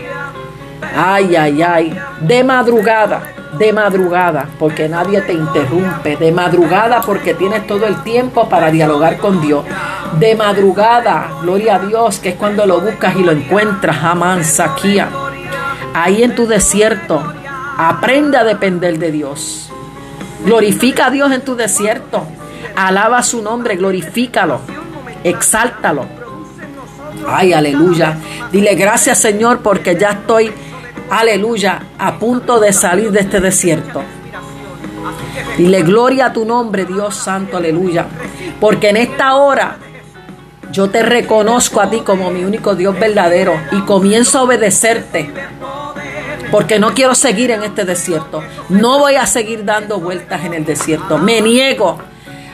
Ay, 0.95 1.35
ay, 1.35 1.61
ay, 1.61 1.99
de 2.21 2.43
madrugada 2.43 3.21
de 3.57 3.73
madrugada, 3.73 4.47
porque 4.59 4.87
nadie 4.87 5.21
te 5.21 5.33
interrumpe, 5.33 6.15
de 6.15 6.31
madrugada 6.31 7.01
porque 7.01 7.33
tienes 7.33 7.65
todo 7.65 7.85
el 7.87 8.03
tiempo 8.03 8.47
para 8.47 8.69
dialogar 8.69 9.17
con 9.17 9.41
Dios, 9.41 9.65
de 10.19 10.35
madrugada, 10.35 11.31
gloria 11.41 11.75
a 11.75 11.79
Dios, 11.79 12.19
que 12.19 12.29
es 12.29 12.35
cuando 12.35 12.65
lo 12.65 12.79
buscas 12.79 13.15
y 13.15 13.23
lo 13.23 13.31
encuentras, 13.31 13.97
jamás, 13.97 14.47
saquía. 14.47 15.09
Ahí 15.93 16.23
en 16.23 16.35
tu 16.35 16.45
desierto, 16.45 17.21
aprende 17.77 18.37
a 18.37 18.43
depender 18.43 18.99
de 18.99 19.11
Dios. 19.11 19.68
Glorifica 20.45 21.07
a 21.07 21.09
Dios 21.11 21.31
en 21.31 21.41
tu 21.41 21.55
desierto. 21.55 22.23
Alaba 22.75 23.21
su 23.23 23.41
nombre, 23.41 23.75
glorifícalo, 23.75 24.59
exáltalo. 25.23 26.05
Ay, 27.27 27.53
aleluya. 27.53 28.17
Dile 28.51 28.75
gracias 28.75 29.19
Señor 29.19 29.59
porque 29.59 29.97
ya 29.97 30.11
estoy 30.11 30.51
aleluya, 31.09 31.81
a 31.97 32.17
punto 32.19 32.59
de 32.59 32.73
salir 32.73 33.11
de 33.11 33.21
este 33.21 33.39
desierto. 33.39 34.01
Dile 35.57 35.81
gloria 35.81 36.27
a 36.27 36.33
tu 36.33 36.45
nombre, 36.45 36.85
Dios 36.85 37.15
Santo, 37.15 37.57
aleluya. 37.57 38.05
Porque 38.59 38.89
en 38.89 38.97
esta 38.97 39.35
hora 39.35 39.77
yo 40.71 40.89
te 40.89 41.01
reconozco 41.01 41.81
a 41.81 41.89
ti 41.89 42.01
como 42.01 42.29
mi 42.29 42.43
único 42.43 42.75
Dios 42.75 42.97
verdadero 42.99 43.59
y 43.71 43.81
comienzo 43.81 44.39
a 44.39 44.43
obedecerte. 44.43 45.31
Porque 46.51 46.79
no 46.79 46.93
quiero 46.93 47.15
seguir 47.15 47.51
en 47.51 47.63
este 47.63 47.85
desierto. 47.85 48.43
No 48.69 48.99
voy 48.99 49.15
a 49.15 49.27
seguir 49.27 49.65
dando 49.65 49.99
vueltas 49.99 50.43
en 50.45 50.53
el 50.53 50.65
desierto. 50.65 51.17
Me 51.17 51.41
niego 51.41 51.99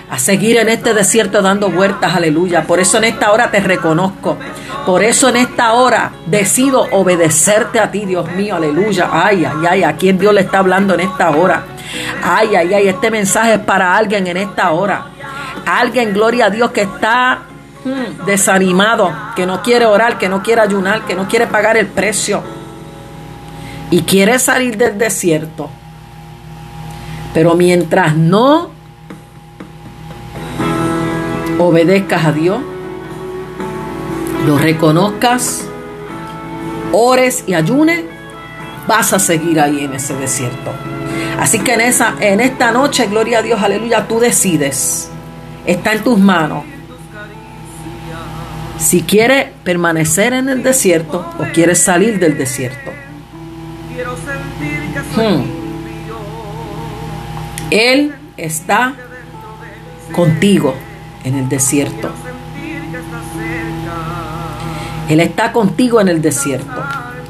a 0.09 0.19
seguir 0.19 0.57
en 0.57 0.69
este 0.69 0.93
desierto 0.93 1.41
dando 1.41 1.69
vueltas, 1.69 2.15
aleluya. 2.15 2.63
Por 2.63 2.79
eso 2.79 2.97
en 2.97 3.05
esta 3.05 3.31
hora 3.31 3.49
te 3.49 3.59
reconozco. 3.59 4.37
Por 4.85 5.03
eso 5.03 5.29
en 5.29 5.37
esta 5.37 5.73
hora 5.73 6.11
decido 6.27 6.87
obedecerte 6.91 7.79
a 7.79 7.89
ti, 7.89 8.05
Dios 8.05 8.29
mío, 8.31 8.55
aleluya. 8.55 9.09
Ay, 9.11 9.45
ay, 9.45 9.65
ay, 9.67 9.83
a 9.83 9.95
quién 9.95 10.19
Dios 10.19 10.33
le 10.33 10.41
está 10.41 10.59
hablando 10.59 10.93
en 10.93 10.99
esta 10.99 11.31
hora. 11.31 11.63
Ay, 12.23 12.55
ay, 12.55 12.73
ay, 12.73 12.87
este 12.87 13.09
mensaje 13.09 13.55
es 13.55 13.59
para 13.59 13.95
alguien 13.95 14.27
en 14.27 14.37
esta 14.37 14.71
hora. 14.71 15.07
Alguien, 15.65 16.13
gloria 16.13 16.45
a 16.45 16.49
Dios, 16.51 16.69
que 16.71 16.81
está 16.81 17.39
hmm, 17.83 18.25
desanimado, 18.25 19.11
que 19.35 19.47
no 19.47 19.63
quiere 19.63 19.85
orar, 19.85 20.19
que 20.19 20.29
no 20.29 20.43
quiere 20.43 20.61
ayunar, 20.61 21.05
que 21.05 21.15
no 21.15 21.27
quiere 21.27 21.47
pagar 21.47 21.77
el 21.77 21.87
precio. 21.87 22.43
Y 23.91 24.01
quiere 24.01 24.39
salir 24.39 24.77
del 24.77 24.97
desierto. 24.97 25.69
Pero 27.33 27.55
mientras 27.55 28.15
no 28.15 28.69
obedezcas 31.59 32.25
a 32.25 32.31
Dios, 32.31 32.59
lo 34.45 34.57
reconozcas, 34.57 35.65
ores 36.91 37.43
y 37.47 37.53
ayunes, 37.53 38.03
vas 38.87 39.13
a 39.13 39.19
seguir 39.19 39.59
ahí 39.59 39.83
en 39.83 39.93
ese 39.93 40.15
desierto. 40.15 40.71
Así 41.39 41.59
que 41.59 41.73
en, 41.73 41.81
esa, 41.81 42.15
en 42.19 42.39
esta 42.39 42.71
noche, 42.71 43.07
gloria 43.07 43.39
a 43.39 43.41
Dios, 43.41 43.61
aleluya, 43.61 44.07
tú 44.07 44.19
decides. 44.19 45.09
Está 45.65 45.93
en 45.93 46.03
tus 46.03 46.17
manos. 46.19 46.63
Si 48.77 49.01
quieres 49.01 49.47
permanecer 49.63 50.33
en 50.33 50.49
el 50.49 50.63
desierto 50.63 51.25
o 51.39 51.43
quieres 51.53 51.79
salir 51.79 52.19
del 52.19 52.37
desierto. 52.37 52.91
Quiero 53.95 54.17
sentir 54.17 54.75
Hmm. 55.15 55.43
Él 57.71 58.13
está 58.35 58.93
contigo 60.11 60.75
en 61.23 61.35
el 61.35 61.47
desierto. 61.47 62.11
Él 65.07 65.19
está 65.21 65.53
contigo 65.53 66.01
en 66.01 66.09
el 66.09 66.21
desierto. 66.21 66.83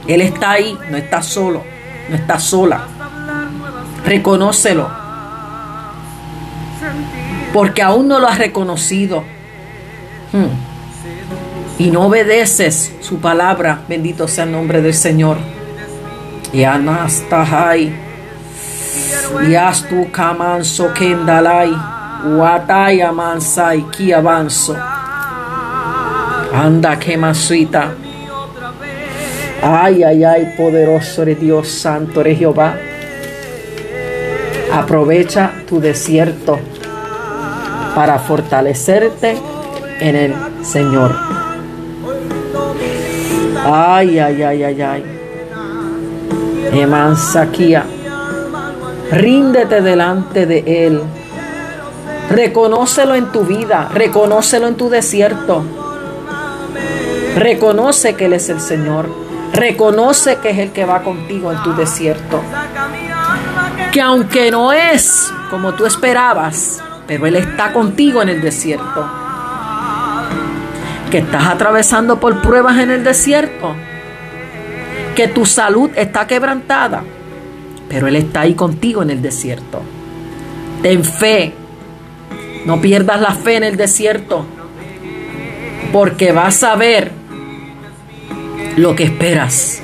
Él 0.07 0.21
está 0.21 0.51
ahí, 0.51 0.75
no 0.89 0.97
está 0.97 1.21
solo, 1.21 1.63
no 2.09 2.15
está 2.15 2.39
sola. 2.39 2.87
Reconócelo. 4.03 4.89
Porque 7.53 7.83
aún 7.83 8.07
no 8.07 8.19
lo 8.19 8.27
has 8.27 8.39
reconocido. 8.39 9.23
Hmm. 10.31 10.47
Y 11.77 11.91
no 11.91 12.07
obedeces 12.07 12.91
su 13.01 13.19
palabra. 13.19 13.81
Bendito 13.87 14.27
sea 14.27 14.45
el 14.45 14.51
nombre 14.51 14.81
del 14.81 14.95
Señor. 14.95 15.37
Y 16.55 16.63
anastahai. 16.63 17.93
Y 19.49 19.55
astu 19.55 20.07
kamanso 20.09 20.93
kendalai. 20.93 21.75
Wataya 22.39 23.11
mansai 23.11 23.83
ki 23.91 24.13
avanzo. 24.13 24.75
Anda 26.53 26.95
que 26.95 27.17
masuita. 27.17 27.91
Ay, 29.61 30.03
ay, 30.03 30.23
ay, 30.23 30.53
poderoso 30.55 31.23
eres 31.23 31.41
Dios 31.41 31.67
santo, 31.67 32.21
eres 32.21 32.39
Jehová. 32.39 32.77
Aprovecha 34.71 35.51
tu 35.67 35.81
desierto 35.81 36.57
para 37.95 38.17
fortalecerte 38.17 39.35
en 39.99 40.15
el 40.15 40.33
Señor. 40.63 41.13
Ay, 43.65 44.19
ay, 44.19 44.41
ay, 44.41 44.63
ay, 44.63 44.81
ay. 44.81 45.14
Emansaquía. 46.71 47.85
Ríndete 49.11 49.81
delante 49.81 50.45
de 50.45 50.87
Él. 50.87 51.01
Reconócelo 52.29 53.15
en 53.15 53.31
tu 53.31 53.41
vida, 53.43 53.89
reconócelo 53.93 54.67
en 54.67 54.75
tu 54.75 54.89
desierto. 54.89 55.63
Reconoce 57.35 58.15
que 58.15 58.25
Él 58.25 58.33
es 58.33 58.49
el 58.49 58.59
Señor. 58.59 59.09
Reconoce 59.53 60.37
que 60.37 60.49
es 60.49 60.57
el 60.57 60.71
que 60.71 60.85
va 60.85 61.03
contigo 61.03 61.51
en 61.51 61.61
tu 61.63 61.73
desierto. 61.75 62.41
Que 63.91 64.01
aunque 64.01 64.51
no 64.51 64.73
es 64.73 65.31
como 65.49 65.73
tú 65.73 65.85
esperabas, 65.85 66.81
pero 67.07 67.27
Él 67.27 67.35
está 67.35 67.71
contigo 67.71 68.21
en 68.21 68.29
el 68.29 68.41
desierto. 68.41 69.09
Que 71.11 71.19
estás 71.19 71.45
atravesando 71.45 72.19
por 72.19 72.41
pruebas 72.41 72.77
en 72.79 72.89
el 72.89 73.03
desierto. 73.03 73.75
Que 75.15 75.27
tu 75.29 75.45
salud 75.45 75.91
está 75.95 76.27
quebrantada, 76.27 77.03
pero 77.87 78.07
Él 78.07 78.17
está 78.17 78.41
ahí 78.41 78.53
contigo 78.53 79.01
en 79.01 79.09
el 79.09 79.21
desierto. 79.21 79.81
Ten 80.81 81.03
fe. 81.03 81.53
No 82.65 82.81
pierdas 82.81 83.21
la 83.21 83.31
fe 83.31 83.55
en 83.55 83.63
el 83.63 83.77
desierto. 83.77 84.45
Porque 85.93 86.31
vas 86.31 86.63
a 86.63 86.75
ver 86.75 87.11
lo 88.75 88.95
que 88.95 89.05
esperas. 89.05 89.81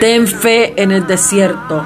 Ten 0.00 0.26
fe 0.28 0.80
en 0.80 0.92
el 0.92 1.06
desierto. 1.06 1.84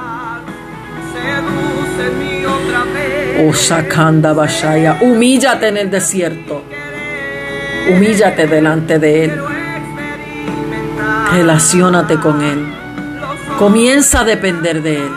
Osakanda 3.48 4.32
Bashaya. 4.34 4.98
Humíllate 5.00 5.68
en 5.68 5.76
el 5.78 5.90
desierto. 5.90 6.62
Humíllate 7.90 8.46
delante 8.46 8.98
de 8.98 9.24
Él. 9.24 9.42
Relaciónate 11.32 12.18
con 12.18 12.42
Él. 12.42 12.72
Comienza 13.58 14.20
a 14.20 14.24
depender 14.24 14.82
de 14.82 14.96
Él. 15.06 15.10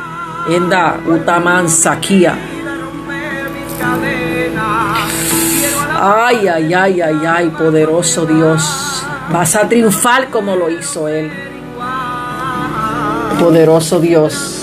Enda 0.49 0.99
Utaman 1.05 1.69
Sakia. 1.69 2.35
Ay, 5.97 6.47
ay, 6.47 6.73
ay, 6.73 7.01
ay, 7.01 7.15
ay, 7.27 7.49
poderoso 7.49 8.25
Dios. 8.25 9.03
Vas 9.31 9.55
a 9.55 9.67
triunfar 9.67 10.29
como 10.29 10.55
lo 10.55 10.69
hizo 10.69 11.07
Él. 11.07 11.31
Poderoso 13.39 13.99
Dios. 13.99 14.61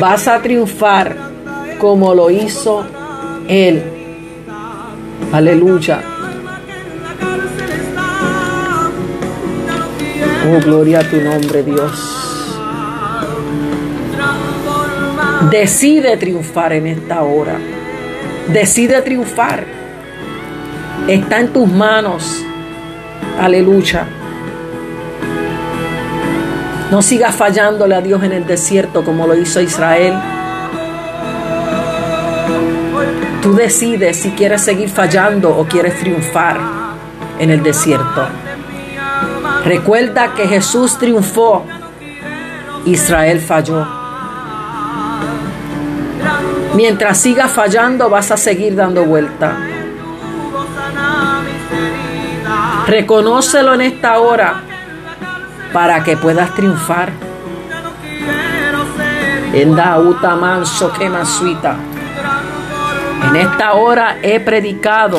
Vas 0.00 0.28
a 0.28 0.40
triunfar 0.42 1.16
como 1.78 2.14
lo 2.14 2.30
hizo 2.30 2.84
Él. 3.48 3.82
Aleluya. 5.32 6.15
Oh, 10.48 10.60
gloria 10.60 11.00
a 11.00 11.02
tu 11.02 11.20
nombre, 11.20 11.64
Dios. 11.64 12.56
Decide 15.50 16.16
triunfar 16.16 16.72
en 16.72 16.86
esta 16.86 17.22
hora. 17.24 17.58
Decide 18.52 19.02
triunfar. 19.02 19.64
Está 21.08 21.40
en 21.40 21.52
tus 21.52 21.66
manos. 21.66 22.44
Aleluya. 23.40 24.06
No 26.92 27.02
sigas 27.02 27.34
fallándole 27.34 27.96
a 27.96 28.00
Dios 28.00 28.22
en 28.22 28.30
el 28.30 28.46
desierto 28.46 29.04
como 29.04 29.26
lo 29.26 29.34
hizo 29.34 29.60
Israel. 29.60 30.14
Tú 33.42 33.54
decides 33.54 34.16
si 34.16 34.30
quieres 34.30 34.62
seguir 34.62 34.90
fallando 34.90 35.56
o 35.56 35.66
quieres 35.66 35.98
triunfar 35.98 36.58
en 37.40 37.50
el 37.50 37.64
desierto. 37.64 38.45
Recuerda 39.66 40.32
que 40.32 40.46
Jesús 40.46 40.96
triunfó, 40.96 41.64
Israel 42.84 43.40
falló. 43.40 43.84
Mientras 46.76 47.18
sigas 47.18 47.50
fallando 47.50 48.08
vas 48.08 48.30
a 48.30 48.36
seguir 48.36 48.76
dando 48.76 49.04
vuelta. 49.04 49.56
Reconócelo 52.86 53.74
en 53.74 53.80
esta 53.80 54.20
hora 54.20 54.62
para 55.72 56.04
que 56.04 56.16
puedas 56.16 56.54
triunfar. 56.54 57.10
En 59.52 59.76
esta 63.34 63.72
hora 63.72 64.18
he 64.22 64.38
predicado 64.38 65.18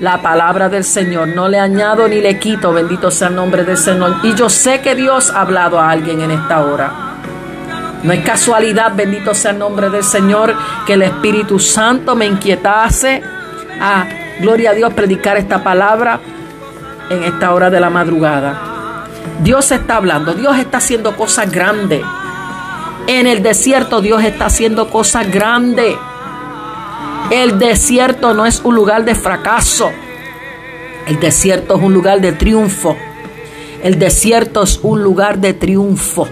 la 0.00 0.22
palabra 0.22 0.68
del 0.68 0.84
Señor. 0.84 1.28
No 1.28 1.48
le 1.48 1.58
añado 1.58 2.08
ni 2.08 2.20
le 2.20 2.38
quito, 2.38 2.72
bendito 2.72 3.10
sea 3.10 3.28
el 3.28 3.34
nombre 3.34 3.64
del 3.64 3.76
Señor. 3.76 4.16
Y 4.22 4.34
yo 4.34 4.48
sé 4.48 4.80
que 4.80 4.94
Dios 4.94 5.30
ha 5.30 5.40
hablado 5.40 5.80
a 5.80 5.90
alguien 5.90 6.20
en 6.20 6.30
esta 6.30 6.60
hora. 6.60 6.92
No 8.02 8.12
es 8.12 8.24
casualidad, 8.24 8.92
bendito 8.94 9.34
sea 9.34 9.50
el 9.50 9.58
nombre 9.58 9.90
del 9.90 10.04
Señor, 10.04 10.54
que 10.86 10.94
el 10.94 11.02
Espíritu 11.02 11.58
Santo 11.58 12.14
me 12.14 12.26
inquietase 12.26 13.22
a, 13.80 14.06
gloria 14.40 14.70
a 14.70 14.74
Dios, 14.74 14.92
predicar 14.94 15.36
esta 15.36 15.64
palabra 15.64 16.20
en 17.10 17.24
esta 17.24 17.52
hora 17.52 17.70
de 17.70 17.80
la 17.80 17.90
madrugada. 17.90 19.04
Dios 19.42 19.72
está 19.72 19.96
hablando, 19.96 20.32
Dios 20.34 20.56
está 20.58 20.78
haciendo 20.78 21.16
cosas 21.16 21.50
grandes. 21.50 22.02
En 23.08 23.26
el 23.26 23.42
desierto 23.42 24.00
Dios 24.00 24.22
está 24.22 24.46
haciendo 24.46 24.90
cosas 24.90 25.30
grandes. 25.30 25.96
El 27.30 27.58
desierto 27.58 28.32
no 28.32 28.46
es 28.46 28.62
un 28.64 28.74
lugar 28.74 29.04
de 29.04 29.14
fracaso. 29.14 29.90
El 31.06 31.20
desierto 31.20 31.76
es 31.76 31.82
un 31.82 31.92
lugar 31.92 32.22
de 32.22 32.32
triunfo. 32.32 32.96
El 33.82 33.98
desierto 33.98 34.62
es 34.62 34.80
un 34.82 35.02
lugar 35.02 35.38
de 35.38 35.52
triunfo. 35.52 36.26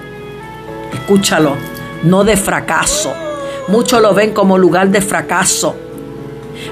Escúchalo, 0.94 1.54
no 2.02 2.24
de 2.24 2.38
fracaso. 2.38 3.12
Muchos 3.68 4.00
lo 4.00 4.14
ven 4.14 4.32
como 4.32 4.56
lugar 4.56 4.88
de 4.88 5.02
fracaso. 5.02 5.76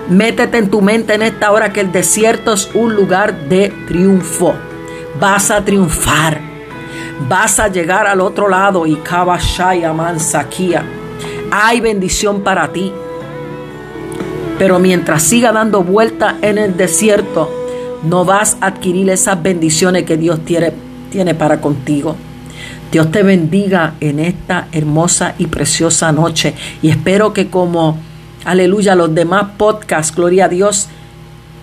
Métete 0.08 0.56
en 0.56 0.70
tu 0.70 0.80
mente 0.80 1.12
en 1.12 1.22
esta 1.22 1.52
hora 1.52 1.70
que 1.70 1.80
el 1.80 1.92
desierto 1.92 2.54
es 2.54 2.70
un 2.72 2.94
lugar 2.94 3.48
de 3.50 3.68
triunfo. 3.86 4.54
Vas 5.20 5.50
a 5.50 5.62
triunfar. 5.62 6.40
Vas 7.28 7.60
a 7.60 7.68
llegar 7.68 8.06
al 8.06 8.22
otro 8.22 8.48
lado 8.48 8.86
y 8.86 8.96
Kabashaya 8.96 9.92
Mansakia. 9.92 10.82
Hay 11.50 11.82
bendición 11.82 12.42
para 12.42 12.72
ti. 12.72 12.90
Pero 14.58 14.78
mientras 14.78 15.22
siga 15.22 15.52
dando 15.52 15.82
vuelta 15.82 16.36
en 16.42 16.58
el 16.58 16.76
desierto, 16.76 17.50
no 18.04 18.24
vas 18.24 18.56
a 18.60 18.66
adquirir 18.66 19.10
esas 19.10 19.42
bendiciones 19.42 20.04
que 20.04 20.16
Dios 20.16 20.44
tiene, 20.44 20.72
tiene 21.10 21.34
para 21.34 21.60
contigo. 21.60 22.16
Dios 22.92 23.10
te 23.10 23.24
bendiga 23.24 23.94
en 24.00 24.20
esta 24.20 24.68
hermosa 24.70 25.34
y 25.38 25.46
preciosa 25.46 26.12
noche. 26.12 26.54
Y 26.80 26.90
espero 26.90 27.32
que 27.32 27.50
como, 27.50 27.98
aleluya, 28.44 28.94
los 28.94 29.12
demás 29.12 29.46
podcasts, 29.56 30.14
gloria 30.14 30.44
a 30.44 30.48
Dios, 30.48 30.88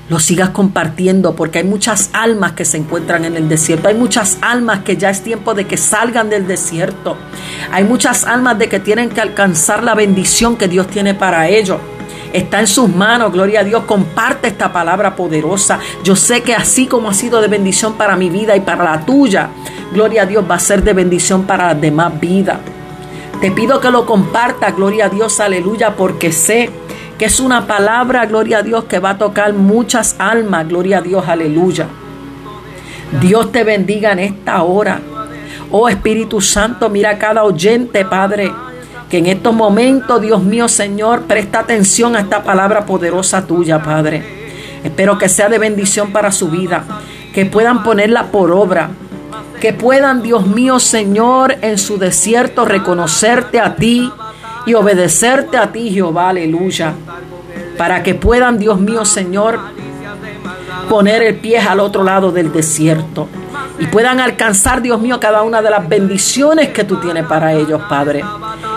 los 0.09 0.25
sigas 0.25 0.49
compartiendo 0.49 1.37
porque 1.37 1.59
hay 1.59 1.63
muchas 1.63 2.09
almas 2.11 2.51
que 2.51 2.65
se 2.65 2.75
encuentran 2.75 3.23
en 3.23 3.37
el 3.37 3.47
desierto. 3.47 3.87
Hay 3.87 3.95
muchas 3.95 4.39
almas 4.41 4.79
que 4.79 4.97
ya 4.97 5.09
es 5.09 5.21
tiempo 5.21 5.53
de 5.53 5.65
que 5.65 5.77
salgan 5.77 6.29
del 6.29 6.47
desierto. 6.47 7.15
Hay 7.71 7.85
muchas 7.85 8.25
almas 8.25 8.59
de 8.59 8.67
que 8.67 8.81
tienen 8.81 9.09
que 9.09 9.21
alcanzar 9.21 9.83
la 9.83 9.95
bendición 9.95 10.57
que 10.57 10.67
Dios 10.67 10.87
tiene 10.87 11.13
para 11.13 11.47
ellos. 11.47 11.79
Está 12.33 12.59
en 12.59 12.67
sus 12.67 12.89
manos, 12.89 13.31
gloria 13.31 13.61
a 13.61 13.63
Dios. 13.63 13.83
Comparte 13.85 14.47
esta 14.47 14.71
palabra 14.71 15.15
poderosa. 15.15 15.79
Yo 16.03 16.15
sé 16.15 16.41
que 16.41 16.55
así 16.55 16.87
como 16.87 17.09
ha 17.09 17.13
sido 17.13 17.41
de 17.41 17.47
bendición 17.47 17.93
para 17.93 18.15
mi 18.15 18.29
vida 18.29 18.55
y 18.55 18.61
para 18.61 18.83
la 18.83 19.05
tuya, 19.05 19.49
gloria 19.93 20.23
a 20.23 20.25
Dios 20.25 20.45
va 20.49 20.55
a 20.55 20.59
ser 20.59 20.83
de 20.83 20.93
bendición 20.93 21.43
para 21.43 21.67
las 21.67 21.81
demás 21.81 22.19
vidas. 22.19 22.59
Te 23.39 23.51
pido 23.51 23.79
que 23.79 23.89
lo 23.89 24.05
comparta, 24.05 24.71
gloria 24.71 25.05
a 25.05 25.09
Dios, 25.09 25.39
aleluya, 25.39 25.95
porque 25.95 26.31
sé 26.31 26.69
que 27.17 27.25
es 27.25 27.39
una 27.39 27.65
palabra, 27.67 28.25
gloria 28.25 28.59
a 28.59 28.63
Dios, 28.63 28.85
que 28.85 28.99
va 28.99 29.11
a 29.11 29.17
tocar 29.17 29.53
muchas 29.53 30.15
almas, 30.19 30.67
gloria 30.67 30.99
a 30.99 31.01
Dios, 31.01 31.27
aleluya. 31.27 31.87
Dios 33.19 33.51
te 33.51 33.63
bendiga 33.63 34.11
en 34.11 34.19
esta 34.19 34.63
hora. 34.63 35.01
Oh 35.71 35.89
Espíritu 35.89 36.41
Santo, 36.41 36.89
mira 36.89 37.17
cada 37.17 37.43
oyente, 37.43 38.05
Padre, 38.05 38.51
que 39.11 39.17
en 39.17 39.25
estos 39.25 39.53
momentos, 39.53 40.21
Dios 40.21 40.41
mío, 40.41 40.69
Señor, 40.69 41.23
presta 41.23 41.59
atención 41.59 42.15
a 42.15 42.21
esta 42.21 42.43
palabra 42.43 42.85
poderosa 42.85 43.45
tuya, 43.45 43.83
Padre. 43.83 44.23
Espero 44.85 45.17
que 45.17 45.27
sea 45.27 45.49
de 45.49 45.59
bendición 45.59 46.13
para 46.13 46.31
su 46.31 46.47
vida, 46.47 46.85
que 47.33 47.45
puedan 47.45 47.83
ponerla 47.83 48.31
por 48.31 48.51
obra, 48.51 48.89
que 49.59 49.73
puedan, 49.73 50.23
Dios 50.23 50.47
mío, 50.47 50.79
Señor, 50.79 51.57
en 51.61 51.77
su 51.77 51.97
desierto 51.97 52.63
reconocerte 52.63 53.59
a 53.59 53.75
ti 53.75 54.09
y 54.65 54.75
obedecerte 54.75 55.57
a 55.57 55.73
ti, 55.73 55.91
Jehová, 55.91 56.29
aleluya. 56.29 56.93
Para 57.77 58.03
que 58.03 58.15
puedan, 58.15 58.59
Dios 58.59 58.79
mío, 58.79 59.03
Señor, 59.03 59.59
poner 60.89 61.21
el 61.21 61.35
pie 61.35 61.59
al 61.59 61.81
otro 61.81 62.03
lado 62.03 62.31
del 62.31 62.53
desierto 62.53 63.27
y 63.77 63.87
puedan 63.87 64.21
alcanzar, 64.21 64.81
Dios 64.81 65.01
mío, 65.01 65.19
cada 65.19 65.41
una 65.41 65.61
de 65.61 65.69
las 65.69 65.89
bendiciones 65.89 66.69
que 66.69 66.85
tú 66.85 66.97
tienes 67.01 67.25
para 67.25 67.51
ellos, 67.53 67.81
Padre. 67.89 68.23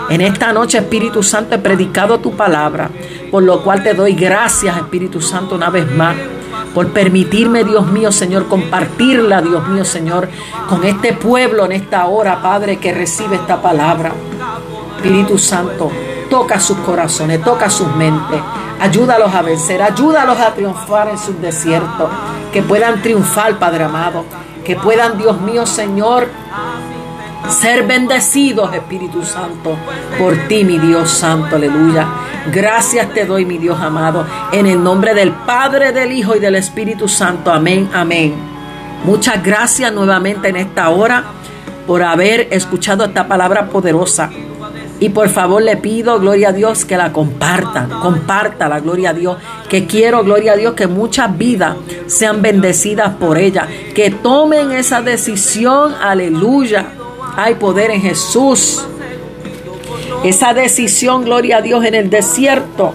En 0.09 0.21
esta 0.21 0.53
noche, 0.53 0.77
Espíritu 0.77 1.23
Santo, 1.23 1.55
he 1.55 1.59
predicado 1.59 2.19
tu 2.19 2.31
palabra, 2.35 2.89
por 3.31 3.43
lo 3.43 3.63
cual 3.63 3.83
te 3.83 3.93
doy 3.93 4.13
gracias, 4.13 4.77
Espíritu 4.77 5.21
Santo, 5.21 5.55
una 5.55 5.69
vez 5.69 5.91
más 5.91 6.15
por 6.75 6.89
permitirme, 6.89 7.63
Dios 7.63 7.87
mío, 7.87 8.11
Señor, 8.11 8.47
compartirla, 8.47 9.41
Dios 9.41 9.65
mío, 9.69 9.85
Señor, 9.85 10.27
con 10.67 10.83
este 10.83 11.13
pueblo 11.13 11.63
en 11.65 11.71
esta 11.71 12.05
hora, 12.07 12.41
Padre, 12.41 12.77
que 12.77 12.93
recibe 12.93 13.37
esta 13.37 13.61
palabra. 13.61 14.11
Espíritu 14.97 15.37
Santo, 15.37 15.89
toca 16.29 16.59
sus 16.59 16.77
corazones, 16.79 17.41
toca 17.41 17.69
sus 17.69 17.87
mentes, 17.95 18.41
ayúdalos 18.81 19.33
a 19.33 19.41
vencer, 19.41 19.81
ayúdalos 19.81 20.37
a 20.37 20.53
triunfar 20.53 21.07
en 21.07 21.17
sus 21.17 21.39
desiertos, 21.41 22.09
que 22.51 22.61
puedan 22.61 23.01
triunfar, 23.01 23.57
Padre 23.57 23.85
amado, 23.85 24.25
que 24.65 24.75
puedan, 24.75 25.17
Dios 25.17 25.39
mío, 25.39 25.65
Señor, 25.65 26.27
ser 27.49 27.85
bendecidos, 27.85 28.73
Espíritu 28.73 29.23
Santo, 29.23 29.77
por 30.17 30.35
ti, 30.47 30.63
mi 30.63 30.77
Dios 30.79 31.09
Santo, 31.09 31.55
aleluya. 31.55 32.07
Gracias 32.51 33.13
te 33.13 33.25
doy, 33.25 33.45
mi 33.45 33.57
Dios 33.57 33.79
amado, 33.79 34.25
en 34.51 34.65
el 34.65 34.83
nombre 34.83 35.13
del 35.13 35.31
Padre, 35.31 35.91
del 35.91 36.11
Hijo 36.11 36.35
y 36.35 36.39
del 36.39 36.55
Espíritu 36.55 37.07
Santo. 37.07 37.51
Amén, 37.51 37.89
amén. 37.93 38.33
Muchas 39.03 39.43
gracias 39.43 39.91
nuevamente 39.93 40.49
en 40.49 40.55
esta 40.55 40.89
hora 40.89 41.23
por 41.85 42.03
haber 42.03 42.47
escuchado 42.51 43.05
esta 43.05 43.27
palabra 43.27 43.67
poderosa. 43.69 44.29
Y 44.99 45.09
por 45.09 45.29
favor 45.29 45.61
le 45.61 45.75
pido, 45.77 46.19
gloria 46.19 46.49
a 46.49 46.53
Dios, 46.53 46.85
que 46.85 46.95
la 46.95 47.11
compartan, 47.11 47.89
comparta 47.99 48.69
la 48.69 48.79
gloria 48.79 49.09
a 49.09 49.13
Dios, 49.13 49.37
que 49.69 49.85
quiero, 49.85 50.23
gloria 50.23 50.53
a 50.53 50.55
Dios, 50.55 50.73
que 50.73 50.87
muchas 50.87 51.37
vidas 51.37 51.75
sean 52.07 52.41
bendecidas 52.41 53.15
por 53.15 53.37
ella, 53.37 53.67
que 53.93 54.09
tomen 54.09 54.71
esa 54.71 55.01
decisión, 55.01 55.93
aleluya, 56.01 56.85
hay 57.35 57.55
poder 57.55 57.91
en 57.91 58.01
Jesús. 58.01 58.83
Esa 60.23 60.53
decisión, 60.53 61.23
gloria 61.23 61.57
a 61.57 61.61
Dios, 61.61 61.83
en 61.85 61.95
el 61.95 62.09
desierto. 62.09 62.93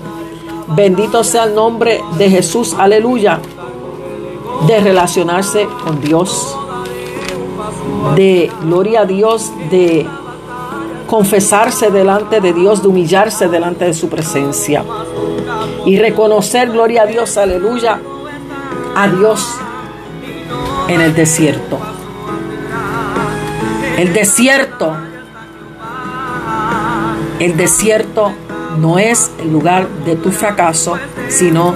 Bendito 0.69 1.25
sea 1.25 1.45
el 1.45 1.55
nombre 1.55 2.01
de 2.17 2.31
Jesús, 2.31 2.75
aleluya. 2.79 3.41
De 4.67 4.81
relacionarse 4.81 5.67
con 5.85 6.01
Dios. 6.01 6.57
De, 8.17 8.51
gloria 8.63 9.03
a 9.03 9.05
Dios, 9.05 9.51
de 9.71 10.07
confesarse 11.07 11.91
delante 11.91 12.41
de 12.41 12.53
Dios, 12.53 12.83
de 12.83 12.89
humillarse 12.89 13.49
delante 13.49 13.85
de 13.85 13.95
su 13.95 14.09
presencia. 14.09 14.85
Y 15.85 15.99
reconocer, 15.99 16.71
gloria 16.71 17.03
a 17.03 17.07
Dios, 17.07 17.37
aleluya, 17.37 18.01
a 18.95 19.09
Dios 19.09 19.57
en 20.89 21.01
el 21.01 21.15
desierto. 21.15 21.79
El 24.01 24.15
desierto, 24.15 24.97
el 27.39 27.55
desierto 27.59 28.33
no 28.79 28.99
es 28.99 29.31
el 29.39 29.53
lugar 29.53 29.87
de 30.07 30.17
tu 30.17 30.33
fracaso, 30.33 30.97
sino 31.29 31.75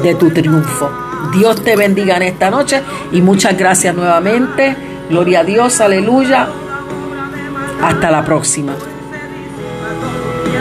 de 0.00 0.14
tu 0.14 0.30
triunfo. 0.30 0.88
Dios 1.32 1.64
te 1.64 1.74
bendiga 1.74 2.14
en 2.18 2.22
esta 2.22 2.48
noche 2.48 2.80
y 3.10 3.20
muchas 3.22 3.58
gracias 3.58 3.92
nuevamente. 3.92 4.76
Gloria 5.10 5.40
a 5.40 5.42
Dios, 5.42 5.80
aleluya. 5.80 6.46
Hasta 7.82 8.08
la 8.08 8.24
próxima. 8.24 8.74